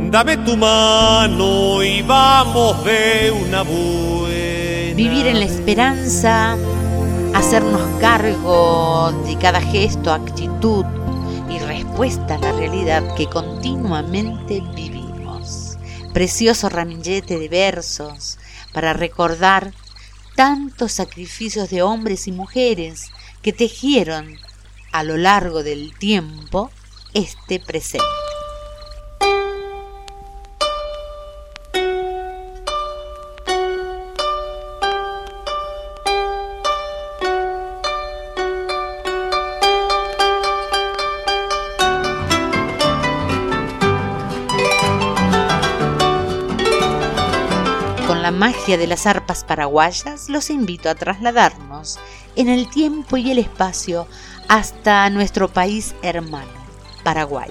Dame 0.09 0.37
tu 0.37 0.57
mano 0.57 1.83
y 1.83 2.01
vamos 2.01 2.83
de 2.83 3.29
una 3.29 3.61
buena. 3.61 4.95
Vivir 4.95 5.27
en 5.27 5.39
la 5.39 5.45
esperanza, 5.45 6.57
hacernos 7.35 7.79
cargo 8.01 9.11
de 9.27 9.37
cada 9.37 9.61
gesto, 9.61 10.11
actitud 10.11 10.83
y 11.47 11.59
respuesta 11.59 12.35
a 12.35 12.39
la 12.39 12.51
realidad 12.53 13.03
que 13.15 13.27
continuamente 13.27 14.63
vivimos. 14.75 15.77
Precioso 16.11 16.69
ramillete 16.69 17.37
de 17.37 17.47
versos 17.47 18.39
para 18.73 18.93
recordar 18.93 19.73
tantos 20.35 20.91
sacrificios 20.91 21.69
de 21.69 21.83
hombres 21.83 22.27
y 22.27 22.31
mujeres 22.31 23.11
que 23.43 23.53
tejieron 23.53 24.39
a 24.91 25.03
lo 25.03 25.17
largo 25.17 25.61
del 25.61 25.95
tiempo 25.99 26.71
este 27.13 27.59
presente. 27.59 28.28
Magia 48.39 48.77
de 48.77 48.87
las 48.87 49.05
arpas 49.05 49.43
paraguayas 49.43 50.29
los 50.29 50.49
invito 50.49 50.89
a 50.89 50.95
trasladarnos 50.95 51.99
en 52.37 52.47
el 52.47 52.69
tiempo 52.69 53.17
y 53.17 53.31
el 53.31 53.37
espacio 53.37 54.07
hasta 54.47 55.09
nuestro 55.09 55.49
país 55.49 55.93
hermano, 56.03 56.49
Paraguay. 57.03 57.49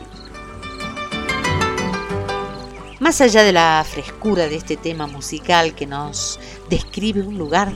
Más 3.01 3.21
allá 3.21 3.43
de 3.43 3.53
la 3.53 3.85
frescura 3.87 4.49
de 4.49 4.57
este 4.57 4.79
tema 4.79 5.07
musical 5.07 5.75
que 5.75 5.87
nos 5.87 6.41
describe 6.71 7.21
un 7.21 7.37
lugar 7.37 7.71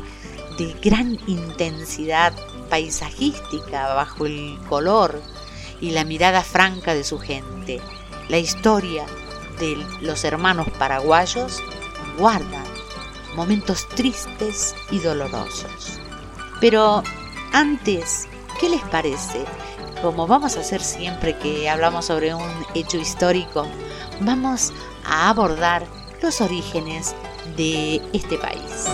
de 0.56 0.74
gran 0.82 1.18
intensidad 1.26 2.32
paisajística 2.70 3.92
bajo 3.92 4.24
el 4.24 4.58
color 4.70 5.20
y 5.82 5.90
la 5.90 6.04
mirada 6.04 6.40
franca 6.40 6.94
de 6.94 7.04
su 7.04 7.18
gente, 7.18 7.78
la 8.30 8.38
historia 8.38 9.04
de 9.60 9.76
los 10.00 10.24
hermanos 10.24 10.68
paraguayos 10.78 11.58
guarda 12.16 12.64
momentos 13.34 13.88
tristes 13.88 14.74
y 14.90 14.98
dolorosos. 15.00 15.98
Pero 16.60 17.02
antes 17.52 18.28
¿Qué 18.62 18.68
les 18.68 18.82
parece? 18.82 19.44
Como 20.02 20.28
vamos 20.28 20.56
a 20.56 20.60
hacer 20.60 20.80
siempre 20.80 21.36
que 21.36 21.68
hablamos 21.68 22.04
sobre 22.04 22.32
un 22.32 22.48
hecho 22.74 22.96
histórico, 22.96 23.66
vamos 24.20 24.72
a 25.04 25.28
abordar 25.28 25.84
los 26.22 26.40
orígenes 26.40 27.12
de 27.56 28.00
este 28.12 28.38
país. 28.38 28.86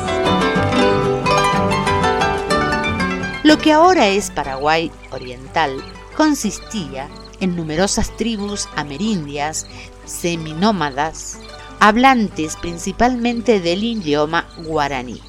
Lo 3.44 3.58
que 3.58 3.74
ahora 3.74 4.06
es 4.06 4.30
Paraguay 4.30 4.90
Oriental 5.10 5.84
consistía 6.16 7.10
en 7.40 7.54
numerosas 7.54 8.16
tribus 8.16 8.70
amerindias, 8.74 9.66
seminómadas, 10.06 11.38
hablantes 11.80 12.56
principalmente 12.56 13.60
del 13.60 13.84
idioma 13.84 14.48
guaraní, 14.58 15.20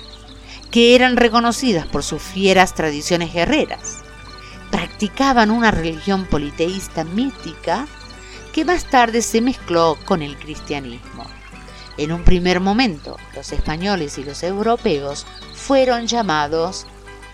que 0.71 0.95
eran 0.95 1.17
reconocidas 1.17 1.87
por 1.87 2.03
sus 2.03 2.21
fieras 2.21 2.73
tradiciones 2.73 3.33
guerreras 3.33 4.03
practicaban 4.69 5.51
una 5.51 5.71
religión 5.71 6.25
politeísta 6.25 7.03
mítica 7.03 7.87
que 8.53 8.65
más 8.65 8.85
tarde 8.85 9.21
se 9.21 9.41
mezcló 9.41 9.97
con 10.05 10.21
el 10.21 10.37
cristianismo. 10.37 11.25
En 11.97 12.11
un 12.11 12.23
primer 12.23 12.59
momento, 12.59 13.17
los 13.35 13.51
españoles 13.51 14.17
y 14.17 14.23
los 14.23 14.43
europeos 14.43 15.25
fueron 15.53 16.07
llamados 16.07 16.85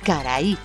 caraí, 0.04 0.58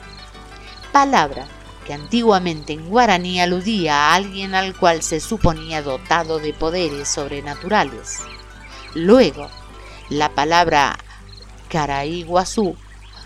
palabra 0.93 1.47
que 1.87 1.95
antiguamente 1.95 2.73
en 2.73 2.89
guaraní 2.89 3.41
aludía 3.41 3.95
a 3.95 4.15
alguien 4.15 4.55
al 4.55 4.77
cual 4.77 5.03
se 5.03 5.21
suponía 5.21 5.83
dotado 5.83 6.39
de 6.39 6.53
poderes 6.53 7.09
sobrenaturales. 7.09 8.21
Luego, 8.95 9.49
la 10.09 10.31
palabra 10.31 10.99
caraí 11.69 12.25
guazú 12.25 12.77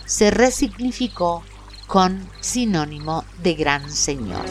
se 0.04 0.30
resignificó 0.30 1.42
con 1.86 2.28
sinónimo 2.40 3.24
de 3.42 3.54
gran 3.54 3.90
señor. 3.90 4.44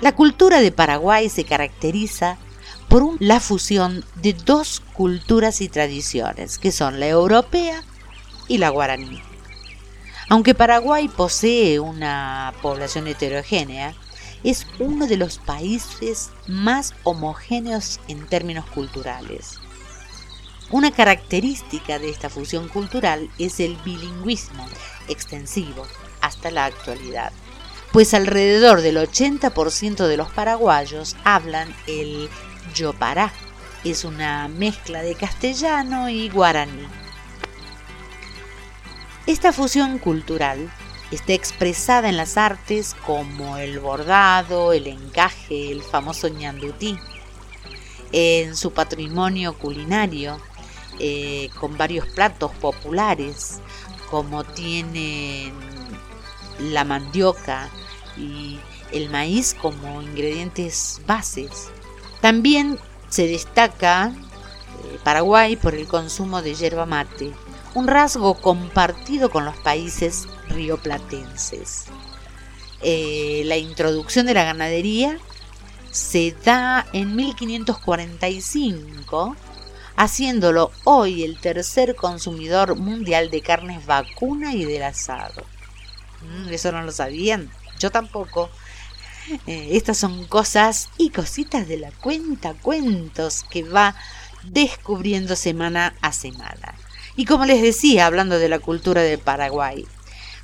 La 0.00 0.14
cultura 0.14 0.60
de 0.60 0.72
Paraguay 0.72 1.28
se 1.28 1.44
caracteriza 1.44 2.38
por 2.88 3.20
la 3.20 3.40
fusión 3.40 4.04
de 4.16 4.32
dos 4.32 4.80
culturas 4.92 5.60
y 5.60 5.68
tradiciones, 5.68 6.58
que 6.58 6.72
son 6.72 7.00
la 7.00 7.08
europea 7.08 7.82
y 8.48 8.58
la 8.58 8.70
guaraní. 8.70 9.22
Aunque 10.28 10.54
Paraguay 10.54 11.08
posee 11.08 11.78
una 11.78 12.52
población 12.62 13.06
heterogénea, 13.06 13.94
es 14.44 14.66
uno 14.78 15.06
de 15.06 15.16
los 15.16 15.38
países 15.38 16.30
más 16.46 16.94
homogéneos 17.04 18.00
en 18.08 18.26
términos 18.26 18.66
culturales. 18.66 19.58
Una 20.70 20.90
característica 20.90 21.98
de 21.98 22.08
esta 22.08 22.30
fusión 22.30 22.68
cultural 22.68 23.30
es 23.38 23.60
el 23.60 23.76
bilingüismo 23.84 24.66
extensivo 25.08 25.86
hasta 26.20 26.50
la 26.50 26.64
actualidad, 26.64 27.32
pues 27.92 28.14
alrededor 28.14 28.80
del 28.80 28.96
80% 28.96 30.06
de 30.06 30.16
los 30.16 30.30
paraguayos 30.30 31.14
hablan 31.24 31.74
el 31.86 32.30
yopará, 32.74 33.32
es 33.84 34.04
una 34.04 34.48
mezcla 34.48 35.02
de 35.02 35.14
castellano 35.14 36.08
y 36.08 36.30
guaraní. 36.30 36.86
Esta 39.26 39.52
fusión 39.52 39.98
cultural 39.98 40.72
está 41.12 41.34
expresada 41.34 42.08
en 42.08 42.16
las 42.16 42.36
artes 42.36 42.96
como 43.06 43.58
el 43.58 43.78
bordado, 43.78 44.72
el 44.72 44.86
encaje, 44.86 45.70
el 45.70 45.82
famoso 45.82 46.28
ñandutí, 46.28 46.98
en 48.12 48.56
su 48.56 48.72
patrimonio 48.72 49.56
culinario, 49.58 50.38
eh, 50.98 51.50
con 51.60 51.76
varios 51.76 52.06
platos 52.06 52.52
populares, 52.52 53.60
como 54.10 54.44
tienen 54.44 55.52
la 56.58 56.84
mandioca 56.84 57.68
y 58.16 58.58
el 58.92 59.10
maíz 59.10 59.54
como 59.54 60.02
ingredientes 60.02 61.00
bases. 61.06 61.70
También 62.20 62.78
se 63.08 63.26
destaca 63.26 64.12
eh, 64.12 64.98
Paraguay 65.02 65.56
por 65.56 65.74
el 65.74 65.86
consumo 65.86 66.40
de 66.42 66.54
yerba 66.54 66.86
mate, 66.86 67.32
un 67.74 67.88
rasgo 67.88 68.34
compartido 68.34 69.30
con 69.30 69.44
los 69.44 69.56
países 69.56 70.28
rioplatenses. 70.48 71.84
Eh, 72.82 73.42
la 73.46 73.56
introducción 73.56 74.26
de 74.26 74.34
la 74.34 74.44
ganadería 74.44 75.18
se 75.90 76.36
da 76.44 76.86
en 76.92 77.16
1545, 77.16 79.36
haciéndolo 79.96 80.70
hoy 80.84 81.22
el 81.22 81.38
tercer 81.38 81.94
consumidor 81.94 82.76
mundial 82.76 83.30
de 83.30 83.40
carnes 83.40 83.86
vacuna 83.86 84.54
y 84.54 84.64
del 84.64 84.82
asado. 84.82 85.44
Mm, 86.22 86.48
eso 86.48 86.72
no 86.72 86.82
lo 86.82 86.92
sabían, 86.92 87.50
yo 87.78 87.90
tampoco. 87.90 88.50
Eh, 89.46 89.68
estas 89.72 89.98
son 89.98 90.26
cosas 90.26 90.88
y 90.98 91.10
cositas 91.10 91.68
de 91.68 91.78
la 91.78 91.92
cuenta 91.92 92.54
cuentos 92.54 93.44
que 93.48 93.62
va 93.62 93.94
descubriendo 94.42 95.36
semana 95.36 95.94
a 96.00 96.12
semana. 96.12 96.74
Y 97.16 97.26
como 97.26 97.44
les 97.44 97.60
decía, 97.60 98.06
hablando 98.06 98.38
de 98.38 98.48
la 98.48 98.58
cultura 98.58 99.02
de 99.02 99.18
Paraguay, 99.18 99.86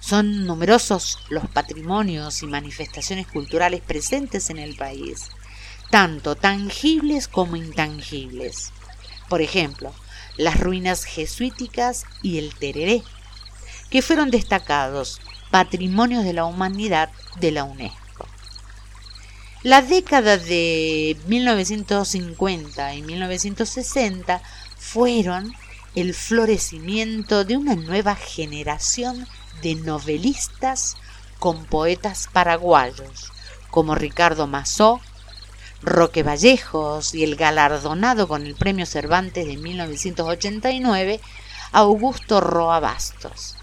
son 0.00 0.46
numerosos 0.46 1.18
los 1.28 1.48
patrimonios 1.48 2.42
y 2.42 2.46
manifestaciones 2.46 3.26
culturales 3.26 3.80
presentes 3.80 4.50
en 4.50 4.58
el 4.58 4.76
país, 4.76 5.30
tanto 5.90 6.36
tangibles 6.36 7.26
como 7.26 7.56
intangibles. 7.56 8.72
Por 9.28 9.40
ejemplo, 9.40 9.92
las 10.36 10.60
ruinas 10.60 11.04
jesuíticas 11.04 12.04
y 12.22 12.38
el 12.38 12.54
tereré, 12.54 13.02
que 13.90 14.02
fueron 14.02 14.30
destacados 14.30 15.20
patrimonios 15.50 16.24
de 16.24 16.34
la 16.34 16.44
humanidad 16.44 17.10
de 17.40 17.50
la 17.50 17.64
UNESCO. 17.64 18.26
La 19.62 19.82
década 19.82 20.36
de 20.36 21.16
1950 21.26 22.94
y 22.94 23.02
1960 23.02 24.40
fueron 24.76 25.52
el 25.94 26.14
florecimiento 26.14 27.44
de 27.44 27.56
una 27.56 27.74
nueva 27.74 28.14
generación 28.14 29.26
de 29.62 29.74
novelistas 29.74 30.96
con 31.38 31.64
poetas 31.64 32.28
paraguayos 32.32 33.32
como 33.70 33.94
Ricardo 33.94 34.46
Mazó, 34.46 35.00
Roque 35.82 36.22
Vallejos 36.22 37.14
y 37.14 37.22
el 37.22 37.36
galardonado 37.36 38.26
con 38.26 38.46
el 38.46 38.54
Premio 38.54 38.86
Cervantes 38.86 39.46
de 39.46 39.56
1989, 39.56 41.20
Augusto 41.72 42.40
Roa 42.40 42.80
Bastos. 42.80 43.54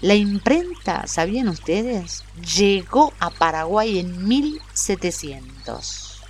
La 0.00 0.14
imprenta, 0.14 1.06
¿sabían 1.06 1.48
ustedes? 1.48 2.24
Llegó 2.56 3.14
a 3.20 3.30
Paraguay 3.30 4.00
en 4.00 4.26
1700. 4.26 6.20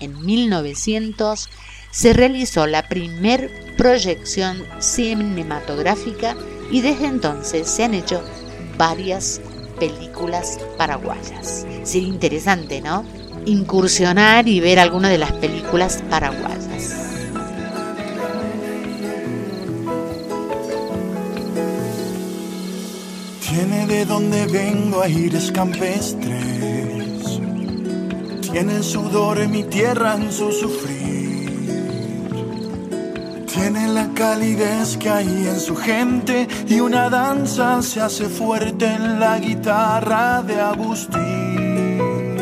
En 0.00 0.24
1900 0.24 1.48
se 1.94 2.12
realizó 2.12 2.66
la 2.66 2.88
primer 2.88 3.48
proyección 3.76 4.64
cinematográfica 4.80 6.34
y 6.72 6.80
desde 6.80 7.06
entonces 7.06 7.70
se 7.70 7.84
han 7.84 7.94
hecho 7.94 8.20
varias 8.76 9.40
películas 9.78 10.58
paraguayas. 10.76 11.64
Sería 11.84 12.08
interesante, 12.08 12.80
¿no? 12.80 13.04
Incursionar 13.46 14.48
y 14.48 14.58
ver 14.58 14.80
alguna 14.80 15.08
de 15.08 15.18
las 15.18 15.30
películas 15.34 16.02
paraguayas. 16.10 16.96
Tiene 23.48 23.86
de 23.86 24.04
donde 24.04 24.46
vengo 24.46 25.00
aires 25.00 25.52
campestres. 25.52 27.40
Tiene 28.50 28.78
el 28.78 28.82
sudor 28.82 29.38
en 29.38 29.52
mi 29.52 29.62
tierra 29.62 30.16
en 30.16 30.32
su 30.32 30.50
sufrir 30.50 30.93
tiene 33.64 33.88
la 33.88 34.10
calidez 34.12 34.98
que 34.98 35.08
hay 35.08 35.48
en 35.48 35.58
su 35.58 35.74
gente 35.74 36.46
y 36.68 36.80
una 36.80 37.08
danza 37.08 37.80
se 37.80 37.98
hace 37.98 38.28
fuerte 38.28 38.84
en 38.84 39.18
la 39.18 39.38
guitarra 39.38 40.42
de 40.42 40.60
Agustín. 40.60 42.36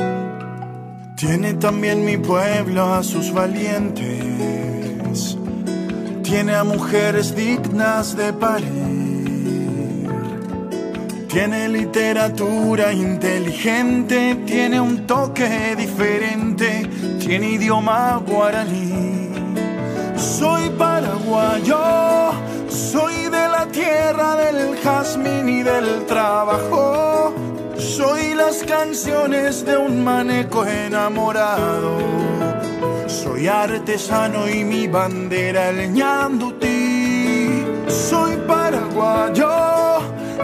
Tiene 1.15 1.55
también 1.55 2.05
mi 2.05 2.17
pueblo 2.17 2.93
a 2.93 3.05
sus 3.05 3.33
valientes. 3.33 5.39
Tiene 6.25 6.57
a 6.57 6.65
mujeres 6.65 7.37
dignas 7.37 8.17
de 8.17 8.33
parir. 8.33 10.09
Tiene 11.29 11.69
literatura 11.69 12.93
inteligente, 12.93 14.43
tiene 14.45 14.81
un 14.81 15.07
toque 15.07 15.77
diferente, 15.77 16.91
tiene 17.21 17.51
idioma 17.51 18.21
guaraní 18.27 19.02
soy 20.23 20.71
paraguayo, 20.71 22.33
soy 22.69 23.25
de 23.25 23.49
la 23.49 23.67
tierra 23.73 24.37
del 24.37 24.79
jazmín 24.79 25.49
y 25.49 25.63
del 25.63 26.07
trabajo. 26.07 27.35
Soy 27.77 28.35
las 28.35 28.63
canciones 28.63 29.65
de 29.65 29.77
un 29.77 30.05
maneco 30.05 30.65
enamorado. 30.65 31.99
Soy 33.07 33.49
artesano 33.49 34.49
y 34.49 34.65
mi 34.65 34.87
bandera 34.87 35.71
el 35.71 35.93
ñandutí. 35.93 37.65
Soy 37.89 38.37
paraguayo, 38.47 39.51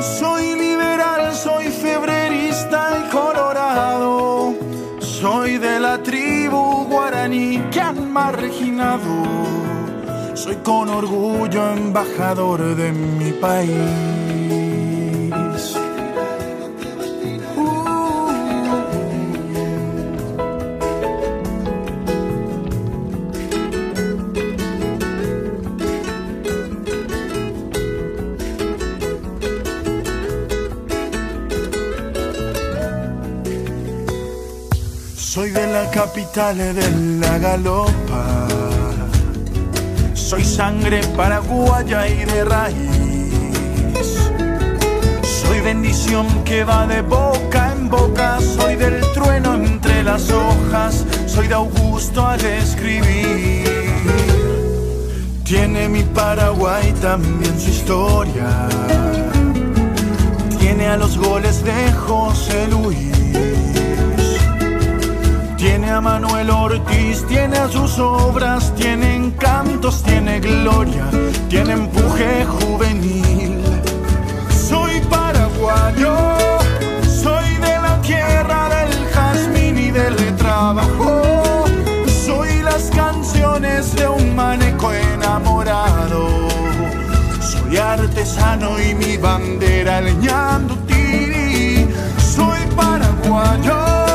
soy 0.01 0.55
liberal, 0.57 1.33
soy 1.35 1.67
febrerista 1.69 2.81
y 3.01 3.11
colorado. 3.11 4.55
Soy 4.99 5.59
de 5.59 5.81
la 5.81 6.03
tribu 6.03 6.87
guaraní 6.89 7.59
que 7.73 7.81
han 7.81 8.13
marginado 8.13 9.48
soy 10.39 10.57
con 10.63 10.89
orgullo 10.89 11.73
embajador 11.73 12.77
de 12.77 12.93
mi 12.93 13.33
país. 13.33 13.73
Soy 35.17 35.51
de 35.51 35.67
la 35.73 35.91
capital 35.91 36.59
de 36.59 36.91
la 37.21 37.39
galopa 37.39 38.48
soy 40.29 40.45
sangre 40.45 41.01
paraguaya 41.17 42.07
y 42.07 42.23
de 42.27 42.45
raíz. 42.45 42.77
Soy 45.23 45.61
bendición 45.61 46.27
que 46.45 46.65
va 46.65 46.87
de 46.87 47.01
boca 47.01 47.73
en 47.73 47.89
boca. 47.89 48.39
Soy 48.39 48.77
del 48.77 49.01
trueno 49.15 49.55
entre 49.55 50.03
las 50.03 50.31
hojas. 50.31 51.07
Soy 51.27 51.49
de 51.49 51.55
Augusto 51.55 52.27
al 52.27 52.45
escribir. 52.45 53.65
Tiene 55.45 55.89
mi 55.89 56.03
Paraguay 56.03 56.93
también 57.01 57.59
su 57.59 57.71
historia. 57.71 58.69
Tiene 60.59 60.89
a 60.89 60.99
los 60.99 61.17
goles 61.17 61.65
de 61.65 61.91
José 61.93 62.69
Luis 62.69 63.18
tiene 65.59 65.91
a 65.91 66.01
Manuel 66.01 66.51
Ortiz, 66.51 67.27
tiene 67.27 67.59
a 67.59 67.69
sus 67.69 67.99
obras, 67.99 68.73
tiene 68.77 69.17
encantos, 69.17 70.03
tiene 70.05 70.39
gloria, 70.39 71.05
tiene 71.49 71.73
empuje 71.73 72.47
juvenil. 72.47 73.61
Soy 74.51 75.01
paraguayo, 75.11 76.17
soy 77.03 77.57
de 77.57 77.75
la 77.83 78.01
tierra 78.03 78.69
del 78.69 79.09
jazmín 79.13 79.79
y 79.79 79.91
del 79.91 80.37
trabajo. 80.37 81.65
Soy 82.25 82.63
las 82.63 82.85
canciones 82.91 83.97
de 83.97 84.07
un 84.07 84.37
maneco 84.37 84.93
enamorado. 84.93 86.49
Soy 87.41 87.77
artesano 87.77 88.81
y 88.81 88.95
mi 88.95 89.17
bandera 89.17 90.01
leñando 90.01 90.77
tiri. 90.87 91.89
Soy 92.17 92.61
paraguayo. 92.77 94.08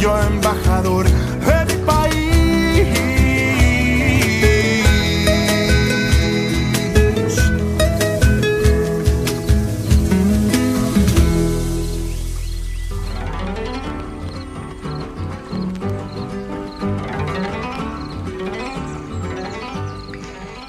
yo 0.00 0.18
embajador 0.18 1.06
de 1.06 1.64
mi 1.66 1.84
país. 1.84 2.10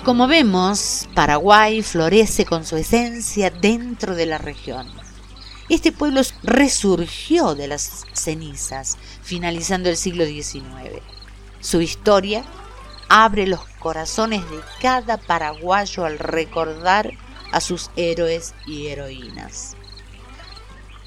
Como 0.03 0.27
vemos, 0.27 1.07
Paraguay 1.15 1.81
florece 1.81 2.43
con 2.45 2.65
su 2.65 2.75
esencia 2.75 3.49
dentro 3.49 4.13
de 4.13 4.25
la 4.25 4.37
región 4.37 5.00
este 5.69 5.91
pueblo 5.91 6.21
resurgió 6.43 7.55
de 7.55 7.67
las 7.67 8.05
cenizas, 8.13 8.97
finalizando 9.21 9.89
el 9.89 9.97
siglo 9.97 10.25
XIX. 10.25 11.01
Su 11.59 11.81
historia 11.81 12.43
abre 13.07 13.47
los 13.47 13.61
corazones 13.79 14.41
de 14.49 14.59
cada 14.81 15.17
paraguayo 15.17 16.05
al 16.05 16.19
recordar 16.19 17.11
a 17.51 17.61
sus 17.61 17.89
héroes 17.95 18.53
y 18.65 18.87
heroínas. 18.87 19.75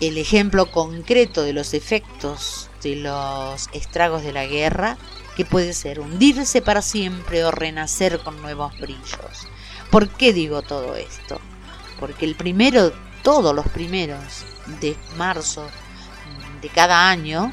El 0.01 0.19
ejemplo 0.19 0.71
concreto 0.71 1.43
de 1.43 1.53
los 1.53 1.73
efectos 1.73 2.69
de 2.83 2.97
los 2.97 3.69
estragos 3.73 4.23
de 4.23 4.33
la 4.33 4.47
guerra, 4.47 4.99
que 5.37 5.45
puede 5.45 5.73
ser 5.73 6.01
hundirse 6.01 6.63
para 6.63 6.83
siempre 6.83 7.45
o 7.45 7.51
renacer 7.51 8.21
con 8.21 8.41
nuevos 8.41 8.79
brillos. 8.79 9.49
¿Por 9.91 10.09
qué 10.09 10.33
digo 10.33 10.63
todo 10.63 10.95
esto? 10.97 11.41
Porque 11.99 12.25
el 12.25 12.35
primero, 12.37 12.93
todos 13.25 13.55
los 13.55 13.66
primeros 13.68 14.45
de 14.81 14.97
marzo 15.16 15.66
de 16.61 16.68
cada 16.68 17.09
año, 17.09 17.53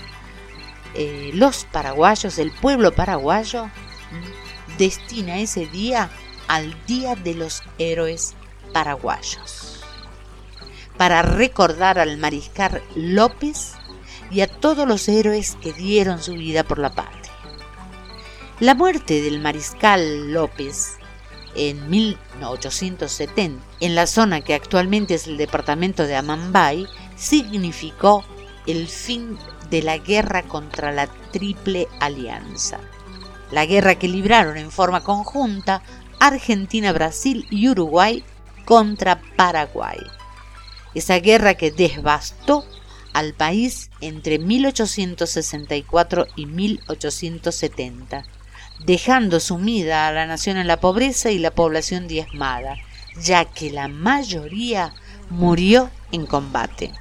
eh, 0.93 1.31
los 1.33 1.63
paraguayos, 1.63 2.37
el 2.37 2.51
pueblo 2.51 2.91
paraguayo, 2.91 3.71
destina 4.77 5.39
ese 5.39 5.65
día 5.65 6.09
al 6.47 6.75
Día 6.85 7.15
de 7.15 7.33
los 7.35 7.63
Héroes 7.77 8.35
Paraguayos, 8.73 9.81
para 10.97 11.21
recordar 11.21 11.97
al 11.99 12.17
mariscal 12.17 12.83
López 12.95 13.73
y 14.29 14.41
a 14.41 14.47
todos 14.47 14.85
los 14.87 15.07
héroes 15.07 15.57
que 15.61 15.71
dieron 15.71 16.21
su 16.21 16.33
vida 16.33 16.63
por 16.63 16.79
la 16.79 16.91
patria. 16.91 17.31
La 18.59 18.75
muerte 18.75 19.21
del 19.21 19.39
mariscal 19.39 20.33
López 20.33 20.97
en 21.55 21.89
1870 21.89 23.63
en 23.79 23.95
la 23.95 24.07
zona 24.07 24.41
que 24.41 24.53
actualmente 24.53 25.15
es 25.15 25.27
el 25.27 25.37
departamento 25.37 26.03
de 26.03 26.15
Amambay 26.15 26.87
significó 27.15 28.23
el 28.67 28.87
fin 28.87 29.37
de 29.69 29.81
la 29.81 29.97
guerra 29.97 30.43
contra 30.43 30.91
la 30.91 31.07
Triple 31.31 31.87
Alianza 31.99 32.79
la 33.51 33.65
guerra 33.65 33.95
que 33.95 34.07
libraron 34.07 34.57
en 34.57 34.71
forma 34.71 35.03
conjunta 35.03 35.83
Argentina, 36.19 36.93
Brasil 36.93 37.45
y 37.49 37.67
Uruguay 37.69 38.23
contra 38.65 39.21
Paraguay. 39.35 39.99
Esa 40.93 41.19
guerra 41.19 41.55
que 41.55 41.71
devastó 41.71 42.65
al 43.13 43.33
país 43.33 43.89
entre 43.99 44.39
1864 44.39 46.27
y 46.35 46.45
1870, 46.45 48.23
dejando 48.85 49.39
sumida 49.39 50.07
a 50.07 50.11
la 50.11 50.25
nación 50.25 50.57
en 50.57 50.67
la 50.67 50.79
pobreza 50.79 51.31
y 51.31 51.39
la 51.39 51.51
población 51.51 52.07
diezmada, 52.07 52.77
ya 53.21 53.45
que 53.45 53.71
la 53.71 53.87
mayoría 53.87 54.93
murió 55.29 55.89
en 56.11 56.25
combate. 56.25 56.91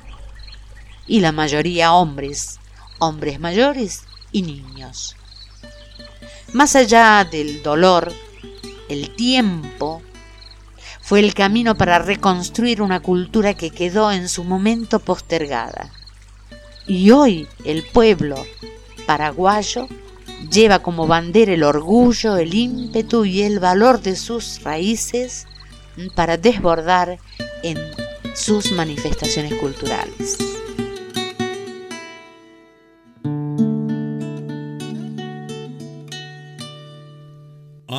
Y 1.06 1.20
la 1.20 1.32
mayoría 1.32 1.92
hombres, 1.92 2.60
hombres 2.98 3.40
mayores 3.40 4.02
y 4.32 4.42
niños. 4.42 5.16
Más 6.52 6.76
allá 6.76 7.24
del 7.24 7.62
dolor, 7.62 8.12
el 8.88 9.14
tiempo 9.14 10.02
fue 11.00 11.20
el 11.20 11.34
camino 11.34 11.76
para 11.76 11.98
reconstruir 11.98 12.82
una 12.82 13.00
cultura 13.00 13.54
que 13.54 13.70
quedó 13.70 14.12
en 14.12 14.28
su 14.28 14.44
momento 14.44 15.00
postergada. 15.00 15.90
Y 16.86 17.10
hoy 17.10 17.48
el 17.64 17.84
pueblo 17.84 18.44
paraguayo 19.06 19.88
lleva 20.50 20.80
como 20.80 21.06
bandera 21.06 21.52
el 21.52 21.62
orgullo, 21.62 22.36
el 22.36 22.54
ímpetu 22.54 23.24
y 23.24 23.42
el 23.42 23.58
valor 23.58 24.00
de 24.00 24.16
sus 24.16 24.62
raíces 24.62 25.46
para 26.14 26.36
desbordar 26.36 27.18
en 27.62 27.78
sus 28.34 28.72
manifestaciones 28.72 29.54
culturales. 29.54 30.38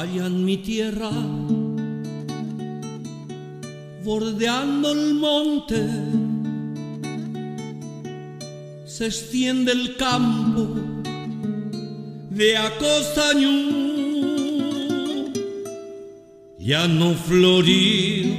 allá 0.01 0.25
en 0.25 0.45
mi 0.45 0.57
tierra, 0.57 1.11
bordeando 4.03 4.91
el 4.91 5.13
monte, 5.13 5.87
se 8.85 9.05
extiende 9.05 9.73
el 9.73 9.95
campo 9.97 10.90
de 12.31 12.57
Acostañú, 12.57 13.51
ya 16.57 16.87
no 16.87 17.13
florido, 17.13 18.35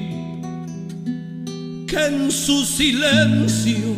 que 1.87 2.07
en 2.07 2.31
su 2.31 2.65
silencio 2.65 3.95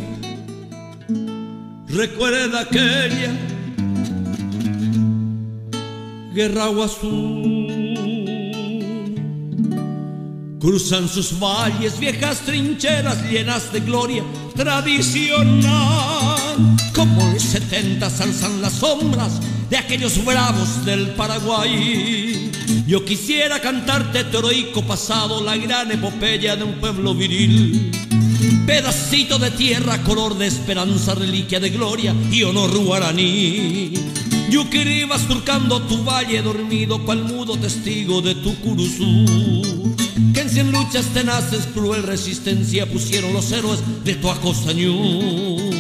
recuerda 1.87 2.63
aquella 2.63 3.33
guerra 6.35 6.65
azul. 6.85 7.53
Cruzan 10.61 11.09
sus 11.09 11.39
valles 11.39 12.01
viejas 12.01 12.41
trincheras 12.41 13.23
llenas 13.31 13.73
de 13.73 13.81
gloria 13.81 14.25
tradicional. 14.57 16.34
Como 16.95 17.23
en 17.23 17.41
setenta 17.41 18.07
alzan 18.07 18.61
las 18.61 18.75
sombras 18.75 19.41
de 19.71 19.77
aquellos 19.77 20.25
bravos 20.25 20.85
del 20.85 21.09
Paraguay. 21.11 22.51
Yo 22.87 23.05
quisiera 23.05 23.61
cantarte 23.61 24.25
tu 24.25 24.39
heroico 24.39 24.83
pasado, 24.83 25.43
la 25.43 25.57
gran 25.57 25.91
epopeya 25.91 26.57
de 26.57 26.65
un 26.65 26.75
pueblo 26.75 27.15
viril. 27.15 27.91
Pedacito 28.67 29.39
de 29.39 29.51
tierra, 29.51 30.03
color 30.03 30.37
de 30.37 30.47
esperanza, 30.47 31.15
reliquia 31.15 31.61
de 31.61 31.71
gloria 31.71 32.15
y 32.31 32.43
honor 32.43 32.77
guaraní 32.79 33.93
Yukiri 34.55 35.05
vas 35.05 35.27
turcando 35.27 35.83
tu 35.83 36.05
valle 36.05 36.41
dormido, 36.41 37.05
cual 37.05 37.25
mudo 37.25 37.57
testigo 37.57 38.23
de 38.23 38.37
tu 38.37 38.55
curuzú. 38.61 39.25
Que 40.33 40.43
en 40.43 40.51
cien 40.51 40.71
luchas 40.71 41.07
tenaces, 41.07 41.67
cruel 41.75 42.05
resistencia 42.05 42.87
pusieron 42.87 43.33
los 43.33 43.51
héroes 43.51 43.81
de 44.05 44.15
tu 44.15 44.31
acosañú. 44.31 45.74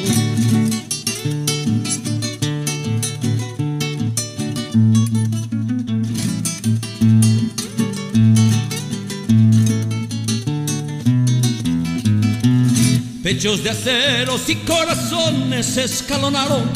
Pechos 13.34 13.64
de 13.64 13.70
aceros 13.70 14.48
y 14.48 14.54
corazones 14.54 15.76
escalonaron 15.76 16.70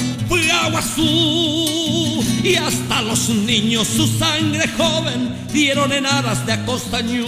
azul 0.77 2.25
y 2.43 2.57
hasta 2.57 3.01
los 3.03 3.29
niños 3.29 3.87
su 3.87 4.09
sangre 4.19 4.67
joven 4.77 5.37
dieron 5.53 5.93
en 5.93 6.05
aras 6.05 6.45
de 6.47 6.55
acostañú. 6.55 7.27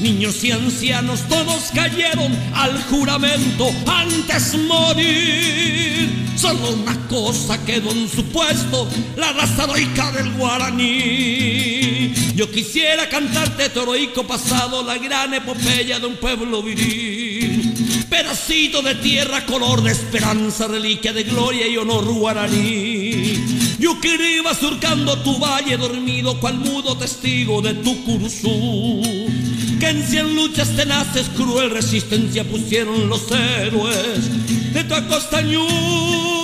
Niños 0.00 0.44
y 0.44 0.52
ancianos 0.52 1.22
todos 1.28 1.72
cayeron 1.74 2.32
al 2.54 2.80
juramento 2.84 3.68
antes 3.88 4.54
morir. 4.68 6.30
Solo 6.36 6.74
una 6.74 6.96
cosa 7.08 7.58
quedó 7.64 7.90
en 7.90 8.08
su 8.08 8.24
puesto, 8.26 8.88
la 9.16 9.32
raza 9.32 9.64
heroica 9.64 10.12
del 10.12 10.30
guaraní. 10.34 12.14
Yo 12.36 12.48
quisiera 12.52 13.08
cantarte 13.08 13.68
tu 13.70 13.80
heroico 13.82 14.24
pasado, 14.24 14.84
la 14.84 14.96
gran 14.98 15.34
epopeya 15.34 15.98
de 15.98 16.06
un 16.06 16.16
pueblo 16.16 16.62
viril 16.62 17.13
pedacito 18.14 18.80
de 18.80 18.94
tierra, 18.94 19.44
color 19.44 19.82
de 19.82 19.90
esperanza, 19.90 20.68
reliquia 20.68 21.12
de 21.12 21.24
gloria 21.24 21.66
y 21.66 21.76
honor 21.76 22.04
guaraní. 22.04 23.34
Yukiri 23.80 24.36
iba 24.36 24.54
surcando 24.54 25.18
tu 25.24 25.36
valle 25.40 25.76
dormido, 25.76 26.38
cual 26.38 26.58
mudo 26.58 26.96
testigo 26.96 27.60
de 27.60 27.74
tu 27.74 28.04
curuzú. 28.04 29.02
Que 29.80 29.88
en 29.88 30.06
cien 30.06 30.36
luchas 30.36 30.76
tenaces, 30.76 31.28
cruel 31.30 31.70
resistencia 31.70 32.44
pusieron 32.44 33.08
los 33.08 33.28
héroes 33.32 34.72
de 34.72 34.84
tu 34.84 34.94
acostañú. 34.94 36.43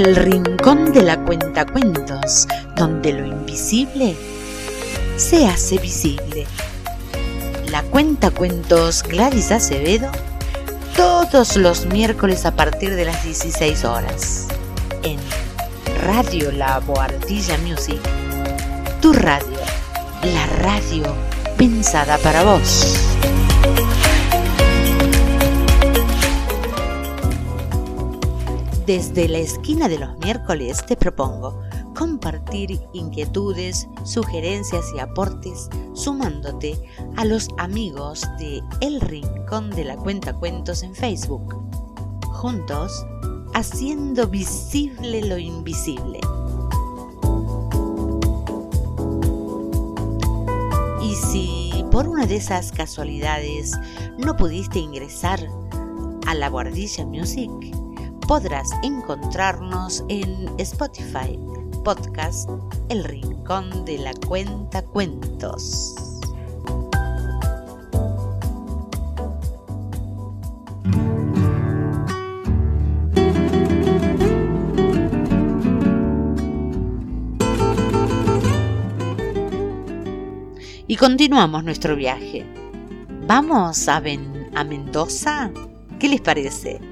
El 0.00 0.16
rincón 0.16 0.92
de 0.92 1.02
la 1.02 1.22
cuentacuentos, 1.24 2.48
donde 2.74 3.12
lo 3.12 3.26
invisible 3.26 4.16
se 5.16 5.46
hace 5.46 5.76
visible. 5.76 6.46
La 7.70 7.82
cuentacuentos 7.82 9.02
Gladys 9.02 9.52
Acevedo, 9.52 10.10
todos 10.96 11.56
los 11.56 11.84
miércoles 11.84 12.46
a 12.46 12.56
partir 12.56 12.96
de 12.96 13.04
las 13.04 13.22
16 13.24 13.84
horas, 13.84 14.48
en 15.02 15.18
Radio 16.06 16.50
La 16.50 16.78
Boardilla 16.78 17.58
Music, 17.58 18.00
tu 19.02 19.12
radio, 19.12 19.58
la 20.22 20.46
radio 20.62 21.14
pensada 21.58 22.16
para 22.18 22.42
vos. 22.42 22.96
Desde 28.90 29.28
la 29.28 29.38
esquina 29.38 29.88
de 29.88 30.00
los 30.00 30.18
miércoles 30.18 30.84
te 30.84 30.96
propongo 30.96 31.60
compartir 31.96 32.80
inquietudes, 32.92 33.86
sugerencias 34.02 34.84
y 34.96 34.98
aportes 34.98 35.68
sumándote 35.92 36.76
a 37.16 37.24
los 37.24 37.50
amigos 37.56 38.22
de 38.40 38.60
El 38.80 39.00
Rincón 39.00 39.70
de 39.70 39.84
la 39.84 39.94
Cuenta 39.94 40.32
Cuentos 40.32 40.82
en 40.82 40.96
Facebook. 40.96 41.54
Juntos, 42.32 43.06
haciendo 43.54 44.26
visible 44.26 45.22
lo 45.24 45.38
invisible. 45.38 46.18
Y 51.00 51.14
si 51.14 51.84
por 51.92 52.08
una 52.08 52.26
de 52.26 52.34
esas 52.34 52.72
casualidades 52.72 53.70
no 54.18 54.36
pudiste 54.36 54.80
ingresar 54.80 55.38
a 56.26 56.34
la 56.34 56.48
Guardilla 56.48 57.06
Music, 57.06 57.79
podrás 58.30 58.70
encontrarnos 58.84 60.04
en 60.08 60.48
Spotify 60.60 61.36
podcast 61.82 62.48
El 62.88 63.02
Rincón 63.02 63.84
de 63.84 63.98
la 63.98 64.14
Cuenta 64.14 64.82
Cuentos. 64.82 65.96
Y 80.86 80.94
continuamos 80.94 81.64
nuestro 81.64 81.96
viaje. 81.96 82.46
¿Vamos 83.26 83.88
a, 83.88 83.96
a 83.96 84.64
Mendoza? 84.64 85.50
¿Qué 85.98 86.08
les 86.08 86.20
parece? 86.20 86.89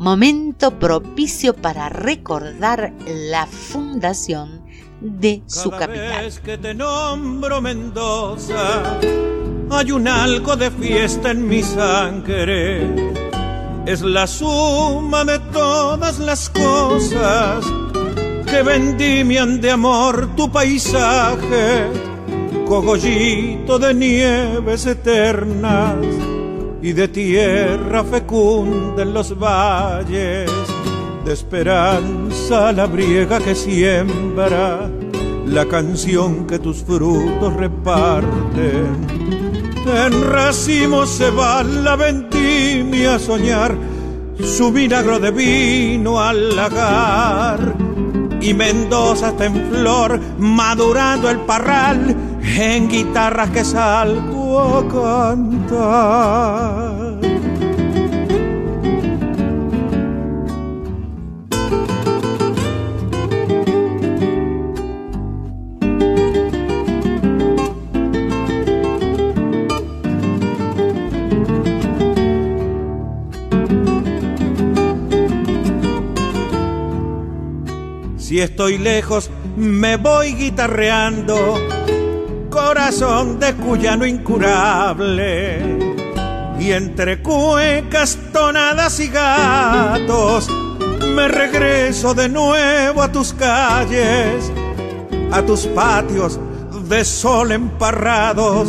Momento 0.00 0.78
propicio 0.78 1.54
para 1.54 1.90
recordar 1.90 2.94
la 3.06 3.46
fundación 3.46 4.62
de 4.98 5.42
su 5.44 5.68
Cada 5.70 5.88
capital. 5.88 6.24
Vez 6.24 6.40
que 6.40 6.56
te 6.56 6.72
nombro 6.72 7.60
Mendoza, 7.60 8.98
hay 9.70 9.92
un 9.92 10.08
algo 10.08 10.56
de 10.56 10.70
fiesta 10.70 11.32
en 11.32 11.46
mi 11.46 11.62
sangre. 11.62 12.88
Es 13.84 14.00
la 14.00 14.26
suma 14.26 15.22
de 15.26 15.38
todas 15.52 16.18
las 16.18 16.48
cosas 16.48 17.62
que 18.46 18.62
vendimian 18.62 19.60
de 19.60 19.72
amor 19.72 20.34
tu 20.34 20.50
paisaje, 20.50 21.90
cogollito 22.66 23.78
de 23.78 23.92
nieves 23.92 24.86
eternas 24.86 26.29
y 26.82 26.92
de 26.92 27.08
tierra 27.08 28.04
fecunda 28.04 29.02
en 29.02 29.12
los 29.12 29.38
valles, 29.38 30.50
de 31.24 31.32
esperanza 31.32 32.72
la 32.72 32.86
briega 32.86 33.38
que 33.38 33.54
siembra, 33.54 34.90
la 35.46 35.66
canción 35.66 36.46
que 36.46 36.58
tus 36.58 36.82
frutos 36.82 37.52
reparten. 37.54 39.06
En 39.86 40.30
racimos 40.30 41.10
se 41.10 41.30
va 41.30 41.62
la 41.62 41.96
vendimia 41.96 43.16
a 43.16 43.18
soñar, 43.18 43.74
su 44.42 44.70
milagro 44.70 45.18
de 45.18 45.30
vino 45.30 46.20
al 46.20 46.56
lagar. 46.56 47.74
Y 48.40 48.54
Mendoza 48.54 49.30
está 49.30 49.46
en 49.46 49.70
flor, 49.70 50.18
madurando 50.38 51.28
el 51.28 51.40
parral, 51.40 52.16
en 52.42 52.88
guitarras 52.88 53.50
que 53.50 53.64
salgo 53.64 54.39
Si 78.30 78.40
estoy 78.40 78.78
lejos, 78.78 79.28
me 79.56 79.96
voy 79.96 80.34
guitarreando, 80.34 81.58
corazón 82.70 83.40
de 83.40 83.52
cuyano 83.54 84.06
incurable. 84.06 85.58
Y 86.60 86.70
entre 86.70 87.20
cuecas, 87.20 88.16
tonadas 88.32 89.00
y 89.00 89.08
gatos, 89.08 90.48
me 91.16 91.26
regreso 91.26 92.14
de 92.14 92.28
nuevo 92.28 93.02
a 93.02 93.10
tus 93.10 93.32
calles, 93.32 94.52
a 95.32 95.42
tus 95.42 95.66
patios 95.66 96.38
de 96.88 97.04
sol 97.04 97.50
emparrados, 97.50 98.68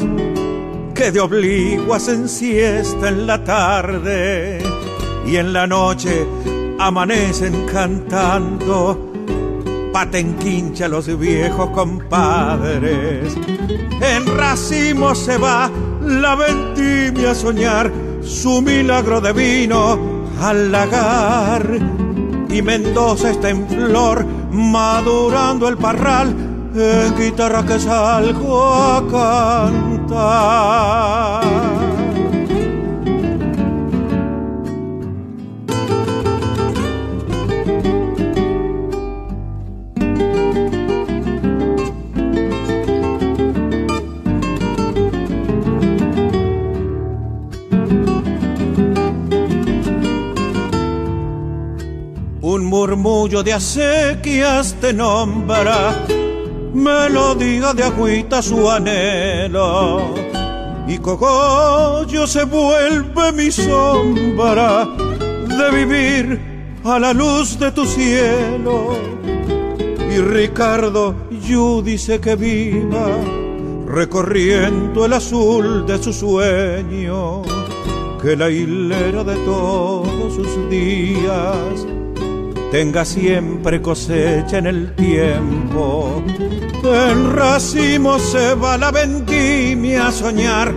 que 0.96 1.12
de 1.12 1.20
obligo 1.20 1.94
hacen 1.94 2.28
siesta 2.28 3.08
en 3.08 3.28
la 3.28 3.44
tarde 3.44 4.64
y 5.28 5.36
en 5.36 5.54
la 5.54 5.68
noche 5.68 6.26
amanecen 6.80 7.68
cantando 7.72 9.12
patenquincha 9.94 10.88
los 10.88 11.06
viejos 11.20 11.70
compadres. 11.70 13.38
En 14.02 14.26
racimo 14.38 15.14
se 15.16 15.38
va 15.38 15.70
la 16.02 16.36
vendimia 16.36 17.32
a 17.32 17.36
soñar 17.36 17.92
su 18.24 18.62
milagro 18.62 19.22
de 19.22 19.34
vino 19.34 20.00
al 20.42 20.72
lagar. 20.72 21.80
Y 22.50 22.62
Mendoza 22.62 23.32
está 23.32 23.50
en 23.50 23.68
flor, 23.68 24.26
madurando 24.52 25.68
el 25.68 25.78
parral, 25.78 26.36
en 26.76 27.18
guitarra 27.18 27.66
que 27.66 27.80
salgo 27.80 28.74
a 28.74 29.02
cantar. 30.10 31.81
Murmullo 52.82 53.44
de 53.44 53.54
acequias 53.54 54.76
te 54.82 54.92
nombra, 54.92 55.94
melodía 56.74 57.74
de 57.74 57.84
agüita 57.84 58.42
su 58.42 58.68
anhelo. 58.72 60.16
Y 60.88 60.98
cogollo 60.98 62.26
se 62.26 62.44
vuelve 62.44 63.34
mi 63.34 63.52
sombra 63.52 64.88
de 65.60 65.72
vivir 65.78 66.42
a 66.84 66.98
la 66.98 67.14
luz 67.14 67.60
de 67.60 67.72
tu 67.72 67.86
cielo. 67.86 68.96
Y 70.12 70.18
Ricardo 70.18 71.16
Yu 71.30 71.84
dice 71.84 72.20
que 72.20 72.36
viva 72.36 73.10
recorriendo 73.86 75.06
el 75.06 75.14
azul 75.14 75.86
de 75.86 76.02
su 76.02 76.12
sueño, 76.12 77.44
que 78.20 78.36
la 78.36 78.50
hilera 78.50 79.24
de 79.24 79.36
todos 79.46 80.34
sus 80.34 80.68
días 80.68 82.01
tenga 82.72 83.04
siempre 83.04 83.82
cosecha 83.82 84.58
en 84.58 84.68
el 84.68 84.96
tiempo. 84.96 86.24
En 86.84 87.36
racimo 87.36 88.18
se 88.18 88.56
va 88.56 88.78
la 88.78 88.92
vendimia 88.92 90.08
a 90.08 90.12
soñar 90.12 90.74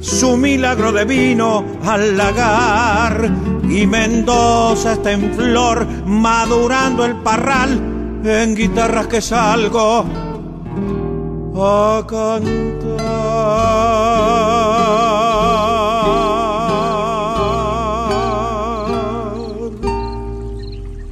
su 0.00 0.36
milagro 0.36 0.92
de 0.92 1.04
vino 1.04 1.64
al 1.84 2.16
lagar. 2.16 3.30
Y 3.68 3.86
Mendoza 3.86 4.94
está 4.94 5.12
en 5.12 5.32
flor, 5.34 5.86
madurando 6.04 7.04
el 7.04 7.14
parral 7.16 8.20
en 8.24 8.54
guitarras 8.56 9.06
que 9.06 9.20
salgo 9.20 10.04
a 11.56 12.04
cantar. 12.06 13.97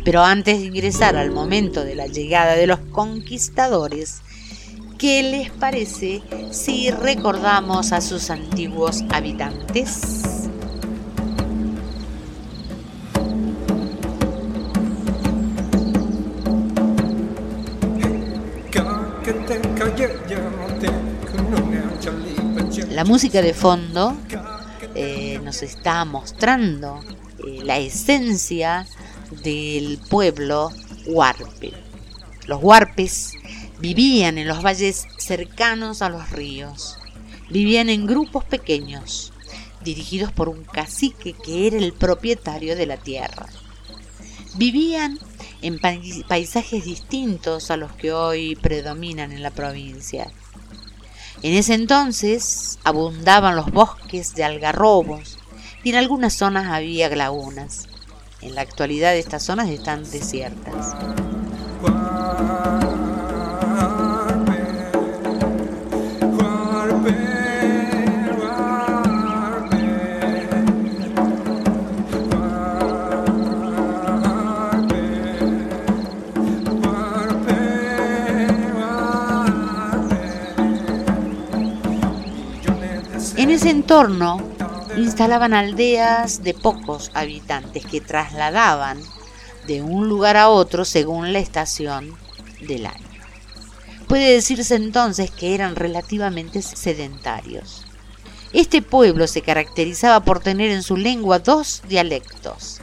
pero 0.06 0.22
antes 0.22 0.60
de 0.60 0.66
ingresar 0.66 1.16
al 1.16 1.32
momento 1.32 1.82
de 1.82 1.96
la 1.96 2.06
llegada 2.06 2.54
de 2.54 2.68
los 2.68 2.78
conquistadores, 2.78 4.22
¿qué 4.98 5.20
les 5.24 5.50
parece 5.50 6.22
si 6.52 6.92
recordamos 6.92 7.90
a 7.90 8.00
sus 8.00 8.30
antiguos 8.30 9.02
habitantes? 9.10 10.12
La 22.90 23.04
música 23.04 23.42
de 23.42 23.54
fondo 23.54 24.16
eh, 24.94 25.40
nos 25.42 25.64
está 25.64 26.04
mostrando 26.04 27.00
eh, 27.44 27.62
la 27.64 27.78
esencia 27.78 28.86
del 29.30 29.98
pueblo 30.08 30.70
huarpe. 31.06 31.72
Los 32.46 32.62
huarpes 32.62 33.32
vivían 33.78 34.38
en 34.38 34.48
los 34.48 34.62
valles 34.62 35.06
cercanos 35.18 36.02
a 36.02 36.08
los 36.08 36.30
ríos. 36.30 36.96
Vivían 37.50 37.88
en 37.88 38.06
grupos 38.06 38.44
pequeños, 38.44 39.32
dirigidos 39.84 40.32
por 40.32 40.48
un 40.48 40.64
cacique 40.64 41.32
que 41.32 41.66
era 41.66 41.76
el 41.76 41.92
propietario 41.92 42.76
de 42.76 42.86
la 42.86 42.96
tierra. 42.96 43.46
Vivían 44.54 45.18
en 45.62 45.78
paisajes 45.78 46.84
distintos 46.84 47.70
a 47.70 47.76
los 47.76 47.92
que 47.92 48.12
hoy 48.12 48.56
predominan 48.56 49.32
en 49.32 49.42
la 49.42 49.50
provincia. 49.50 50.30
En 51.42 51.54
ese 51.54 51.74
entonces 51.74 52.78
abundaban 52.84 53.56
los 53.56 53.70
bosques 53.70 54.34
de 54.34 54.44
algarrobos 54.44 55.38
y 55.84 55.90
en 55.90 55.96
algunas 55.96 56.34
zonas 56.34 56.66
había 56.72 57.08
lagunas. 57.14 57.88
En 58.40 58.54
la 58.54 58.60
actualidad 58.60 59.16
estas 59.16 59.42
zonas 59.42 59.68
están 59.68 60.02
desiertas. 60.10 60.94
En 83.38 83.50
ese 83.50 83.70
entorno 83.70 84.55
instalaban 84.97 85.52
aldeas 85.52 86.43
de 86.43 86.55
pocos 86.55 87.10
habitantes 87.14 87.85
que 87.85 88.01
trasladaban 88.01 88.98
de 89.66 89.82
un 89.82 90.09
lugar 90.09 90.36
a 90.36 90.48
otro 90.48 90.85
según 90.85 91.32
la 91.32 91.39
estación 91.39 92.16
del 92.60 92.86
año. 92.86 93.06
Puede 94.09 94.32
decirse 94.32 94.77
entonces 94.77 95.31
que 95.31 95.55
eran 95.55 95.77
relativamente 95.77 96.62
sedentarios. 96.62 97.85
Este 98.52 98.81
pueblo 98.81 99.27
se 99.27 99.43
caracterizaba 99.43 100.20
por 100.20 100.40
tener 100.40 100.70
en 100.70 100.82
su 100.82 100.97
lengua 100.97 101.40
dos 101.40 101.82
dialectos. 101.89 102.81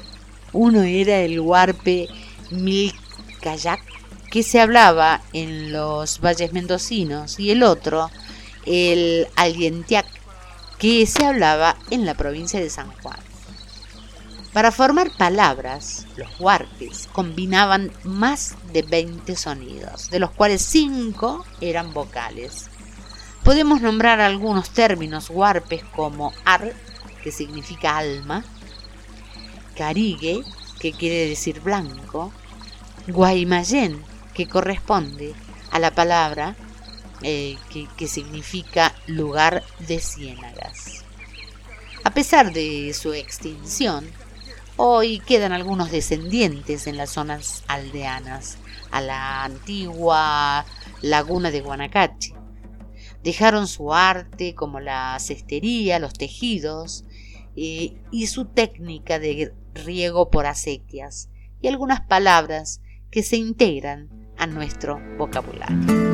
Uno 0.52 0.84
era 0.84 1.22
el 1.22 1.40
huarpe 1.40 2.10
milcayac, 2.52 3.82
que 4.30 4.44
se 4.44 4.60
hablaba 4.60 5.22
en 5.32 5.72
los 5.72 6.20
valles 6.20 6.54
mendocinos, 6.54 7.40
y 7.40 7.52
el 7.52 7.64
otro, 7.64 8.12
el 8.66 9.28
alientiac, 9.36 10.06
que 10.84 11.06
se 11.06 11.26
hablaba 11.26 11.78
en 11.92 12.06
la 12.06 12.14
provincia 12.14 12.60
de 12.60 12.70
San 12.70 12.92
Juan. 12.98 13.18
Para 14.52 14.70
formar 14.70 15.12
palabras, 15.12 16.06
los 16.18 16.28
huarpes 16.42 17.08
combinaban 17.14 17.90
más 18.04 18.56
de 18.74 18.82
20 18.82 19.34
sonidos, 19.38 20.10
de 20.10 20.20
los 20.20 20.32
cuales 20.32 20.62
5 20.64 21.46
eran 21.62 21.94
vocales. 21.94 22.66
Podemos 23.46 23.80
nombrar 23.80 24.20
algunos 24.20 24.72
términos 24.72 25.30
huarpes 25.30 25.86
como 25.96 26.34
ar, 26.44 26.74
que 27.24 27.32
significa 27.32 27.98
alma, 27.98 28.44
carigue, 29.78 30.44
que 30.82 30.92
quiere 30.92 31.30
decir 31.30 31.62
blanco, 31.62 32.34
guaymallén, 33.08 34.04
que 34.34 34.50
corresponde 34.50 35.34
a 35.72 35.80
la 35.80 35.92
palabra 35.92 36.58
eh, 37.24 37.58
que, 37.98 38.08
significa 38.08 38.94
lugar 39.08 39.64
de 39.88 40.00
ciénagas. 40.00 41.04
A 42.04 42.14
pesar 42.14 42.52
de 42.52 42.94
su 42.94 43.14
extinción, 43.14 44.06
hoy 44.76 45.20
quedan 45.20 45.54
algunos 45.54 45.90
descendientes 45.90 46.86
en 46.86 46.98
las 46.98 47.12
zonas 47.12 47.64
aldeanas, 47.68 48.58
a 48.92 49.02
la 49.02 49.44
antigua 49.44 50.66
laguna 51.02 51.50
de 51.50 51.62
Guanacache. 51.62 52.34
Dejaron 53.24 53.68
su 53.68 53.94
arte 53.94 54.54
como 54.54 54.80
la 54.80 55.18
cestería, 55.20 56.00
los 56.00 56.14
tejidos 56.14 57.06
eh, 57.56 57.96
y 58.12 58.28
su 58.28 58.46
técnica 58.46 59.18
de 59.18 59.54
riego 59.74 60.30
por 60.30 60.46
acequias 60.46 61.30
y 61.62 61.70
algunas 61.70 62.02
palabras 62.02 62.82
que 63.10 63.24
se 63.24 63.38
integran 63.38 64.10
a 64.38 64.46
nuestro 64.46 65.00
vocabulario. 65.18 66.13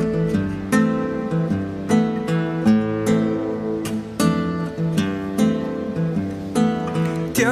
A 7.42 7.46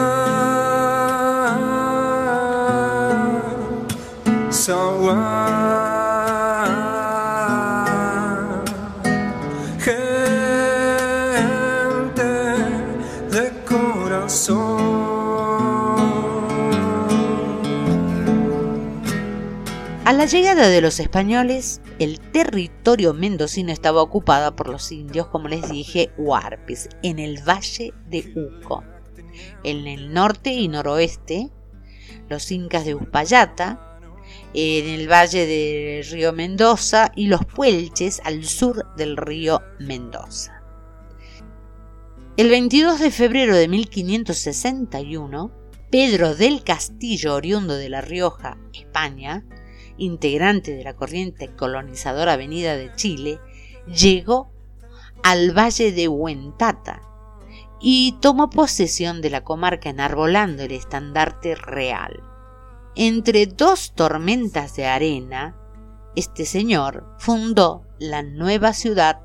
la 20.13 20.27
llegada 20.27 20.69
de 20.69 20.83
los 20.83 21.01
españoles, 21.01 21.81
el 21.99 22.21
territorio 22.21 23.15
mendocino 23.15 23.73
estaba 23.73 24.03
ocupado 24.03 24.55
por 24.55 24.69
los 24.69 24.93
indios, 24.93 25.29
como 25.29 25.49
les 25.49 25.67
dije, 25.71 26.11
huarpes, 26.19 26.91
en 27.03 27.19
el 27.19 27.43
valle 27.43 27.95
de 28.07 28.31
Uco. 28.35 28.85
En 29.65 29.87
el 29.87 30.13
norte 30.13 30.53
y 30.53 30.69
noroeste, 30.69 31.51
los 32.29 32.51
incas 32.51 32.85
de 32.85 32.95
Uspallata, 32.95 33.89
en 34.55 34.87
el 34.87 35.11
valle 35.11 35.47
del 35.47 36.05
río 36.07 36.33
Mendoza 36.33 37.13
y 37.15 37.27
los 37.27 37.45
puelches 37.45 38.21
al 38.25 38.45
sur 38.45 38.95
del 38.97 39.17
río 39.17 39.63
Mendoza. 39.79 40.63
El 42.37 42.51
22 42.51 43.01
de 43.01 43.11
febrero 43.11 43.57
de 43.57 43.69
1561, 43.69 45.51
Pedro 45.91 46.35
del 46.35 46.63
Castillo, 46.63 47.35
oriundo 47.35 47.75
de 47.75 47.89
La 47.89 48.01
Rioja, 48.01 48.59
España, 48.73 49.45
integrante 49.97 50.77
de 50.77 50.85
la 50.85 50.95
corriente 50.95 51.49
colonizadora 51.57 52.37
venida 52.37 52.77
de 52.77 52.93
Chile, 52.95 53.41
llegó 53.87 54.53
al 55.25 55.57
valle 55.57 55.91
de 55.91 56.07
Huentata 56.07 57.08
y 57.81 58.17
tomó 58.21 58.51
posesión 58.51 59.21
de 59.21 59.31
la 59.31 59.45
comarca 59.45 59.91
enarbolando 59.91 60.63
el 60.63 60.73
estandarte 60.73 61.55
real. 61.55 62.23
Entre 62.95 63.47
dos 63.47 63.93
tormentas 63.95 64.75
de 64.75 64.87
arena, 64.87 65.57
este 66.17 66.45
señor 66.45 67.07
fundó 67.19 67.85
la 67.99 68.23
nueva 68.23 68.73
ciudad 68.73 69.21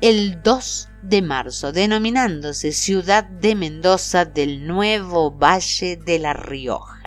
el 0.00 0.42
2 0.42 0.88
de 1.02 1.22
marzo, 1.22 1.72
denominándose 1.72 2.72
Ciudad 2.72 3.24
de 3.24 3.54
Mendoza 3.54 4.24
del 4.24 4.66
Nuevo 4.66 5.30
Valle 5.30 5.96
de 5.96 6.18
la 6.18 6.32
Rioja. 6.32 7.02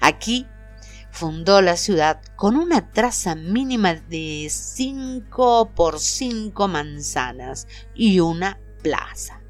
Aquí 0.00 0.46
fundó 1.10 1.62
la 1.62 1.76
ciudad 1.76 2.20
con 2.36 2.56
una 2.56 2.90
traza 2.90 3.34
mínima 3.34 3.94
de 3.94 4.48
5 4.50 5.72
por 5.74 6.00
5 6.00 6.68
manzanas 6.68 7.66
y 7.94 8.20
una 8.20 8.58
plaza. 8.82 9.43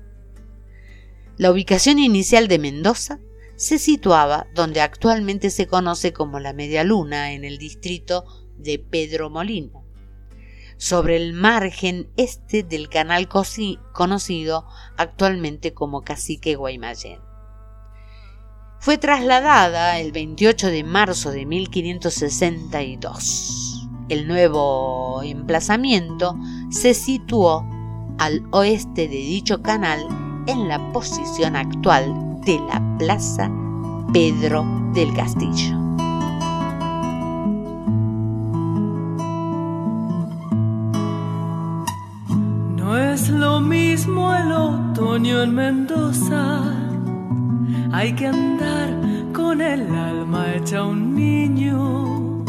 La 1.36 1.50
ubicación 1.50 1.98
inicial 1.98 2.46
de 2.46 2.60
Mendoza 2.60 3.18
se 3.56 3.80
situaba 3.80 4.46
donde 4.54 4.80
actualmente 4.80 5.50
se 5.50 5.66
conoce 5.66 6.12
como 6.12 6.38
la 6.38 6.52
Media 6.52 6.84
Luna 6.84 7.32
en 7.32 7.44
el 7.44 7.58
distrito 7.58 8.24
de 8.56 8.78
Pedro 8.78 9.30
Molina, 9.30 9.82
sobre 10.76 11.16
el 11.16 11.32
margen 11.32 12.08
este 12.16 12.62
del 12.62 12.88
canal 12.88 13.28
conocido 13.28 14.68
actualmente 14.96 15.74
como 15.74 16.02
Cacique 16.02 16.54
Guaymallén. 16.54 17.18
Fue 18.78 18.96
trasladada 18.96 19.98
el 19.98 20.12
28 20.12 20.68
de 20.68 20.84
marzo 20.84 21.32
de 21.32 21.46
1562. 21.46 23.88
El 24.08 24.28
nuevo 24.28 25.20
emplazamiento 25.24 26.38
se 26.70 26.94
situó 26.94 27.66
al 28.18 28.46
oeste 28.52 29.08
de 29.08 29.16
dicho 29.16 29.62
canal 29.62 30.06
en 30.46 30.68
la 30.68 30.78
posición 30.92 31.56
actual 31.56 32.40
de 32.42 32.58
la 32.60 32.82
Plaza 32.98 33.50
Pedro 34.12 34.64
del 34.92 35.12
Castillo. 35.14 35.76
No 42.76 42.96
es 42.98 43.28
lo 43.28 43.60
mismo 43.60 44.34
el 44.34 44.52
otoño 44.52 45.42
en 45.42 45.54
Mendoza, 45.54 46.62
hay 47.92 48.12
que 48.14 48.26
andar 48.26 48.90
con 49.32 49.60
el 49.60 49.82
alma 49.94 50.52
hecha 50.54 50.84
un 50.84 51.14
niño, 51.14 52.44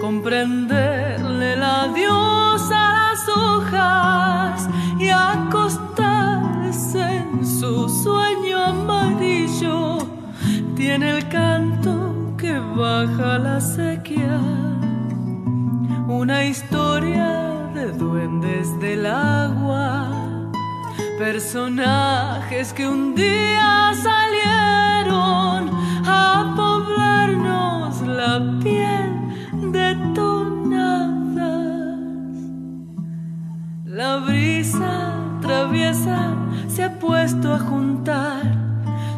comprenderle 0.00 1.56
la 1.56 1.88
diosa 1.88 2.90
a 2.90 3.12
las 3.14 3.28
hojas 3.28 4.68
y 4.98 5.08
su 7.62 7.88
sueño 7.88 8.58
amarillo 8.58 9.98
tiene 10.74 11.18
el 11.18 11.28
canto 11.28 12.34
que 12.36 12.58
baja 12.58 13.38
la 13.38 13.60
sequía. 13.60 14.40
Una 16.08 16.44
historia 16.44 17.70
de 17.72 17.92
duendes 17.92 18.66
del 18.80 19.06
agua, 19.06 20.10
personajes 21.20 22.72
que 22.72 22.88
un 22.88 23.14
día 23.14 23.92
salieron 24.08 25.70
a 26.04 26.54
poblarnos 26.56 28.02
la 28.02 28.58
piel 28.60 29.70
de 29.70 29.94
tonadas. 30.16 31.46
La 33.84 34.16
brisa 34.16 35.14
traviesa 35.40 36.42
se 36.74 36.84
ha 36.84 36.98
puesto 36.98 37.52
a 37.52 37.58
juntar 37.58 38.42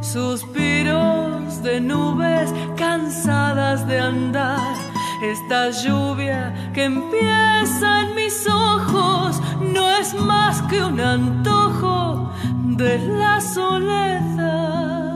suspiros 0.00 1.62
de 1.62 1.80
nubes 1.80 2.52
cansadas 2.76 3.86
de 3.86 4.00
andar. 4.00 4.74
Esta 5.22 5.70
lluvia 5.70 6.52
que 6.74 6.84
empieza 6.84 8.00
en 8.00 8.14
mis 8.16 8.46
ojos 8.48 9.40
no 9.60 9.88
es 9.88 10.14
más 10.14 10.62
que 10.62 10.82
un 10.82 10.98
antojo 11.00 12.32
de 12.76 12.98
la 12.98 13.40
soledad. 13.40 15.13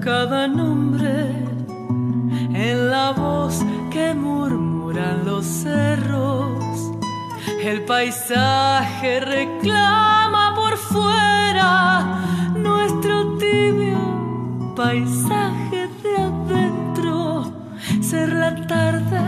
Cada 0.00 0.48
nombre 0.48 1.30
en 2.54 2.90
la 2.90 3.12
voz 3.12 3.62
que 3.90 4.14
murmuran 4.14 5.24
los 5.24 5.44
cerros. 5.44 6.92
El 7.62 7.82
paisaje 7.82 9.20
reclama 9.20 10.54
por 10.54 10.76
fuera 10.76 12.22
nuestro 12.56 13.36
tibio 13.36 14.72
paisaje 14.74 15.88
de 16.02 16.16
adentro. 16.16 17.52
Ser 18.00 18.32
la 18.32 18.54
tarde 18.66 19.20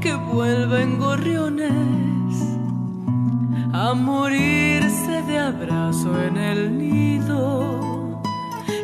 que 0.00 0.14
vuelven 0.14 0.98
gorriones 0.98 1.70
a 3.72 3.94
morirse 3.94 5.22
de 5.22 5.38
abrazo 5.38 6.10
en 6.22 6.36
el 6.36 6.76
nido 6.76 8.20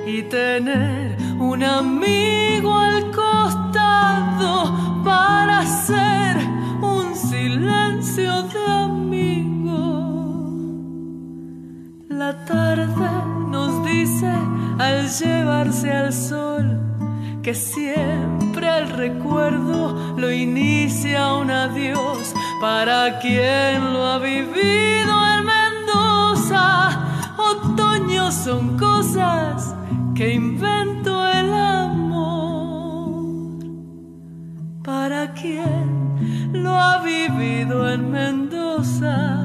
y 0.07 0.23
tener 0.23 1.16
un 1.39 1.63
amigo 1.63 2.75
al 2.75 3.11
costado 3.11 5.03
para 5.05 5.61
hacer 5.61 6.37
un 6.81 7.15
silencio 7.15 8.43
de 8.45 8.67
amigo. 8.67 9.77
La 12.09 12.45
tarde 12.45 13.11
nos 13.51 13.85
dice 13.85 14.33
al 14.79 15.09
llevarse 15.09 15.93
al 15.93 16.13
sol 16.13 16.81
que 17.43 17.55
siempre 17.55 18.67
el 18.79 18.89
recuerdo 18.89 20.17
lo 20.17 20.33
inicia 20.33 21.35
un 21.35 21.51
adiós 21.51 22.35
para 22.61 23.19
quien 23.21 23.93
lo 23.93 24.05
ha 24.05 24.19
vivido 24.19 25.15
en 25.35 25.45
Mendoza. 25.45 27.07
Otoño 27.37 28.33
son 28.33 28.77
cosas 28.77 29.77
que 30.17 30.33
inventó 30.33 31.16
quien 35.41 36.53
lo 36.53 36.71
ha 36.71 37.03
vivido 37.03 37.89
en 37.91 38.11
Mendoza. 38.11 39.45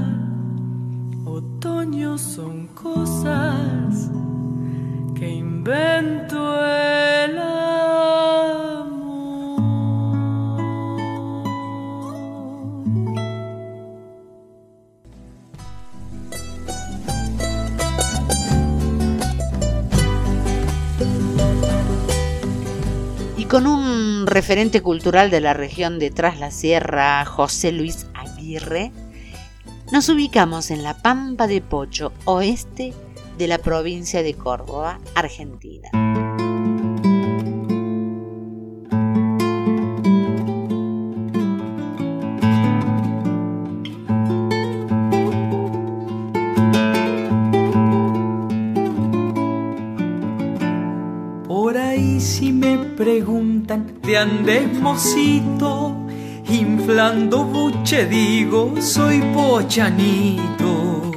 Otoño 1.25 2.17
son 2.17 2.67
cosas 2.67 4.09
que 5.15 5.29
inventó 5.29 6.65
el 6.65 7.37
amor. 7.37 7.61
Y 23.37 23.45
con 23.45 23.67
un 23.67 24.10
referente 24.27 24.81
cultural 24.81 25.29
de 25.31 25.41
la 25.41 25.53
región 25.53 25.99
de 25.99 26.11
Tras 26.11 26.39
la 26.39 26.51
Sierra, 26.51 27.25
José 27.25 27.71
Luis 27.71 28.07
Aguirre, 28.13 28.91
nos 29.91 30.09
ubicamos 30.09 30.71
en 30.71 30.83
la 30.83 30.97
Pampa 31.01 31.47
de 31.47 31.61
Pocho, 31.61 32.13
oeste 32.25 32.93
de 33.37 33.47
la 33.47 33.57
provincia 33.57 34.23
de 34.23 34.33
Córdoba, 34.33 34.99
Argentina. 35.15 35.89
Preguntan 54.11 54.11
de 54.11 54.17
andes 54.17 54.79
mocito, 54.79 55.95
inflando 56.49 57.43
buche 57.43 58.05
digo 58.05 58.73
soy 58.81 59.21
pochanito. 59.33 61.11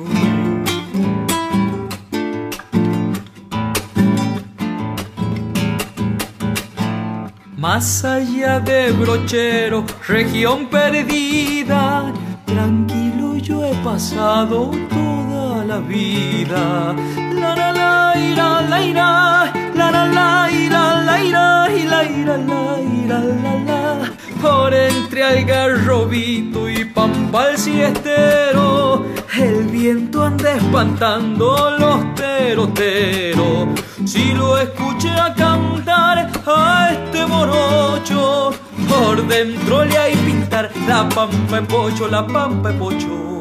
Más 7.56 8.04
allá 8.04 8.60
de 8.60 8.92
brochero, 8.92 9.84
región 10.06 10.66
perdida, 10.66 12.12
tranquilo 12.44 13.36
yo 13.38 13.64
he 13.64 13.74
pasado 13.82 14.70
toda 14.90 15.64
la 15.64 15.78
vida. 15.78 16.94
La 17.32 17.56
la 17.56 17.72
la 17.72 18.14
ira, 18.16 18.60
la 18.68 18.82
ira, 18.82 19.52
la 19.74 19.90
la 19.90 20.04
la 20.06 20.50
ira, 20.50 21.02
la 21.02 21.22
ira, 21.22 21.64
la 21.90 22.04
ira, 22.04 22.36
la 22.36 22.80
ira, 22.80 23.18
la 23.18 23.54
la. 23.66 24.12
Por 24.40 24.74
entre 24.74 25.24
algarrobito 25.24 26.68
y 26.68 26.84
pampa 26.84 27.50
el 27.50 27.58
siestero, 27.58 29.04
el 29.38 29.64
viento 29.64 30.24
anda 30.24 30.52
espantando 30.52 31.76
los 31.78 32.14
teroteros. 32.14 33.68
Si 34.04 34.32
lo 34.32 34.58
escuché 34.58 35.10
a 35.10 35.34
cantar 35.34 36.30
a 36.46 36.90
este 36.92 37.26
morocho, 37.26 38.52
por 38.88 39.26
dentro 39.26 39.84
le 39.84 39.96
hay 39.96 40.14
pintar 40.16 40.70
la 40.86 41.08
pampa 41.08 41.58
en 41.58 41.66
pocho, 41.66 42.06
la 42.08 42.26
pampa 42.26 42.70
en 42.70 42.78
pocho. 42.78 43.33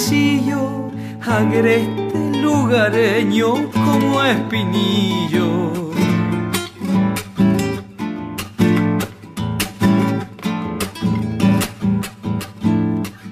Sencillo, 0.00 0.90
agreste 1.20 2.40
lugareño 2.40 3.70
como 3.70 4.22
espinillo. 4.22 5.72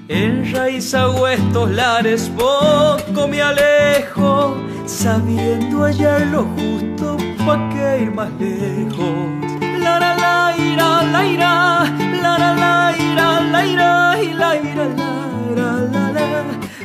Enraizado 0.07 1.27
estos 1.27 1.71
lares, 1.71 2.31
poco 2.37 3.27
me 3.27 3.41
alejo, 3.41 4.57
sabiendo 4.85 5.85
hallar 5.85 6.21
lo 6.27 6.43
justo 6.55 7.17
pa' 7.45 7.69
que 7.69 8.03
ir 8.03 8.11
más 8.11 8.29
lejos. 8.39 9.15
La 9.79 9.99
la 9.99 10.15
la 10.15 10.55
ira, 10.57 11.03
la 11.13 11.25
ira, 11.25 11.83
la 12.21 12.37
la 12.37 12.53
la 12.53 12.95
ira, 12.97 13.41
la 13.41 13.65
ira, 13.65 14.23
y 14.23 14.33
la 14.33 14.55
ira, 14.55 14.85
la 14.95 15.08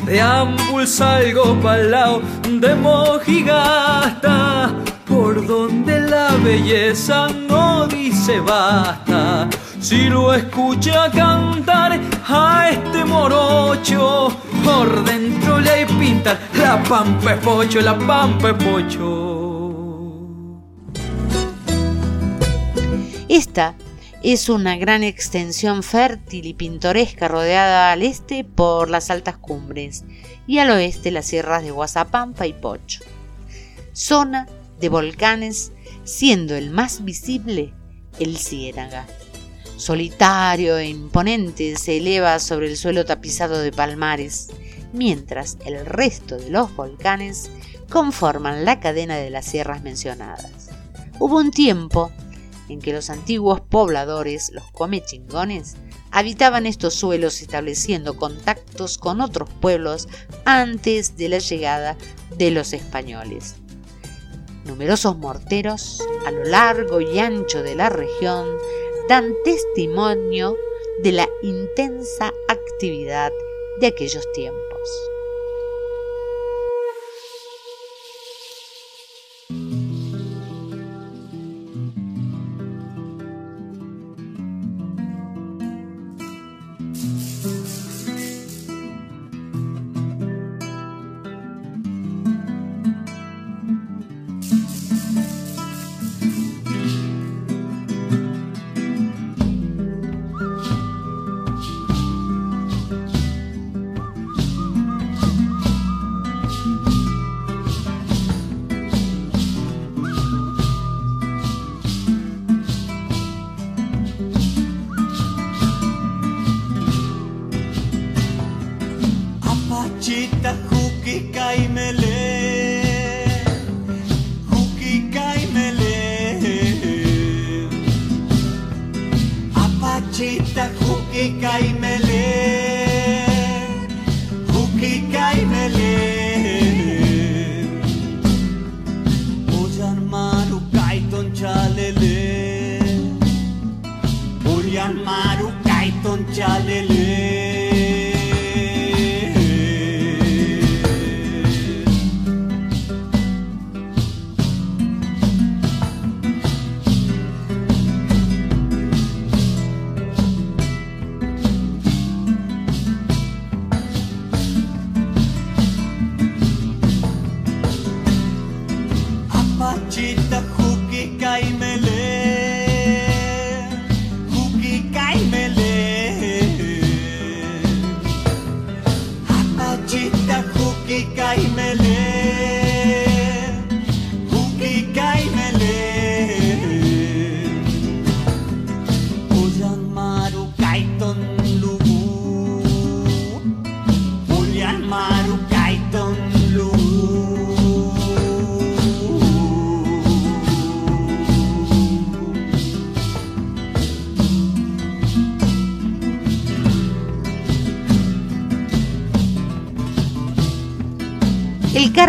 Deambulando 0.07 0.65
salgo 0.87 1.57
pa'l 1.63 1.91
lado 1.91 2.23
de 2.45 2.75
Mojigasta, 2.75 4.75
por 5.07 5.47
donde 5.47 6.01
la 6.01 6.31
belleza 6.45 7.29
no 7.29 7.87
dice 7.87 8.41
basta. 8.41 9.49
Si 9.81 10.11
lo 10.11 10.35
escucha 10.35 11.11
cantar 11.11 11.99
a 12.29 12.71
este 12.71 13.05
morocho, 13.05 14.29
por 14.65 15.05
dentro 15.05 15.61
le 15.61 15.71
hay 15.71 15.87
la 16.59 16.83
pampa 16.83 17.37
pocho, 17.37 17.81
la 17.81 17.97
pampa 17.99 18.57
pocho. 18.57 19.03
Esta 23.29 23.75
es 24.33 24.49
una 24.49 24.79
gran 24.79 25.03
extensión 25.03 25.83
fértil 25.83 26.47
y 26.47 26.55
pintoresca 26.55 27.29
rodeada 27.29 27.93
al 27.93 28.03
este 28.03 28.43
por 28.43 28.89
las 28.89 29.11
altas 29.11 29.37
cumbres 29.37 30.05
y 30.47 30.61
al 30.61 30.71
oeste 30.71 31.11
las 31.11 31.27
sierras 31.27 31.63
de 31.63 31.71
Guasapampa 31.71 32.47
y 32.47 32.55
Pocho. 32.55 33.05
Zona 33.93 34.49
de 34.81 34.89
volcanes, 34.89 35.73
siendo 36.05 36.55
el 36.55 36.71
más 36.71 37.05
visible 37.05 37.75
el 38.19 38.39
Ciénaga. 38.39 39.07
Solitario 39.77 40.79
e 40.79 40.87
imponente 40.87 41.77
se 41.77 41.99
eleva 41.99 42.39
sobre 42.39 42.69
el 42.69 42.79
suelo 42.79 43.05
tapizado 43.05 43.59
de 43.59 43.73
palmares, 43.73 44.49
mientras 44.95 45.59
el 45.67 45.85
resto 45.85 46.39
de 46.39 46.49
los 46.49 46.75
volcanes 46.75 47.51
conforman 47.91 48.65
la 48.65 48.81
cadena 48.81 49.17
de 49.17 49.29
las 49.29 49.45
sierras 49.45 49.83
mencionadas. 49.83 50.71
Hubo 51.19 51.37
un 51.37 51.51
tiempo 51.51 52.11
en 52.69 52.81
que 52.81 52.93
los 52.93 53.11
antiguos 53.11 53.61
pobladores, 53.61 54.51
los 54.53 54.71
comechingones, 54.73 55.77
habitaban 56.11 56.67
estos 56.67 56.95
suelos 56.95 57.43
estableciendo 57.43 58.17
contactos 58.17 58.99
con 58.99 59.21
otros 59.21 59.49
pueblos 59.61 60.09
antes 60.45 61.17
de 61.17 61.29
la 61.29 61.39
llegada 61.39 61.97
de 62.37 62.51
los 62.51 62.73
españoles. 62.73 63.57
Numerosos 64.65 65.19
morteros 65.19 66.03
a 66.27 66.31
lo 66.31 66.45
largo 66.45 67.01
y 67.01 67.19
ancho 67.19 67.63
de 67.63 67.75
la 67.75 67.91
región 67.91 68.49
dan 69.09 69.35
testimonio 69.45 70.57
de 71.03 71.13
la 71.13 71.29
intensa 71.43 72.33
actividad 72.49 73.33
de 73.81 73.89
aquellos 73.89 74.25
tiempos. 74.33 75.14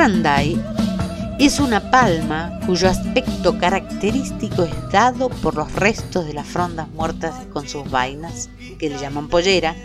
Carandai 0.06 0.64
es 1.40 1.60
una 1.60 1.90
palma 1.90 2.60
cuyo 2.68 2.88
aspecto 2.88 3.58
característico 3.58 4.62
es 4.62 4.92
dado 4.92 5.30
por 5.30 5.56
los 5.56 5.74
restos 5.74 6.28
de 6.28 6.34
las 6.36 6.46
frondas 6.46 6.88
muertas 6.90 7.34
con 7.52 7.68
sus 7.68 7.90
vainas, 7.90 8.52
que 8.78 8.92
le 8.92 9.00
llaman 9.00 9.30
pollera, 9.30 9.76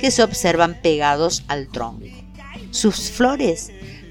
que 0.00 0.10
se 0.10 0.24
observan 0.24 0.80
pegados 0.82 1.44
al 1.46 1.68
tronco. 1.68 2.06
Sus 2.72 3.12
flores 3.12 3.70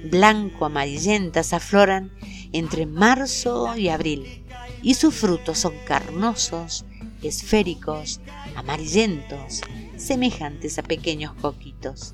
blanco-amarillentas 0.10 1.52
afloran 1.52 2.14
entre 2.54 2.86
marzo 2.86 3.76
y 3.76 3.90
abril 3.90 4.46
y 4.82 4.94
sus 4.94 5.16
frutos 5.16 5.60
son 5.60 5.74
carnosos, 5.86 6.86
esféricos, 7.22 8.22
amarillentos, 8.56 9.60
semejantes 9.98 10.80
a 10.80 10.84
pequeños 10.84 11.34
coquitos. 11.34 12.14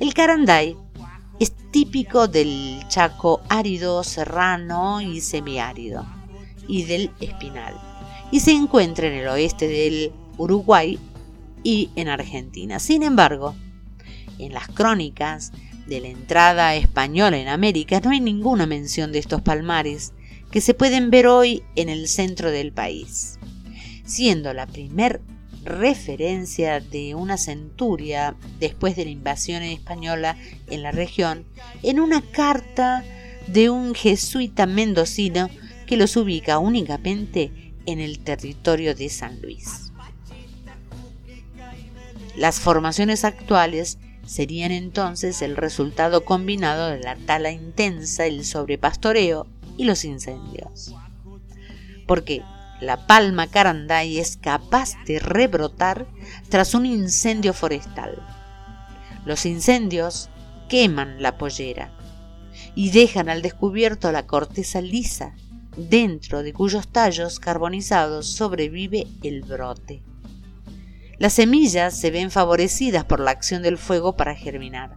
El 0.00 0.14
caranday 0.14 0.74
es 1.42 1.52
típico 1.72 2.28
del 2.28 2.84
Chaco 2.86 3.42
árido, 3.48 4.04
serrano 4.04 5.00
y 5.00 5.20
semiárido 5.20 6.06
y 6.68 6.84
del 6.84 7.10
espinal. 7.20 7.74
Y 8.30 8.40
se 8.40 8.52
encuentra 8.52 9.08
en 9.08 9.14
el 9.14 9.26
oeste 9.26 9.66
del 9.66 10.12
Uruguay 10.38 11.00
y 11.64 11.90
en 11.96 12.08
Argentina. 12.08 12.78
Sin 12.78 13.02
embargo, 13.02 13.56
en 14.38 14.52
las 14.52 14.68
crónicas 14.68 15.52
de 15.86 16.00
la 16.00 16.08
entrada 16.08 16.76
española 16.76 17.36
en 17.38 17.48
América 17.48 18.00
no 18.00 18.10
hay 18.10 18.20
ninguna 18.20 18.66
mención 18.66 19.10
de 19.10 19.18
estos 19.18 19.42
palmares 19.42 20.12
que 20.52 20.60
se 20.60 20.74
pueden 20.74 21.10
ver 21.10 21.26
hoy 21.26 21.64
en 21.74 21.88
el 21.88 22.06
centro 22.06 22.52
del 22.52 22.72
país, 22.72 23.40
siendo 24.04 24.54
la 24.54 24.66
primer 24.66 25.20
referencia 25.64 26.80
de 26.80 27.14
una 27.14 27.36
centuria 27.36 28.34
después 28.58 28.96
de 28.96 29.04
la 29.04 29.10
invasión 29.10 29.62
española 29.62 30.36
en 30.68 30.82
la 30.82 30.90
región 30.90 31.44
en 31.82 32.00
una 32.00 32.20
carta 32.20 33.04
de 33.46 33.70
un 33.70 33.94
jesuita 33.94 34.66
mendocino 34.66 35.48
que 35.86 35.96
los 35.96 36.16
ubica 36.16 36.58
únicamente 36.58 37.72
en 37.86 38.00
el 38.00 38.20
territorio 38.20 38.94
de 38.94 39.08
San 39.08 39.40
Luis. 39.42 39.92
Las 42.36 42.60
formaciones 42.60 43.24
actuales 43.24 43.98
serían 44.26 44.72
entonces 44.72 45.42
el 45.42 45.56
resultado 45.56 46.24
combinado 46.24 46.88
de 46.88 47.00
la 47.00 47.16
tala 47.16 47.50
intensa, 47.50 48.26
el 48.26 48.44
sobrepastoreo 48.44 49.46
y 49.76 49.84
los 49.84 50.04
incendios. 50.04 50.94
Porque 52.06 52.42
la 52.82 53.06
palma 53.06 53.46
caranday 53.46 54.18
es 54.18 54.36
capaz 54.36 54.94
de 55.06 55.20
rebrotar 55.20 56.06
tras 56.48 56.74
un 56.74 56.84
incendio 56.84 57.52
forestal. 57.52 58.20
Los 59.24 59.46
incendios 59.46 60.28
queman 60.68 61.22
la 61.22 61.38
pollera 61.38 61.92
y 62.74 62.90
dejan 62.90 63.28
al 63.28 63.40
descubierto 63.40 64.10
la 64.10 64.26
corteza 64.26 64.80
lisa, 64.80 65.34
dentro 65.76 66.42
de 66.42 66.52
cuyos 66.52 66.88
tallos 66.88 67.38
carbonizados 67.38 68.26
sobrevive 68.26 69.06
el 69.22 69.42
brote. 69.42 70.02
Las 71.18 71.34
semillas 71.34 71.96
se 71.96 72.10
ven 72.10 72.32
favorecidas 72.32 73.04
por 73.04 73.20
la 73.20 73.30
acción 73.30 73.62
del 73.62 73.78
fuego 73.78 74.16
para 74.16 74.34
germinar. 74.34 74.96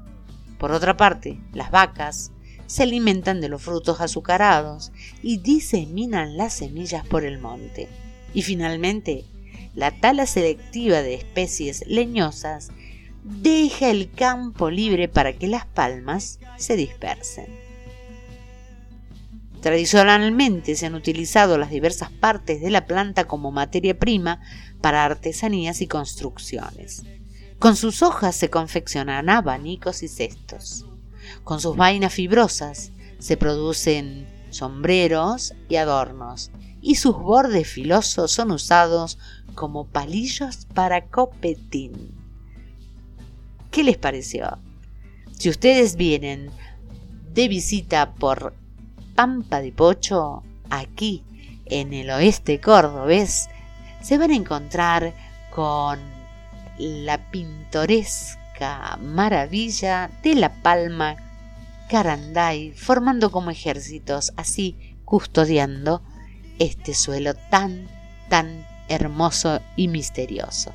Por 0.58 0.72
otra 0.72 0.98
parte, 0.98 1.40
las 1.54 1.70
vacas 1.70 2.32
se 2.68 2.84
alimentan 2.84 3.42
de 3.42 3.50
los 3.50 3.62
frutos 3.62 4.02
azucarados 4.02 4.92
y 5.22 5.38
diseminan 5.38 6.38
las 6.38 6.54
semillas 6.54 7.06
por 7.06 7.24
el 7.24 7.40
monte. 7.40 7.88
Y 8.34 8.42
finalmente, 8.42 9.26
la 9.76 9.92
tala 9.92 10.26
selectiva 10.26 11.02
de 11.02 11.16
especies 11.16 11.84
leñosas 11.88 12.70
deja 13.24 13.90
el 13.90 14.12
campo 14.12 14.70
libre 14.70 15.08
para 15.08 15.34
que 15.34 15.48
las 15.48 15.66
palmas 15.66 16.40
se 16.58 16.76
dispersen. 16.76 17.48
Tradicionalmente 19.62 20.76
se 20.76 20.86
han 20.86 20.94
utilizado 20.94 21.58
las 21.58 21.72
diversas 21.72 22.12
partes 22.12 22.62
de 22.62 22.70
la 22.70 22.86
planta 22.86 23.26
como 23.26 23.52
materia 23.52 23.98
prima 23.98 24.40
para 24.80 25.04
artesanías 25.04 25.82
y 25.82 25.88
construcciones. 25.88 27.04
Con 27.58 27.76
sus 27.76 28.04
hojas 28.04 28.36
se 28.36 28.52
confeccionan 28.52 29.28
abanicos 29.30 30.04
y 30.04 30.08
cestos. 30.08 30.86
Con 31.46 31.62
sus 31.62 31.78
vainas 31.78 32.12
fibrosas 32.12 32.92
se 33.20 33.38
producen 33.38 34.28
sombreros 34.50 35.54
y 35.70 35.76
adornos, 35.76 36.50
y 36.82 36.96
sus 36.96 37.16
bordes 37.16 37.68
filosos 37.68 38.32
son 38.32 38.50
usados 38.50 39.20
como 39.54 39.86
palillos 39.86 40.66
para 40.74 41.06
copetín. 41.06 42.16
¿Qué 43.70 43.84
les 43.84 43.98
pareció? 43.98 44.58
Si 45.38 45.50
ustedes 45.50 45.96
vienen 45.98 46.50
de 47.32 47.48
visita 47.48 48.16
por 48.16 48.56
Pampa 49.14 49.62
de 49.62 49.72
Pocho, 49.72 50.42
aquí 50.72 51.24
en 51.66 51.94
el 51.94 52.10
oeste 52.10 52.60
cordobés, 52.60 53.50
se 54.02 54.18
van 54.18 54.32
a 54.32 54.36
encontrar 54.36 55.14
con 55.54 56.00
la 56.80 57.30
pintoresca 57.30 58.98
maravilla 59.00 60.10
de 60.24 60.34
La 60.34 60.52
Palma 60.64 61.18
Caranday, 61.90 62.74
formando 62.74 63.32
como 63.32 63.52
ejércitos, 63.52 64.34
así 64.38 64.96
custodiando 65.06 66.02
este 66.60 66.94
suelo 66.94 67.34
tan, 67.50 67.88
tan 68.30 68.66
hermoso 68.88 69.62
y 69.76 69.88
misterioso. 69.88 70.72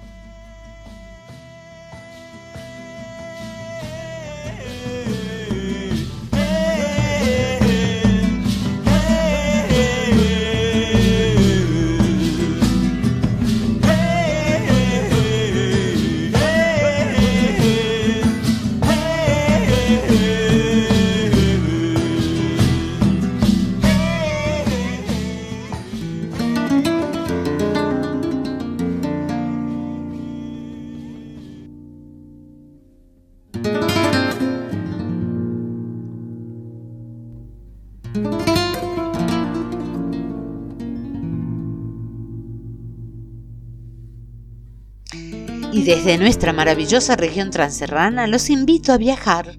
Desde 45.90 46.18
nuestra 46.18 46.52
maravillosa 46.52 47.16
región 47.16 47.50
transerrana 47.50 48.28
los 48.28 48.48
invito 48.48 48.92
a 48.92 48.96
viajar, 48.96 49.58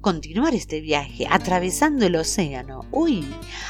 continuar 0.00 0.52
este 0.52 0.80
viaje 0.80 1.28
atravesando 1.30 2.06
el 2.06 2.16
océano, 2.16 2.80
uy, 2.90 3.24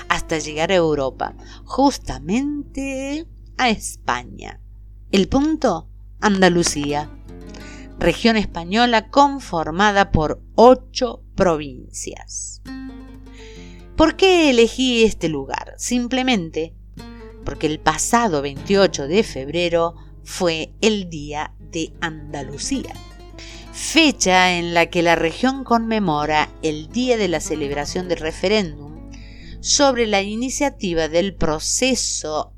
hasta 0.09 0.39
llegar 0.39 0.73
a 0.73 0.77
Europa, 0.77 1.35
justamente 1.67 3.27
a 3.59 3.69
España. 3.69 4.63
El 5.13 5.29
punto, 5.29 5.91
Andalucía, 6.23 7.11
región 7.99 8.39
española 8.39 9.11
conformada 9.11 10.11
por 10.11 10.43
ocho 10.55 11.23
provincias. 11.35 12.63
¿Por 13.95 14.17
qué 14.17 14.49
elegí 14.49 15.05
este 15.05 15.29
lugar? 15.29 15.75
Simplemente 15.77 16.75
porque 17.45 17.67
el 17.67 17.79
pasado 17.79 18.41
28 18.41 19.07
de 19.07 19.23
febrero 19.23 19.97
fue 20.25 20.73
el 20.81 21.11
Día 21.11 21.55
de 21.59 21.93
Andalucía, 22.01 22.95
fecha 23.73 24.57
en 24.59 24.75
la 24.75 24.87
que 24.87 25.03
la 25.03 25.17
región 25.17 25.65
conmemora 25.65 26.49
el 26.63 26.89
día 26.89 27.17
de 27.17 27.29
la 27.29 27.41
celebración 27.41 28.09
del 28.09 28.19
referéndum 28.19 29.11
sobre 29.61 30.07
la 30.07 30.23
iniciativa 30.23 31.09
del 31.09 31.35
proceso 31.35 32.53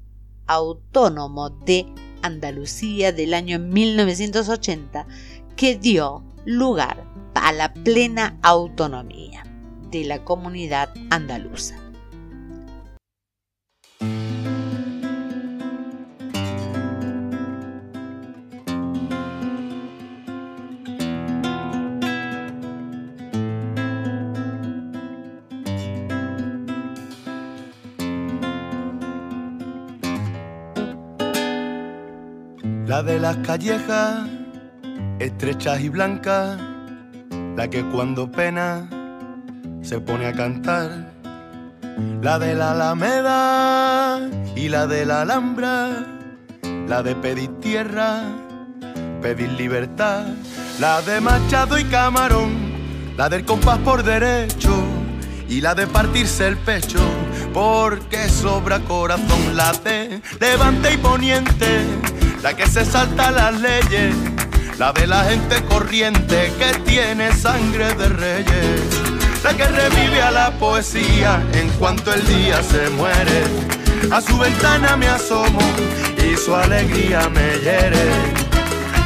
autónomo 0.47 1.51
de 1.51 1.87
Andalucía 2.23 3.13
del 3.13 3.35
año 3.35 3.59
1980 3.59 5.07
que 5.57 5.77
dio 5.77 6.25
lugar 6.45 7.05
a 7.35 7.53
la 7.53 7.73
plena 7.75 8.39
autonomía 8.43 9.43
de 9.91 10.05
la 10.05 10.25
comunidad 10.25 10.93
andaluza. 11.11 11.82
La 33.03 33.15
de 33.15 33.19
las 33.19 33.37
callejas, 33.39 34.29
estrechas 35.19 35.81
y 35.81 35.89
blancas, 35.89 36.57
la 37.57 37.69
que 37.69 37.83
cuando 37.83 38.31
pena 38.31 38.89
se 39.83 39.99
pone 39.99 40.27
a 40.27 40.33
cantar. 40.33 41.11
La 42.23 42.39
de 42.39 42.55
la 42.55 42.71
Alameda 42.71 44.21
y 44.55 44.69
la 44.69 44.87
de 44.87 45.05
la 45.05 45.23
Alhambra, 45.23 45.89
la 46.87 47.03
de 47.03 47.17
pedir 47.17 47.51
tierra, 47.59 48.23
pedir 49.21 49.51
libertad. 49.51 50.27
La 50.79 51.03
de 51.03 51.21
Machado 51.21 51.81
y 51.81 51.85
Camarón, 51.87 52.53
la 53.17 53.29
del 53.29 53.45
compás 53.45 53.79
por 53.79 54.05
derecho 54.05 54.81
y 55.49 55.61
la 55.61 55.75
de 55.75 55.89
partirse 55.89 56.47
el 56.47 56.57
pecho, 56.57 57.01
porque 57.53 58.29
sobra 58.29 58.79
corazón. 58.79 59.57
La 59.57 59.73
de 59.73 60.23
Levante 60.39 60.95
y 60.95 60.99
Poniente 60.99 62.22
la 62.43 62.55
que 62.55 62.67
se 62.67 62.85
salta 62.85 63.31
las 63.31 63.61
leyes, 63.61 64.15
la 64.79 64.93
de 64.93 65.07
la 65.07 65.23
gente 65.25 65.63
corriente 65.65 66.53
que 66.59 66.77
tiene 66.81 67.33
sangre 67.33 67.95
de 67.95 68.09
reyes, 68.09 68.81
la 69.45 69.55
que 69.55 69.65
revive 69.65 70.21
a 70.21 70.33
la 70.33 70.51
poesía 70.59 71.41
en 71.53 71.69
cuanto 71.79 72.13
el 72.13 72.27
día 72.27 72.61
se 72.63 72.91
muere. 72.91 73.45
A 74.11 74.21
su 74.21 74.37
ventana 74.37 74.97
me 74.97 75.07
asomo 75.07 75.61
y 76.19 76.37
su 76.37 76.55
alegría 76.55 77.29
me 77.29 77.59
hiere. 77.61 78.11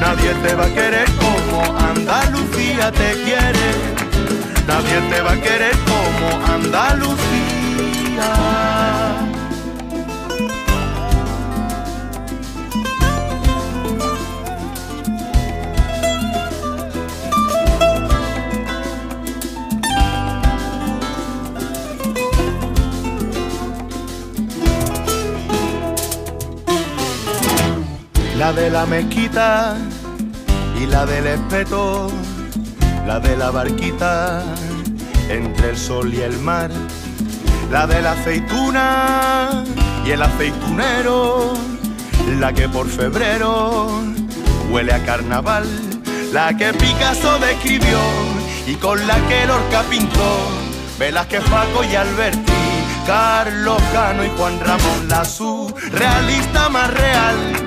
Nadie 0.00 0.32
te 0.42 0.54
va 0.54 0.64
a 0.64 0.74
querer 0.74 1.06
como 1.12 1.62
Andalucía 1.78 2.90
te 2.92 3.12
quiere. 3.24 3.74
Nadie 4.66 5.00
te 5.10 5.20
va 5.20 5.32
a 5.32 5.40
querer 5.40 5.76
como 5.84 6.46
Andalucía. 6.46 7.16
La 28.38 28.52
de 28.52 28.70
la 28.70 28.84
mezquita 28.84 29.76
y 30.78 30.86
la 30.86 31.06
del 31.06 31.26
espeto, 31.26 32.10
la 33.06 33.18
de 33.18 33.36
la 33.36 33.50
barquita 33.50 34.42
entre 35.30 35.70
el 35.70 35.76
sol 35.76 36.12
y 36.12 36.20
el 36.20 36.38
mar, 36.40 36.70
la 37.70 37.86
de 37.86 38.02
la 38.02 38.12
aceituna 38.12 39.64
y 40.04 40.10
el 40.10 40.22
aceitunero, 40.22 41.54
la 42.38 42.52
que 42.52 42.68
por 42.68 42.88
febrero 42.88 44.02
huele 44.70 44.92
a 44.92 45.02
carnaval, 45.04 45.66
la 46.32 46.54
que 46.54 46.74
Picasso 46.74 47.38
describió 47.38 47.98
y 48.66 48.74
con 48.74 49.06
la 49.06 49.16
que 49.28 49.46
Lorca 49.46 49.82
pintó, 49.88 50.48
Velázquez, 50.98 51.42
Paco 51.44 51.84
y 51.84 51.96
Alberti, 51.96 52.52
Carlos 53.06 53.80
Cano 53.92 54.24
y 54.24 54.30
Juan 54.36 54.60
Ramón, 54.60 55.08
la 55.08 55.22
realista 55.90 56.68
más 56.68 56.92
real, 56.92 57.66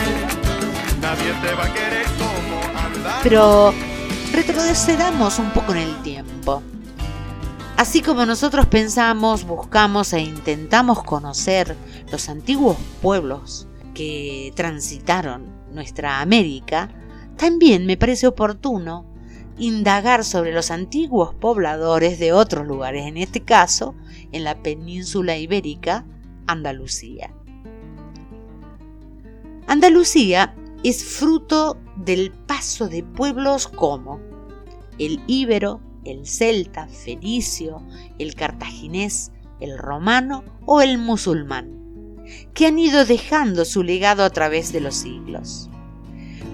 Pero 3.23 3.73
retrocedamos 4.33 5.39
un 5.39 5.51
poco 5.51 5.73
en 5.73 5.79
el 5.79 6.01
tiempo. 6.01 6.63
Así 7.77 8.01
como 8.01 8.25
nosotros 8.25 8.67
pensamos, 8.67 9.43
buscamos 9.43 10.13
e 10.13 10.21
intentamos 10.21 11.03
conocer 11.03 11.75
los 12.11 12.29
antiguos 12.29 12.77
pueblos 13.01 13.67
que 13.93 14.53
transitaron 14.55 15.45
nuestra 15.71 16.21
América, 16.21 16.89
también 17.37 17.85
me 17.85 17.97
parece 17.97 18.27
oportuno 18.27 19.05
indagar 19.57 20.23
sobre 20.23 20.53
los 20.53 20.71
antiguos 20.71 21.33
pobladores 21.33 22.19
de 22.19 22.33
otros 22.33 22.67
lugares, 22.67 23.05
en 23.05 23.17
este 23.17 23.41
caso 23.41 23.95
en 24.31 24.43
la 24.43 24.61
península 24.61 25.37
ibérica, 25.37 26.05
Andalucía. 26.47 27.33
Andalucía 29.67 30.53
es 30.83 31.03
fruto 31.03 31.77
del 31.95 32.31
paso 32.31 32.87
de 32.87 33.03
pueblos 33.03 33.67
como 33.67 34.19
el 34.97 35.21
íbero, 35.27 35.79
el 36.05 36.25
celta, 36.25 36.87
fenicio, 36.87 37.83
el 38.17 38.35
cartaginés, 38.35 39.31
el 39.59 39.77
romano 39.77 40.43
o 40.65 40.81
el 40.81 40.97
musulmán, 40.97 42.23
que 42.53 42.67
han 42.67 42.79
ido 42.79 43.05
dejando 43.05 43.65
su 43.65 43.83
legado 43.83 44.23
a 44.23 44.29
través 44.31 44.73
de 44.73 44.81
los 44.81 44.95
siglos. 44.95 45.69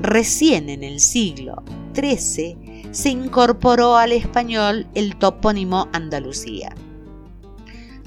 Recién 0.01 0.69
en 0.69 0.83
el 0.83 0.99
siglo 0.99 1.63
XIII 1.95 2.89
se 2.91 3.09
incorporó 3.09 3.95
al 3.95 4.11
español 4.11 4.87
el 4.93 5.15
topónimo 5.15 5.87
Andalucía, 5.93 6.75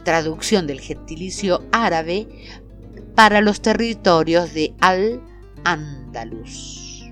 traducción 0.05 0.67
del 0.67 0.81
gentilicio 0.81 1.63
árabe 1.73 2.29
para 3.15 3.41
los 3.41 3.61
territorios 3.61 4.55
de 4.55 4.75
Al-Ándalus. 5.65 7.11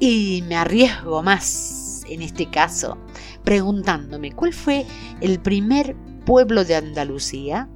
Y 0.00 0.44
me 0.48 0.56
arriesgo 0.56 1.22
más 1.22 2.04
en 2.08 2.22
este 2.22 2.50
caso, 2.50 2.98
preguntándome 3.44 4.32
cuál 4.32 4.52
fue 4.52 4.86
el 5.20 5.40
primer 5.40 5.96
pueblo 6.24 6.64
de 6.64 6.76
Andalucía. 6.76 7.68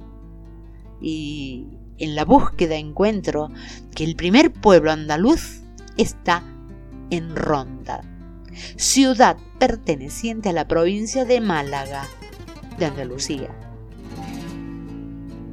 Y 1.01 1.67
en 1.97 2.15
la 2.15 2.25
búsqueda 2.25 2.75
encuentro 2.75 3.49
que 3.95 4.03
el 4.03 4.15
primer 4.15 4.51
pueblo 4.51 4.91
andaluz 4.91 5.61
está 5.97 6.43
en 7.09 7.35
Ronda, 7.35 8.01
ciudad 8.75 9.37
perteneciente 9.59 10.49
a 10.49 10.53
la 10.53 10.67
provincia 10.67 11.25
de 11.25 11.41
Málaga, 11.41 12.07
de 12.79 12.85
Andalucía. 12.85 13.49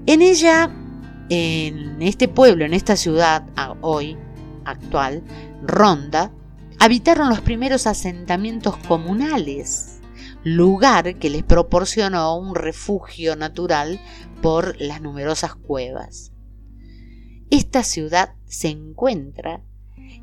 En 0.06 0.22
ella, 0.22 0.70
en 1.30 2.02
este 2.02 2.28
pueblo, 2.28 2.64
en 2.64 2.74
esta 2.74 2.96
ciudad 2.96 3.46
hoy 3.80 4.18
actual, 4.64 5.22
Ronda, 5.62 6.32
habitaron 6.78 7.28
los 7.28 7.40
primeros 7.40 7.86
asentamientos 7.86 8.76
comunales, 8.76 10.00
lugar 10.42 11.16
que 11.16 11.30
les 11.30 11.44
proporcionó 11.44 12.36
un 12.36 12.54
refugio 12.54 13.36
natural 13.36 14.00
por 14.42 14.80
las 14.80 15.00
numerosas 15.00 15.54
cuevas. 15.54 16.32
Esta 17.50 17.84
ciudad 17.84 18.34
se 18.46 18.68
encuentra 18.68 19.62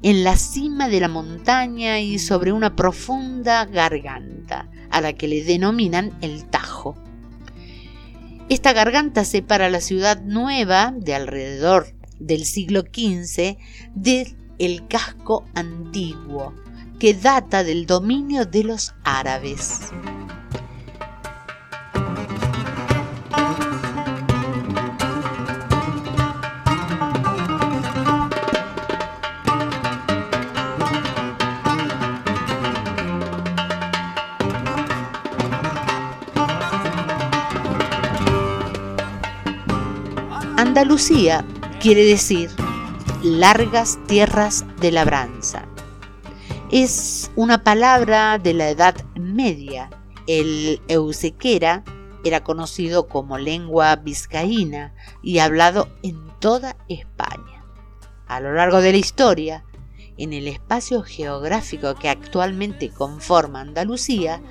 en 0.01 0.23
la 0.23 0.35
cima 0.35 0.89
de 0.89 0.99
la 0.99 1.07
montaña 1.07 1.99
y 1.99 2.19
sobre 2.19 2.51
una 2.51 2.75
profunda 2.75 3.65
garganta, 3.65 4.69
a 4.89 5.01
la 5.01 5.13
que 5.13 5.27
le 5.27 5.43
denominan 5.43 6.17
el 6.21 6.45
Tajo. 6.45 6.95
Esta 8.49 8.71
garganta 8.71 9.25
separa 9.25 9.69
la 9.69 9.81
ciudad 9.81 10.21
nueva 10.21 10.93
de 10.95 11.13
alrededor 11.13 11.87
del 12.17 12.45
siglo 12.45 12.81
XV 12.81 13.57
del 13.93 14.87
casco 14.87 15.43
antiguo, 15.53 16.53
que 16.97 17.13
data 17.13 17.65
del 17.65 17.85
dominio 17.85 18.45
de 18.45 18.63
los 18.63 18.95
árabes. 19.03 19.91
Andalucía 40.77 41.43
quiere 41.81 42.05
decir 42.05 42.51
largas 43.23 43.97
tierras 44.05 44.63
de 44.79 44.91
labranza. 44.91 45.65
Es 46.71 47.31
una 47.35 47.63
palabra 47.63 48.37
de 48.37 48.53
la 48.53 48.69
Edad 48.69 48.93
Media. 49.15 49.89
El 50.27 50.79
eusequera 50.87 51.83
era 52.23 52.43
conocido 52.43 53.07
como 53.07 53.39
lengua 53.39 53.95
vizcaína 53.95 54.93
y 55.23 55.39
hablado 55.39 55.89
en 56.03 56.19
toda 56.39 56.77
España. 56.89 57.65
A 58.27 58.39
lo 58.39 58.53
largo 58.53 58.79
de 58.79 58.91
la 58.91 58.99
historia, 58.99 59.65
en 60.19 60.31
el 60.31 60.47
espacio 60.47 61.01
geográfico 61.01 61.95
que 61.95 62.09
actualmente 62.09 62.89
conforma 62.89 63.61
Andalucía, 63.61 64.43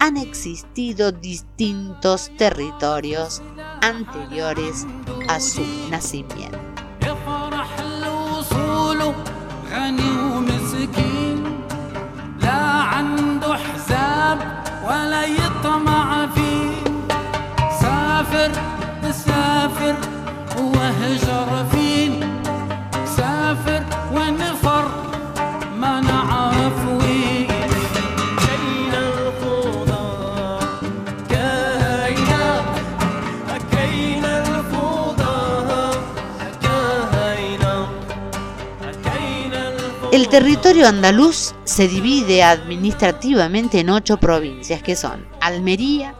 han 0.00 0.16
existido 0.16 1.12
distintos 1.12 2.30
territorios 2.36 3.42
anteriores 3.82 4.86
a 5.28 5.40
su 5.40 5.62
nacimiento. 5.90 6.58
El 40.18 40.28
territorio 40.28 40.88
andaluz 40.88 41.54
se 41.62 41.86
divide 41.86 42.42
administrativamente 42.42 43.78
en 43.78 43.88
ocho 43.88 44.16
provincias 44.16 44.82
que 44.82 44.96
son 44.96 45.24
Almería, 45.40 46.16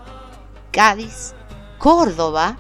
Cádiz, 0.71 1.35
Córdoba, 1.79 2.59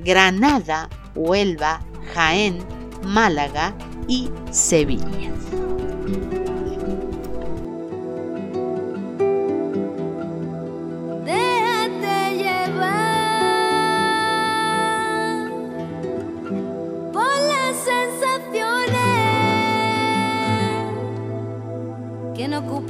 Granada, 0.00 0.88
Huelva, 1.14 1.82
Jaén, 2.14 2.58
Málaga 3.04 3.76
y 4.08 4.28
Sevilla. 4.50 5.30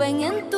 En 0.09 0.51
tu 0.51 0.58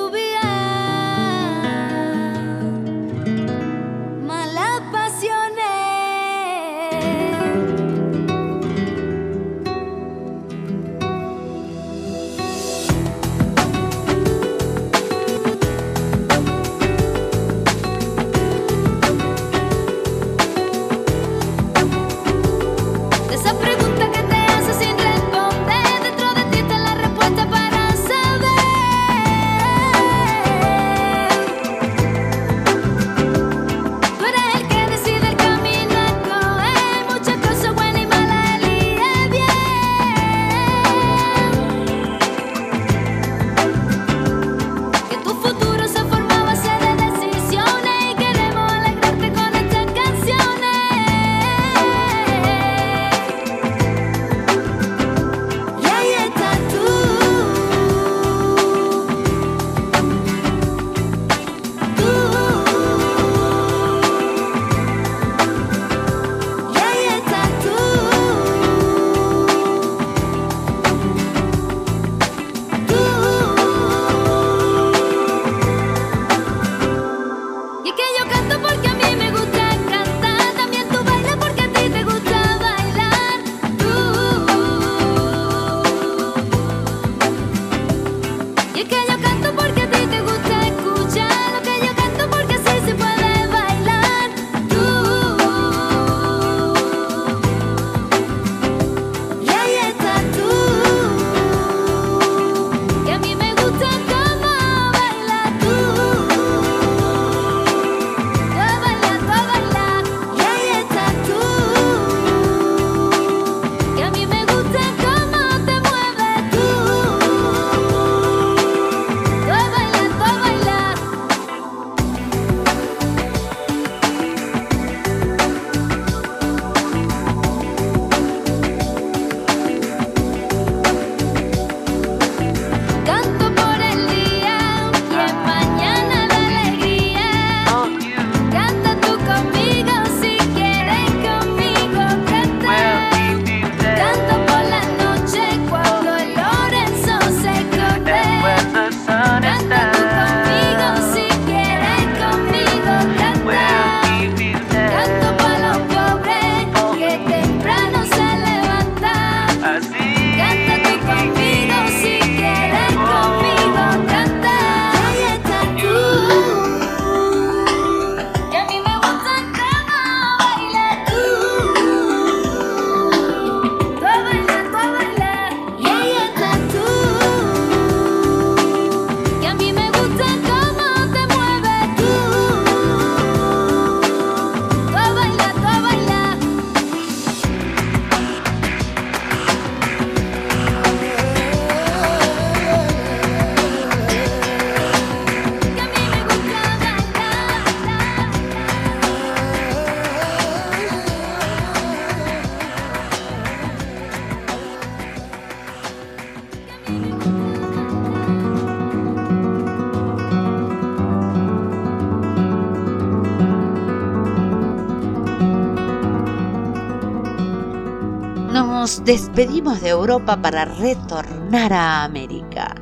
despedimos 219.05 219.81
de 219.81 219.90
Europa 219.90 220.43
para 220.43 220.64
retornar 220.64 221.72
a 221.72 222.02
América, 222.05 222.74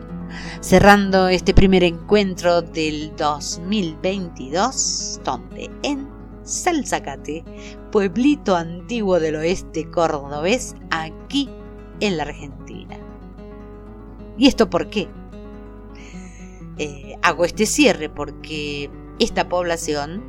cerrando 0.61 1.29
este 1.29 1.53
primer 1.55 1.85
encuentro 1.85 2.61
del 2.63 3.15
2022, 3.17 5.21
donde 5.25 5.71
en 5.83 6.09
Salzacate, 6.43 7.45
pueblito 7.93 8.57
antiguo 8.57 9.21
del 9.21 9.37
oeste 9.37 9.89
cordobés, 9.91 10.75
aquí 10.91 11.49
en 12.01 12.17
la 12.17 12.25
Argentina. 12.25 12.97
¿Y 14.37 14.49
esto 14.49 14.69
por 14.69 14.91
qué? 14.91 15.07
Eh, 16.79 17.17
hago 17.23 17.45
este 17.45 17.67
cierre 17.67 18.09
porque 18.09 18.91
esta 19.19 19.49
población 19.49 20.23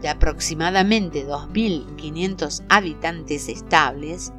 de 0.00 0.08
aproximadamente 0.08 1.26
2.500 1.26 2.62
habitantes 2.68 3.48
estables 3.48 4.32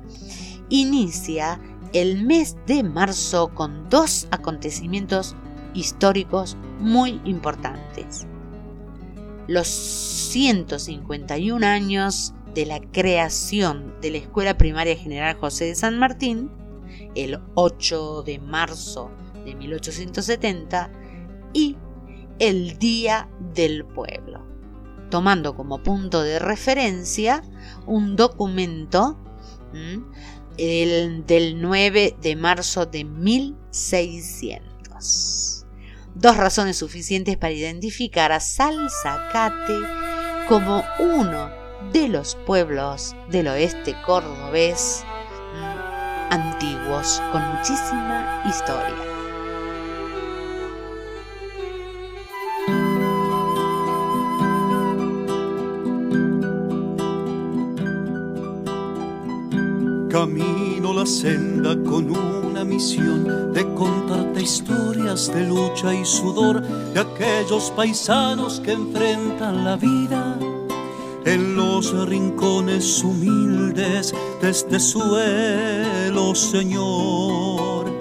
inicia 0.74 1.60
el 1.94 2.26
mes 2.26 2.58
de 2.66 2.82
marzo 2.82 3.54
con 3.54 3.88
dos 3.90 4.28
acontecimientos 4.32 5.36
históricos 5.76 6.58
muy 6.80 7.22
importantes. 7.26 8.26
Los 9.48 9.68
151 9.68 11.64
años 11.64 12.34
de 12.56 12.66
la 12.66 12.80
creación 12.80 13.94
de 14.02 14.12
la 14.12 14.18
Escuela 14.18 14.58
Primaria 14.58 14.96
General 14.96 15.36
José 15.36 15.66
de 15.66 15.76
San 15.76 16.00
Martín, 16.00 16.50
el 17.14 17.40
8 17.54 18.24
de 18.24 18.40
marzo 18.40 19.12
de 19.46 19.54
1870, 19.54 20.92
y 21.54 21.78
el 22.40 22.80
Día 22.80 23.30
del 23.54 23.86
Pueblo, 23.86 24.44
tomando 25.12 25.56
como 25.56 25.84
punto 25.84 26.24
de 26.24 26.40
referencia 26.40 27.44
un 27.86 28.16
documento 28.16 29.20
del 30.58 31.62
9 31.62 32.16
de 32.22 32.36
marzo 32.36 32.86
de 32.86 33.04
1600. 33.04 35.66
Dos 36.16 36.38
razones 36.38 36.78
suficientes 36.78 37.38
para 37.38 37.54
identificar 37.54 38.32
a 38.32 38.40
Salzacate 38.40 39.74
como 40.48 40.84
uno 41.00 41.50
de 41.92 42.08
los 42.08 42.36
pueblos 42.46 43.16
del 43.30 43.48
oeste 43.48 43.96
cordobés 44.06 45.04
antiguos 46.30 47.20
con 47.32 47.42
muchísima 47.56 48.44
historia. 48.48 49.13
Camino 60.14 60.94
la 60.94 61.08
senda 61.08 61.76
con 61.90 62.16
una 62.16 62.64
misión 62.64 63.52
de 63.52 63.66
contarte 63.74 64.44
historias 64.44 65.34
de 65.34 65.48
lucha 65.48 65.92
y 65.92 66.06
sudor 66.06 66.62
de 66.62 67.00
aquellos 67.00 67.72
paisanos 67.72 68.60
que 68.60 68.74
enfrentan 68.74 69.66
la 69.66 69.76
vida 69.76 70.38
en 71.26 71.56
los 71.56 72.08
rincones 72.08 73.04
humildes 73.04 74.14
de 74.40 74.52
este 74.52 74.80
suelo, 74.80 76.36
Señor. 76.36 77.92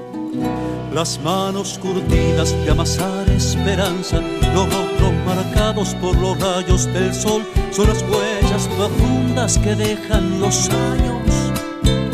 Las 0.92 1.18
manos 1.24 1.78
curtidas 1.78 2.52
de 2.66 2.72
amasar 2.72 3.26
esperanza, 3.30 4.20
los 4.54 4.66
rostros 4.66 5.12
marcados 5.24 5.94
por 5.94 6.14
los 6.18 6.38
rayos 6.38 6.84
del 6.92 7.14
sol, 7.14 7.42
son 7.70 7.88
las 7.88 8.02
huellas 8.02 8.68
profundas 8.76 9.56
que 9.56 9.74
dejan 9.74 10.40
los 10.40 10.68
años 10.68 11.41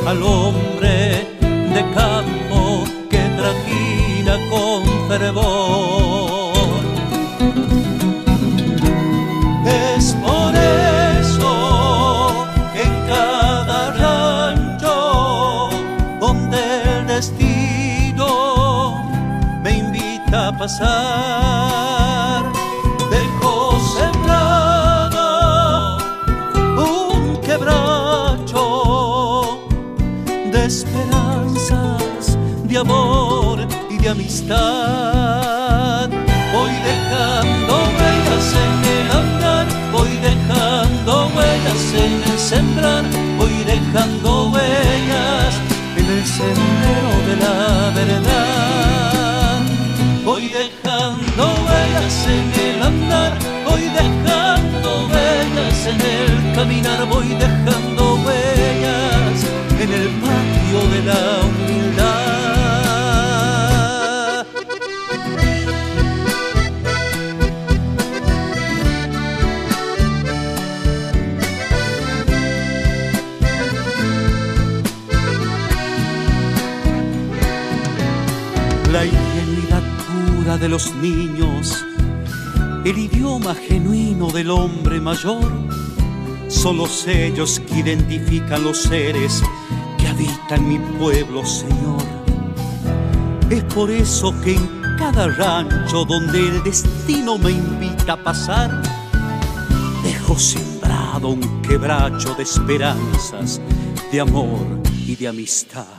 al 0.08 0.22
hombre 0.22 1.26
de 1.74 1.82
campo 1.94 2.84
que 3.10 3.22
trajina 3.36 4.38
con 4.48 4.82
fervor. 5.06 6.54
Es 9.66 10.04
por 10.26 10.52
eso 11.20 12.46
que 12.72 12.82
en 12.88 12.94
cada 13.06 13.80
rancho 14.04 14.96
donde 16.20 16.58
el 16.84 17.06
destino 17.06 18.30
me 19.62 19.70
invita 19.76 20.48
a 20.48 20.52
pasar, 20.56 21.07
amistad. 34.28 36.08
Voy 36.52 36.72
dejando 36.90 37.74
huellas 37.96 38.48
en 38.64 38.74
el 38.94 39.08
andar, 39.10 39.66
voy 39.90 40.12
dejando 40.28 41.12
huellas 41.34 41.84
en 41.94 42.12
el 42.30 42.38
sembrar, 42.38 43.04
voy 43.38 43.64
dejando 43.64 44.50
huellas 44.50 45.54
en 45.96 46.06
el 46.06 46.26
sendero 46.26 47.12
de 47.26 47.36
la 47.36 47.90
verdad. 47.94 49.60
Voy 50.24 50.48
dejando 50.48 51.42
huellas 51.64 52.26
en 52.26 52.46
el 52.66 52.77
son 85.20 86.76
los 86.76 87.06
ellos 87.08 87.60
que 87.66 87.80
identifican 87.80 88.62
los 88.62 88.82
seres 88.82 89.42
que 89.98 90.06
habitan 90.06 90.68
mi 90.68 90.78
pueblo, 90.78 91.44
Señor. 91.44 92.02
Es 93.50 93.64
por 93.64 93.90
eso 93.90 94.32
que 94.42 94.54
en 94.54 94.68
cada 94.96 95.26
rancho 95.26 96.04
donde 96.04 96.38
el 96.38 96.62
destino 96.62 97.36
me 97.36 97.50
invita 97.50 98.12
a 98.12 98.22
pasar, 98.22 98.82
dejo 100.04 100.38
sembrado 100.38 101.28
un 101.28 101.62
quebracho 101.62 102.34
de 102.34 102.44
esperanzas, 102.44 103.60
de 104.12 104.20
amor 104.20 104.60
y 105.04 105.16
de 105.16 105.28
amistad. 105.28 105.97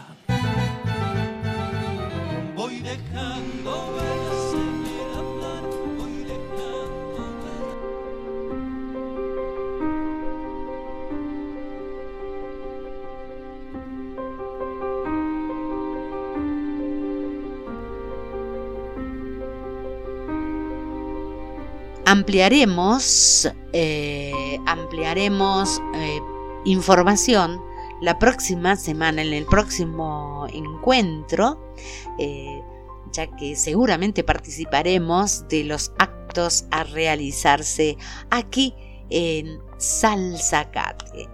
Ampliaremos, 22.09 23.47
eh, 23.71 24.59
ampliaremos 24.65 25.79
eh, 25.93 26.19
información 26.65 27.61
la 28.01 28.17
próxima 28.17 28.75
semana, 28.77 29.21
en 29.21 29.31
el 29.31 29.45
próximo 29.45 30.47
encuentro, 30.51 31.75
eh, 32.17 32.63
ya 33.11 33.27
que 33.35 33.55
seguramente 33.55 34.23
participaremos 34.23 35.47
de 35.49 35.65
los 35.65 35.91
actos 35.99 36.65
a 36.71 36.83
realizarse 36.83 37.95
aquí 38.31 38.73
en 39.11 39.59
Salzacate. 39.77 41.29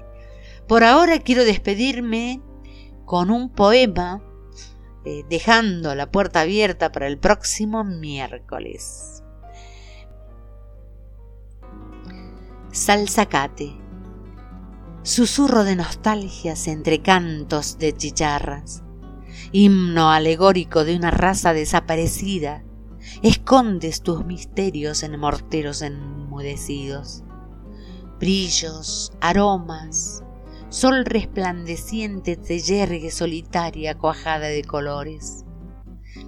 Por 0.67 0.83
ahora 0.83 1.19
quiero 1.19 1.45
despedirme 1.45 2.41
con 3.05 3.29
un 3.29 3.49
poema, 3.49 4.21
dejando 5.29 5.93
la 5.93 6.09
puerta 6.09 6.41
abierta 6.41 6.91
para 6.91 7.05
el 7.05 7.19
próximo 7.19 7.83
miércoles. 7.83 9.14
Salzacate. 12.75 13.73
Susurro 15.01 15.63
de 15.63 15.77
nostalgias 15.77 16.67
entre 16.67 17.01
cantos 17.01 17.77
de 17.77 17.93
chicharras. 17.93 18.83
Himno 19.53 20.11
alegórico 20.11 20.83
de 20.83 20.97
una 20.97 21.09
raza 21.09 21.53
desaparecida. 21.53 22.65
Escondes 23.23 24.01
tus 24.01 24.25
misterios 24.25 25.03
en 25.03 25.17
morteros 25.17 25.81
enmudecidos. 25.81 27.23
Brillos, 28.19 29.13
aromas, 29.21 30.25
sol 30.67 31.05
resplandeciente 31.05 32.35
te 32.35 32.59
yergue 32.59 33.09
solitaria 33.09 33.97
cuajada 33.97 34.47
de 34.47 34.65
colores. 34.65 35.45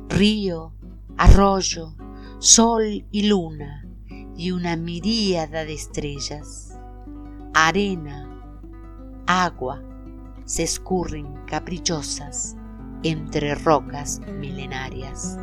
Río, 0.07 0.73
arroyo, 1.17 1.93
sol 2.39 3.05
y 3.11 3.23
luna 3.23 3.86
y 4.37 4.51
una 4.51 4.75
miríada 4.75 5.65
de 5.65 5.73
estrellas. 5.73 6.77
Arena, 7.53 8.29
agua, 9.25 9.81
se 10.45 10.63
escurren 10.63 11.33
caprichosas 11.47 12.55
entre 13.03 13.55
rocas 13.55 14.21
milenarias. 14.39 15.37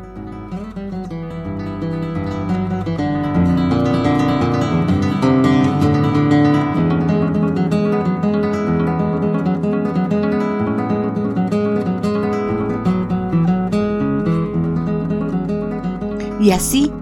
Y 16.40 16.50
así 16.50 16.92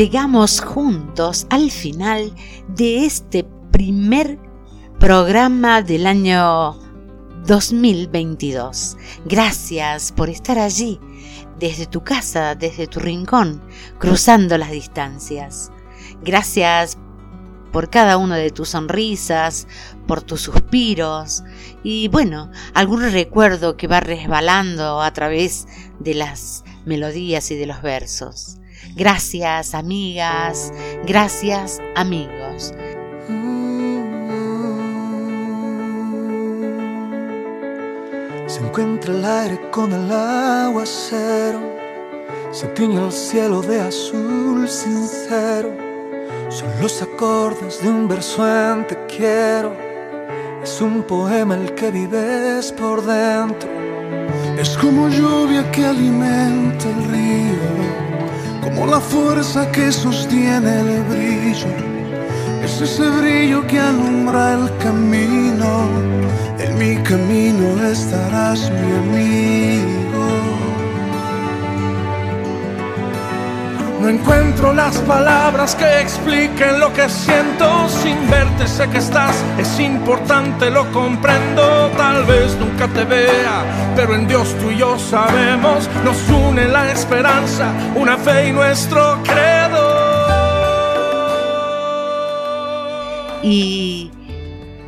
llegamos 0.00 0.62
juntos 0.62 1.46
al 1.50 1.70
final 1.70 2.32
de 2.68 3.04
este 3.04 3.44
primer 3.70 4.38
programa 4.98 5.82
del 5.82 6.06
año 6.06 6.72
2022. 7.46 8.96
Gracias 9.26 10.10
por 10.12 10.30
estar 10.30 10.58
allí, 10.58 10.98
desde 11.58 11.84
tu 11.84 12.02
casa, 12.02 12.54
desde 12.54 12.86
tu 12.86 12.98
rincón, 12.98 13.62
cruzando 13.98 14.56
las 14.56 14.70
distancias. 14.70 15.70
Gracias 16.22 16.96
por 17.70 17.90
cada 17.90 18.16
una 18.16 18.36
de 18.36 18.50
tus 18.52 18.70
sonrisas, 18.70 19.68
por 20.06 20.22
tus 20.22 20.40
suspiros 20.40 21.42
y 21.82 22.08
bueno, 22.08 22.50
algún 22.72 23.02
recuerdo 23.02 23.76
que 23.76 23.86
va 23.86 24.00
resbalando 24.00 25.02
a 25.02 25.12
través 25.12 25.68
de 25.98 26.14
las 26.14 26.64
melodías 26.86 27.50
y 27.50 27.56
de 27.56 27.66
los 27.66 27.82
versos. 27.82 28.59
Gracias 28.96 29.74
amigas, 29.74 30.72
gracias 31.04 31.80
amigos. 31.94 32.74
Se 38.46 38.60
encuentra 38.60 39.14
el 39.14 39.24
aire 39.24 39.70
con 39.70 39.92
el 39.92 40.10
aguacero, 40.10 41.60
se 42.50 42.66
tiñe 42.68 43.04
el 43.04 43.12
cielo 43.12 43.62
de 43.62 43.80
azul 43.80 44.68
sincero. 44.68 45.70
Son 46.48 46.68
los 46.80 47.00
acordes 47.00 47.80
de 47.80 47.88
un 47.88 48.08
verso 48.08 48.44
en 48.44 48.84
te 48.88 48.96
quiero, 49.06 49.72
es 50.64 50.80
un 50.80 51.04
poema 51.04 51.54
el 51.54 51.74
que 51.76 51.92
vives 51.92 52.72
por 52.72 53.06
dentro. 53.06 53.70
Es 54.58 54.76
como 54.76 55.08
lluvia 55.08 55.70
que 55.70 55.86
alimenta 55.86 56.88
el 56.90 57.04
río 57.04 58.09
como 58.74 58.86
la 58.86 59.00
fuerza 59.00 59.70
que 59.72 59.90
sostiene 59.90 60.80
el 60.80 61.02
brillo. 61.04 61.66
Es 62.64 62.80
ese 62.80 63.08
brillo 63.10 63.66
que 63.66 63.78
alumbra 63.78 64.54
el 64.54 64.76
camino, 64.78 65.88
en 66.58 66.78
mi 66.78 66.96
camino 67.02 67.82
estarás 67.86 68.70
mi 68.70 68.92
amigo. 69.02 69.99
No 74.00 74.08
encuentro 74.08 74.72
las 74.72 74.96
palabras 75.00 75.74
que 75.74 76.00
expliquen 76.00 76.80
lo 76.80 76.90
que 76.94 77.06
siento. 77.10 77.86
Sin 77.86 78.30
verte 78.30 78.66
sé 78.66 78.88
que 78.88 78.96
estás, 78.96 79.36
es 79.58 79.78
importante, 79.78 80.70
lo 80.70 80.90
comprendo. 80.90 81.90
Tal 81.98 82.24
vez 82.24 82.56
nunca 82.56 82.88
te 82.88 83.04
vea, 83.04 83.92
pero 83.94 84.14
en 84.14 84.26
Dios 84.26 84.56
tú 84.58 84.70
y 84.70 84.78
yo 84.78 84.98
sabemos. 84.98 85.86
Nos 86.02 86.16
une 86.30 86.66
la 86.66 86.90
esperanza, 86.90 87.74
una 87.94 88.16
fe 88.16 88.48
y 88.48 88.52
nuestro 88.52 89.22
credo. 89.22 90.10
Y 93.42 94.10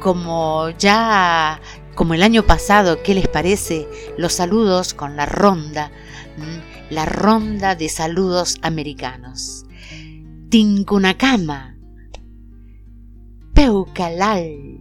como 0.00 0.70
ya, 0.78 1.60
como 1.94 2.14
el 2.14 2.22
año 2.22 2.44
pasado, 2.44 3.02
¿qué 3.02 3.12
les 3.12 3.28
parece? 3.28 3.86
Los 4.16 4.32
saludos 4.32 4.94
con 4.94 5.16
la 5.16 5.26
ronda 5.26 5.90
la 6.92 7.06
ronda 7.06 7.74
de 7.74 7.88
saludos 7.88 8.58
americanos. 8.60 9.64
Tincunacama, 10.50 11.78
Peucalal, 13.54 14.78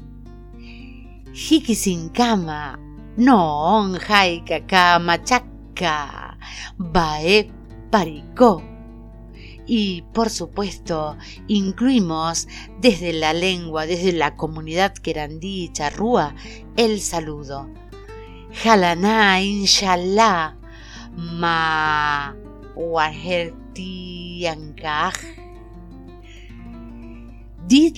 Jiquisincama, 1.32 2.78
Non, 3.16 3.98
Jaicaca, 3.98 5.00
Machaca, 5.00 6.38
Bae, 6.78 7.50
Paricó. 7.90 8.62
Y 9.66 10.02
por 10.14 10.30
supuesto, 10.30 11.16
incluimos 11.48 12.50
desde 12.82 13.14
la 13.14 13.32
lengua, 13.32 13.86
desde 13.86 14.12
la 14.12 14.36
comunidad 14.36 14.94
querandí 14.94 15.64
y 15.64 15.72
charrúa, 15.72 16.36
el 16.76 17.00
saludo. 17.00 17.70
Jalaná, 18.52 19.42
inshallah, 19.42 20.58
ma 21.16 22.36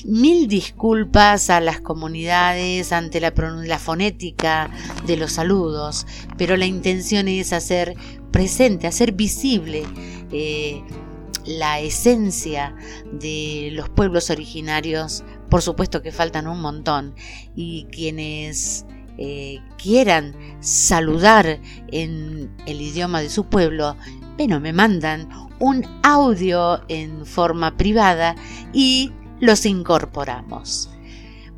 mil 0.05 0.47
disculpas 0.47 1.49
a 1.49 1.59
las 1.59 1.81
comunidades 1.81 2.91
ante 2.91 3.19
la, 3.19 3.33
la, 3.65 3.79
fonética 3.79 4.69
de 5.07 5.17
los 5.17 5.33
saludos, 5.33 6.05
pero 6.37 6.57
la 6.57 6.65
intención 6.65 7.27
es 7.27 7.53
hacer 7.53 7.95
presente, 8.31 8.87
hacer 8.87 9.13
visible 9.13 9.83
eh, 10.31 10.83
la 11.45 11.79
esencia 11.79 12.75
de 13.11 13.69
los 13.73 13.89
pueblos 13.89 14.29
originarios. 14.29 15.23
Por 15.49 15.61
supuesto 15.61 16.01
que 16.01 16.11
faltan 16.11 16.47
un 16.47 16.61
montón 16.61 17.15
y 17.55 17.85
quienes 17.91 18.85
eh, 19.17 19.61
quieran 19.77 20.35
saludar 20.59 21.59
en 21.91 22.51
el 22.65 22.81
idioma 22.81 23.21
de 23.21 23.29
su 23.29 23.45
pueblo, 23.45 23.95
bueno, 24.37 24.59
me 24.59 24.73
mandan 24.73 25.29
un 25.59 25.85
audio 26.03 26.81
en 26.87 27.25
forma 27.25 27.77
privada 27.77 28.35
y 28.73 29.11
los 29.39 29.65
incorporamos. 29.65 30.89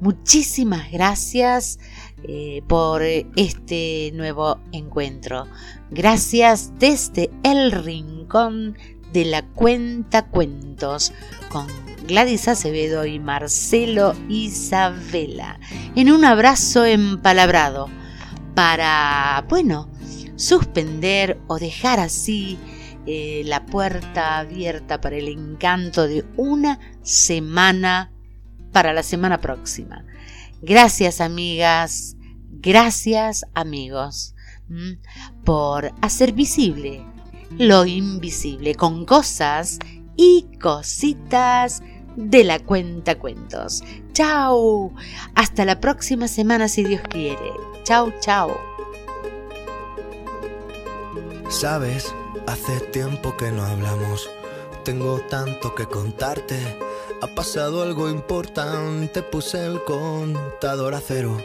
Muchísimas 0.02 0.92
gracias 0.92 1.80
eh, 2.24 2.62
por 2.68 3.02
este 3.04 4.12
nuevo 4.14 4.60
encuentro. 4.72 5.48
Gracias 5.90 6.74
desde 6.78 7.30
el 7.44 7.72
rincón 7.72 8.78
de 9.14 9.26
la 9.26 9.46
cuenta 9.46 10.28
cuentos 10.28 11.14
con 11.50 11.85
Gladys 12.08 12.48
Acevedo 12.48 13.06
y 13.06 13.20
Marcelo 13.20 14.16
Isabela, 14.30 15.60
en 15.96 16.12
un 16.12 16.24
abrazo 16.26 16.86
empalabrado 16.86 17.90
para, 18.54 19.46
bueno, 19.50 19.90
suspender 20.36 21.40
o 21.48 21.58
dejar 21.58 22.00
así 22.00 22.58
eh, 23.06 23.44
la 23.46 23.66
puerta 23.66 24.40
abierta 24.40 25.02
para 25.02 25.18
el 25.18 25.28
encanto 25.28 26.08
de 26.08 26.26
una 26.38 26.80
semana 27.02 28.12
para 28.72 28.94
la 28.94 29.04
semana 29.04 29.40
próxima. 29.40 30.06
Gracias 30.62 31.22
amigas, 31.22 32.18
gracias 32.50 33.46
amigos 33.54 34.36
por 35.44 35.92
hacer 36.02 36.34
visible 36.34 37.06
lo 37.58 37.86
invisible 37.86 38.76
con 38.76 39.06
cosas 39.06 39.80
y 40.18 40.48
cositas 40.60 41.82
de 42.16 42.44
la 42.44 42.60
cuenta 42.60 43.16
cuentos. 43.16 43.84
Chao. 44.14 44.94
Hasta 45.36 45.66
la 45.66 45.80
próxima 45.80 46.28
semana 46.28 46.68
si 46.68 46.84
Dios 46.84 47.02
quiere. 47.10 47.52
Chao, 47.84 48.14
chao. 48.20 48.60
Sabes, 51.50 52.14
hace 52.48 52.80
tiempo 52.92 53.36
que 53.38 53.52
no 53.52 53.64
hablamos. 53.64 54.30
Tengo 54.84 55.20
tanto 55.30 55.76
que 55.76 55.86
contarte. 55.86 56.58
Ha 57.22 57.28
pasado 57.28 57.82
algo 57.82 58.10
importante, 58.10 59.22
puse 59.24 59.66
el 59.66 59.84
contador 59.84 60.94
a 60.94 61.02
cero. 61.02 61.38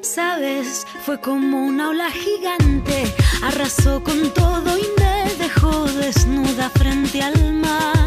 Sabes, 0.00 0.86
fue 1.04 1.20
como 1.20 1.66
una 1.66 1.90
ola 1.90 2.10
gigante, 2.10 3.12
arrasó 3.42 4.02
con 4.02 4.32
todo 4.32 4.78
y 4.78 4.86
me 4.98 5.34
dejó 5.34 5.84
desnuda 5.86 6.70
frente 6.70 7.22
al 7.22 7.54
mar 7.54 7.98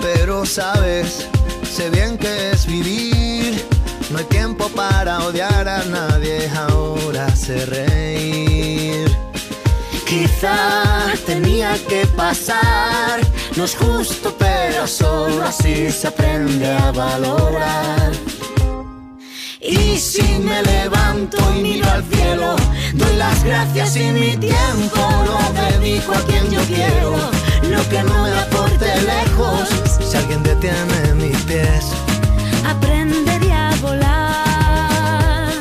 pero 0.00 0.44
sabes, 0.44 1.26
sé 1.62 1.90
bien 1.90 2.18
que 2.18 2.50
es 2.52 2.66
vivir. 2.66 3.64
No 4.10 4.18
hay 4.18 4.24
tiempo 4.24 4.68
para 4.70 5.20
odiar 5.20 5.68
a 5.68 5.84
nadie, 5.84 6.50
ahora 6.50 7.34
sé 7.34 7.64
reír. 7.66 9.08
Quizá 10.06 11.12
tenía 11.24 11.74
que 11.88 12.04
pasar, 12.16 13.20
no 13.56 13.64
es 13.64 13.76
justo, 13.76 14.34
pero 14.36 14.86
solo 14.86 15.44
así 15.44 15.90
se 15.92 16.08
aprende 16.08 16.66
a 16.66 16.90
valorar. 16.90 18.10
Y 19.60 19.96
si 19.98 20.22
me 20.40 20.62
levanto 20.62 21.36
y 21.56 21.62
miro 21.62 21.88
al 21.88 22.02
cielo, 22.04 22.56
doy 22.94 23.16
las 23.16 23.44
gracias 23.44 23.94
y 23.96 24.10
mi 24.10 24.36
tiempo 24.36 25.00
lo 25.26 25.78
dedico 25.78 26.12
a 26.12 26.22
quien 26.22 26.50
yo 26.50 26.60
quiero. 26.62 27.14
Lo 27.70 27.88
que 27.88 28.02
no 28.02 28.24
me 28.24 28.32
aporte 28.32 28.86
lejos, 29.02 29.68
si 30.00 30.16
alguien 30.16 30.42
detiene 30.42 31.14
mis 31.14 31.36
pies, 31.44 31.84
aprendería 32.66 33.70
a 33.70 33.76
volar. 33.76 35.52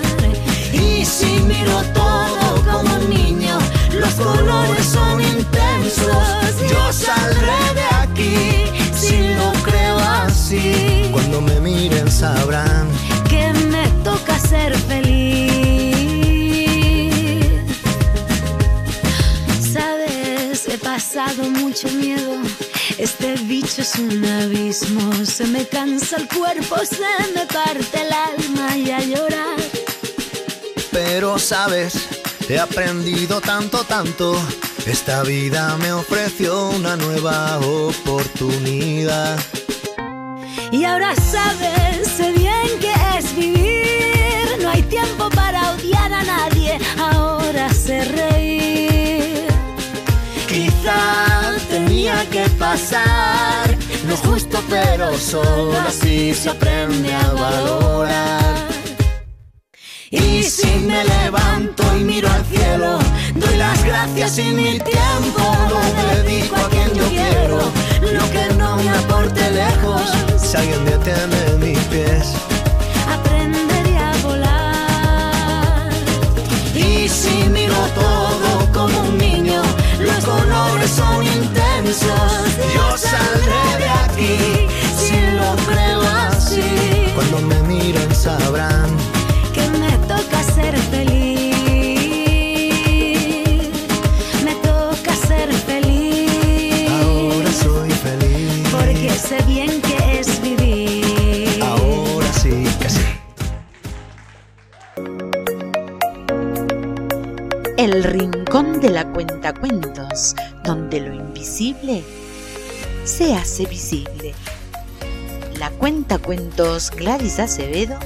Y 0.73 1.05
si 1.05 1.39
miro 1.41 1.83
todo 1.93 2.63
como 2.65 2.95
un 2.95 3.09
niño, 3.09 3.59
los 3.93 4.13
colores 4.15 4.85
son 4.85 5.21
intensos. 5.21 6.25
Yo 6.69 6.91
saldré 6.91 7.59
de 7.75 7.87
aquí 8.01 8.71
si 8.95 9.35
lo 9.35 9.53
creo 9.63 9.99
así. 9.99 11.09
Cuando 11.11 11.41
me 11.41 11.59
miren 11.59 12.09
sabrán 12.11 12.87
que 13.29 13.53
me 13.71 13.87
toca 14.03 14.39
ser 14.39 14.75
feliz. 14.75 15.58
Pasado 21.19 21.49
mucho 21.49 21.89
miedo. 21.89 22.37
Este 22.97 23.33
bicho 23.33 23.81
es 23.81 23.95
un 23.95 24.23
abismo. 24.23 25.13
Se 25.25 25.45
me 25.47 25.65
cansa 25.65 26.15
el 26.17 26.27
cuerpo, 26.27 26.77
se 26.85 27.33
me 27.35 27.45
parte 27.45 28.01
el 28.01 28.13
alma 28.13 28.77
y 28.77 28.91
a 28.91 29.01
llorar. 29.01 29.59
Pero 30.91 31.37
sabes, 31.37 31.93
he 32.47 32.57
aprendido 32.57 33.41
tanto, 33.41 33.83
tanto. 33.83 34.33
Esta 34.85 35.23
vida 35.23 35.75
me 35.77 35.91
ofreció 35.91 36.69
una 36.69 36.95
nueva 36.95 37.59
oportunidad. 37.59 39.37
Y 40.71 40.85
ahora 40.85 41.15
sabes, 41.15 42.07
sé 42.15 42.31
bien 42.31 42.79
que 42.79 42.93
es 43.17 43.35
vivir. 43.35 44.57
No 44.61 44.69
hay 44.69 44.83
tiempo 44.83 45.29
para 45.29 45.71
odiar 45.71 46.13
a 46.13 46.23
nadie, 46.23 46.79
ahora 46.97 47.73
sé 47.73 48.05
reír. 48.05 48.38
Tenía 52.19 52.29
que 52.29 52.49
pasar 52.51 53.77
lo 54.07 54.17
justo, 54.17 54.61
pero 54.69 55.17
solo 55.17 55.77
así 55.87 56.33
se 56.33 56.49
aprende 56.49 57.13
a 57.13 57.33
valorar. 57.33 58.55
Y 60.11 60.43
si 60.43 60.67
me 60.79 61.03
levanto 61.03 61.83
y 61.97 62.03
miro 62.03 62.29
al 62.29 62.43
cielo, 62.45 62.99
doy 63.35 63.57
las 63.57 63.83
gracias 63.83 64.39
y 64.39 64.43
mi 64.51 64.79
tiempo 64.79 65.43
lo 65.69 66.15
dedico 66.15 66.55
a 66.55 66.69
quien 66.69 66.93
yo 66.95 67.07
quiero. 67.09 67.57
Lo 68.11 68.31
que 68.31 68.53
no 68.57 68.77
me 68.77 68.89
aporte 68.89 69.51
lejos, 69.51 70.01
si 70.37 70.57
alguien 70.57 70.85
detiene 70.85 71.57
mis 71.59 71.79
pies, 71.85 72.33
aprendería 73.07 74.11
a 74.11 74.17
volar. 74.27 75.89
Y 76.73 77.07
si 77.07 77.49
miro 77.49 77.75
todo 77.93 78.71
como 78.73 78.99
un 79.09 79.17
niño, 79.17 79.61
los 79.99 80.25
colores 80.25 80.89
son 80.89 81.28
intensos. 81.89 82.73
Yo 82.73 82.97
saldré 82.97 83.77
de 83.79 83.89
aquí 83.89 84.37
si 84.95 85.19
lo 85.37 85.55
creo 85.65 86.01
así. 86.01 86.61
Cuando 87.15 87.39
me 87.39 87.59
miren 87.63 88.13
sabrán 88.13 88.89
que 89.53 89.67
me 89.79 89.91
toca 90.07 90.43
ser 90.43 90.77
feliz. 90.77 91.55
Me 94.43 94.55
toca 94.55 95.15
ser 95.15 95.51
feliz. 95.51 96.91
Ahora 96.91 97.51
soy 97.51 97.89
feliz. 97.91 98.67
Porque 98.71 99.09
sé 99.09 99.41
bien 99.47 99.81
que 99.81 100.19
es 100.19 100.41
vivir. 100.41 101.63
Ahora 101.63 102.31
sí 102.33 102.65
que 102.79 102.89
sí. 102.89 103.01
El 107.77 108.03
rincón 108.03 108.79
de 108.81 108.89
la 108.89 109.05
cuentacuentos, 109.11 110.35
donde 110.63 110.99
lo 110.99 111.13
se 113.05 113.33
hace 113.33 113.65
visible. 113.65 114.35
La 115.57 115.71
cuentacuentos 115.71 116.91
Gladys 116.91 117.39
Acevedo 117.39 117.97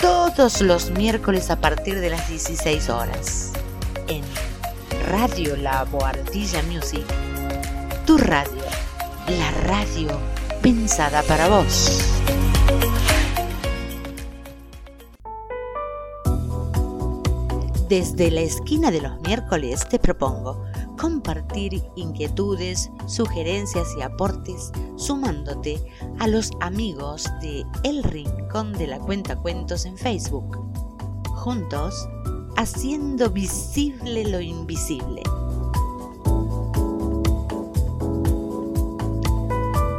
todos 0.00 0.60
los 0.60 0.90
miércoles 0.90 1.50
a 1.50 1.60
partir 1.60 2.00
de 2.00 2.10
las 2.10 2.28
16 2.28 2.90
horas 2.90 3.52
en 4.08 4.22
Radio 5.08 5.56
La 5.56 5.84
Boardilla 5.84 6.60
Music, 6.64 7.04
tu 8.04 8.18
radio, 8.18 8.62
la 9.28 9.50
radio 9.62 10.08
pensada 10.60 11.22
para 11.22 11.48
vos. 11.48 12.00
Desde 17.88 18.32
la 18.32 18.40
esquina 18.40 18.90
de 18.90 19.02
los 19.02 19.20
miércoles 19.20 19.88
te 19.88 20.00
propongo 20.00 20.64
compartir 20.98 21.82
inquietudes, 21.96 22.90
sugerencias 23.06 23.88
y 23.98 24.02
aportes 24.02 24.72
sumándote 24.96 25.82
a 26.18 26.26
los 26.26 26.50
amigos 26.60 27.24
de 27.40 27.64
El 27.84 28.02
Rincón 28.02 28.72
de 28.72 28.86
la 28.86 28.98
Cuenta 28.98 29.36
Cuentos 29.36 29.84
en 29.84 29.96
Facebook. 29.96 30.58
Juntos, 31.30 32.08
haciendo 32.56 33.30
visible 33.30 34.24
lo 34.28 34.40
invisible. 34.40 35.22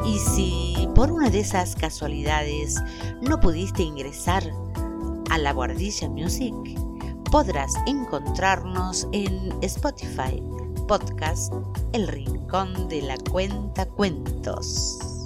Y 0.06 0.20
si 0.20 0.90
por 0.96 1.12
una 1.12 1.30
de 1.30 1.40
esas 1.40 1.76
casualidades 1.76 2.82
no 3.22 3.40
pudiste 3.40 3.84
ingresar 3.84 4.44
a 5.30 5.38
la 5.38 5.54
Guardilla 5.54 6.10
Music, 6.10 6.56
podrás 7.32 7.74
encontrarnos 7.86 9.08
en 9.12 9.54
Spotify, 9.62 10.42
podcast 10.88 11.54
El 11.92 12.08
Rincón 12.08 12.88
de 12.88 13.02
la 13.02 13.18
Cuenta 13.30 13.86
Cuentos. 13.86 15.17